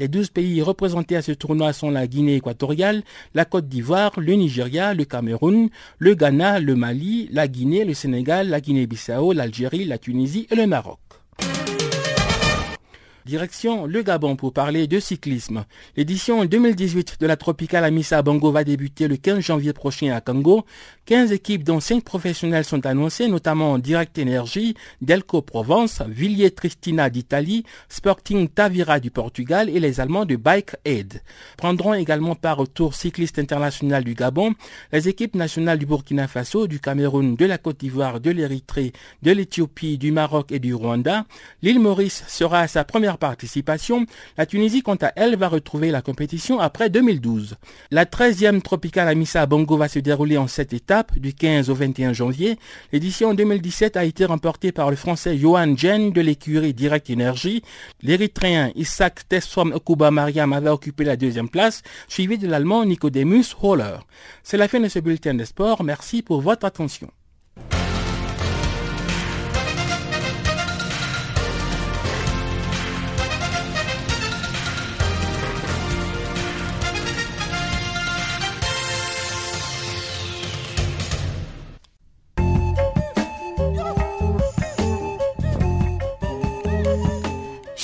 Les 0.00 0.08
12 0.08 0.30
pays 0.30 0.62
représentés 0.62 1.14
à 1.16 1.22
ce 1.22 1.30
tournoi 1.30 1.72
sont 1.72 1.90
la 1.90 2.08
Guinée 2.08 2.34
équatoriale, 2.34 3.04
la 3.34 3.44
Côte 3.44 3.68
d'Ivoire, 3.68 4.12
le 4.18 4.32
Nigeria, 4.32 4.94
le 4.94 5.04
Cameroun, 5.04 5.68
le 5.98 6.14
Ghana, 6.14 6.58
le 6.58 6.74
Mali, 6.74 7.28
la 7.30 7.46
Guinée, 7.46 7.84
le 7.84 7.94
Sénégal, 7.94 8.48
la 8.48 8.60
Guinée-Bissau, 8.60 9.32
l'Algérie, 9.32 9.84
la 9.84 9.98
Tunisie 9.98 10.48
et 10.50 10.56
le 10.56 10.66
Maroc. 10.66 10.98
Direction 13.24 13.86
le 13.86 14.02
Gabon 14.02 14.36
pour 14.36 14.52
parler 14.52 14.86
de 14.86 15.00
cyclisme. 15.00 15.64
L'édition 15.96 16.44
2018 16.44 17.16
de 17.20 17.26
la 17.26 17.36
Tropicale 17.36 17.84
Amissa 17.84 18.20
Bongo 18.20 18.52
va 18.52 18.64
débuter 18.64 19.08
le 19.08 19.16
15 19.16 19.40
janvier 19.40 19.72
prochain 19.72 20.12
à 20.12 20.20
Congo. 20.20 20.66
15 21.06 21.32
équipes 21.32 21.64
dont 21.64 21.80
5 21.80 22.04
professionnels 22.04 22.64
sont 22.64 22.84
annoncées, 22.84 23.28
notamment 23.28 23.78
Direct 23.78 24.18
Energy, 24.18 24.74
Delco 25.00 25.42
Provence, 25.42 26.02
Villiers 26.06 26.50
Tristina 26.50 27.08
d'Italie, 27.08 27.64
Sporting 27.88 28.48
Tavira 28.48 29.00
du 29.00 29.10
Portugal 29.10 29.68
et 29.68 29.80
les 29.80 30.00
Allemands 30.00 30.26
de 30.26 30.36
Bike 30.36 30.76
Aid. 30.84 31.22
Prendront 31.56 31.94
également 31.94 32.34
part 32.34 32.58
au 32.58 32.66
Tour 32.66 32.94
cycliste 32.94 33.38
international 33.38 34.04
du 34.04 34.14
Gabon 34.14 34.54
les 34.92 35.08
équipes 35.08 35.34
nationales 35.34 35.78
du 35.78 35.86
Burkina 35.86 36.28
Faso, 36.28 36.66
du 36.66 36.80
Cameroun, 36.80 37.36
de 37.36 37.46
la 37.46 37.58
Côte 37.58 37.80
d'Ivoire, 37.80 38.20
de 38.20 38.30
l'Érythrée, 38.30 38.92
de 39.22 39.32
l'Éthiopie, 39.32 39.98
du 39.98 40.12
Maroc 40.12 40.52
et 40.52 40.58
du 40.58 40.74
Rwanda. 40.74 41.24
L'île 41.62 41.80
Maurice 41.80 42.24
sera 42.28 42.68
sa 42.68 42.84
première 42.84 43.13
participation. 43.18 44.06
La 44.36 44.46
Tunisie, 44.46 44.82
quant 44.82 44.96
à 45.00 45.12
elle, 45.16 45.36
va 45.36 45.48
retrouver 45.48 45.90
la 45.90 46.02
compétition 46.02 46.60
après 46.60 46.90
2012. 46.90 47.56
La 47.90 48.04
13e 48.04 48.62
Tropicale 48.62 49.08
Amissa 49.08 49.46
Bongo 49.46 49.76
va 49.76 49.88
se 49.88 49.98
dérouler 49.98 50.38
en 50.38 50.46
7 50.46 50.72
étapes 50.72 51.18
du 51.18 51.34
15 51.34 51.70
au 51.70 51.74
21 51.74 52.12
janvier. 52.12 52.58
L'édition 52.92 53.34
2017 53.34 53.96
a 53.96 54.04
été 54.04 54.24
remportée 54.24 54.72
par 54.72 54.90
le 54.90 54.96
français 54.96 55.36
Johan 55.36 55.76
Jen 55.76 56.12
de 56.12 56.20
l'écurie 56.20 56.74
Direct 56.74 57.10
Energy. 57.10 57.62
L'érythréen 58.02 58.70
Isaac 58.74 59.28
Tesfom 59.28 59.72
Okuba 59.72 60.10
Mariam 60.10 60.52
avait 60.52 60.70
occupé 60.70 61.04
la 61.04 61.16
deuxième 61.16 61.48
place, 61.48 61.82
suivi 62.08 62.38
de 62.38 62.46
l'allemand 62.46 62.84
Nicodemus 62.84 63.54
Holler. 63.62 63.98
C'est 64.42 64.56
la 64.56 64.68
fin 64.68 64.80
de 64.80 64.88
ce 64.88 64.98
bulletin 64.98 65.34
de 65.34 65.44
sport. 65.44 65.82
Merci 65.84 66.22
pour 66.22 66.40
votre 66.40 66.66
attention. 66.66 67.10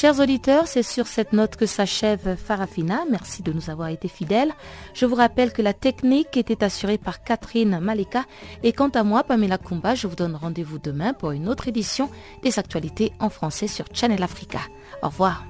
Chers 0.01 0.19
auditeurs, 0.19 0.67
c'est 0.67 0.83
sur 0.83 1.07
cette 1.07 1.35
note 1.35 1.57
que 1.57 1.67
s'achève 1.67 2.35
Farafina. 2.35 3.01
Merci 3.11 3.43
de 3.43 3.53
nous 3.53 3.69
avoir 3.69 3.89
été 3.89 4.09
fidèles. 4.09 4.51
Je 4.95 5.05
vous 5.05 5.15
rappelle 5.15 5.53
que 5.53 5.61
la 5.61 5.75
technique 5.75 6.39
était 6.39 6.65
assurée 6.65 6.97
par 6.97 7.23
Catherine 7.23 7.81
Maleka. 7.81 8.25
Et 8.63 8.73
quant 8.73 8.89
à 8.89 9.03
moi, 9.03 9.25
Pamela 9.25 9.59
Kumba, 9.59 9.95
je 9.95 10.07
vous 10.07 10.17
donne 10.17 10.37
rendez-vous 10.37 10.79
demain 10.79 11.13
pour 11.13 11.33
une 11.33 11.51
autre 11.51 11.69
édition 11.69 12.09
des 12.43 12.59
actualités 12.59 13.13
en 13.21 13.29
français 13.29 13.67
sur 13.67 13.85
Channel 13.93 14.23
Africa. 14.23 14.61
Au 15.03 15.09
revoir. 15.09 15.45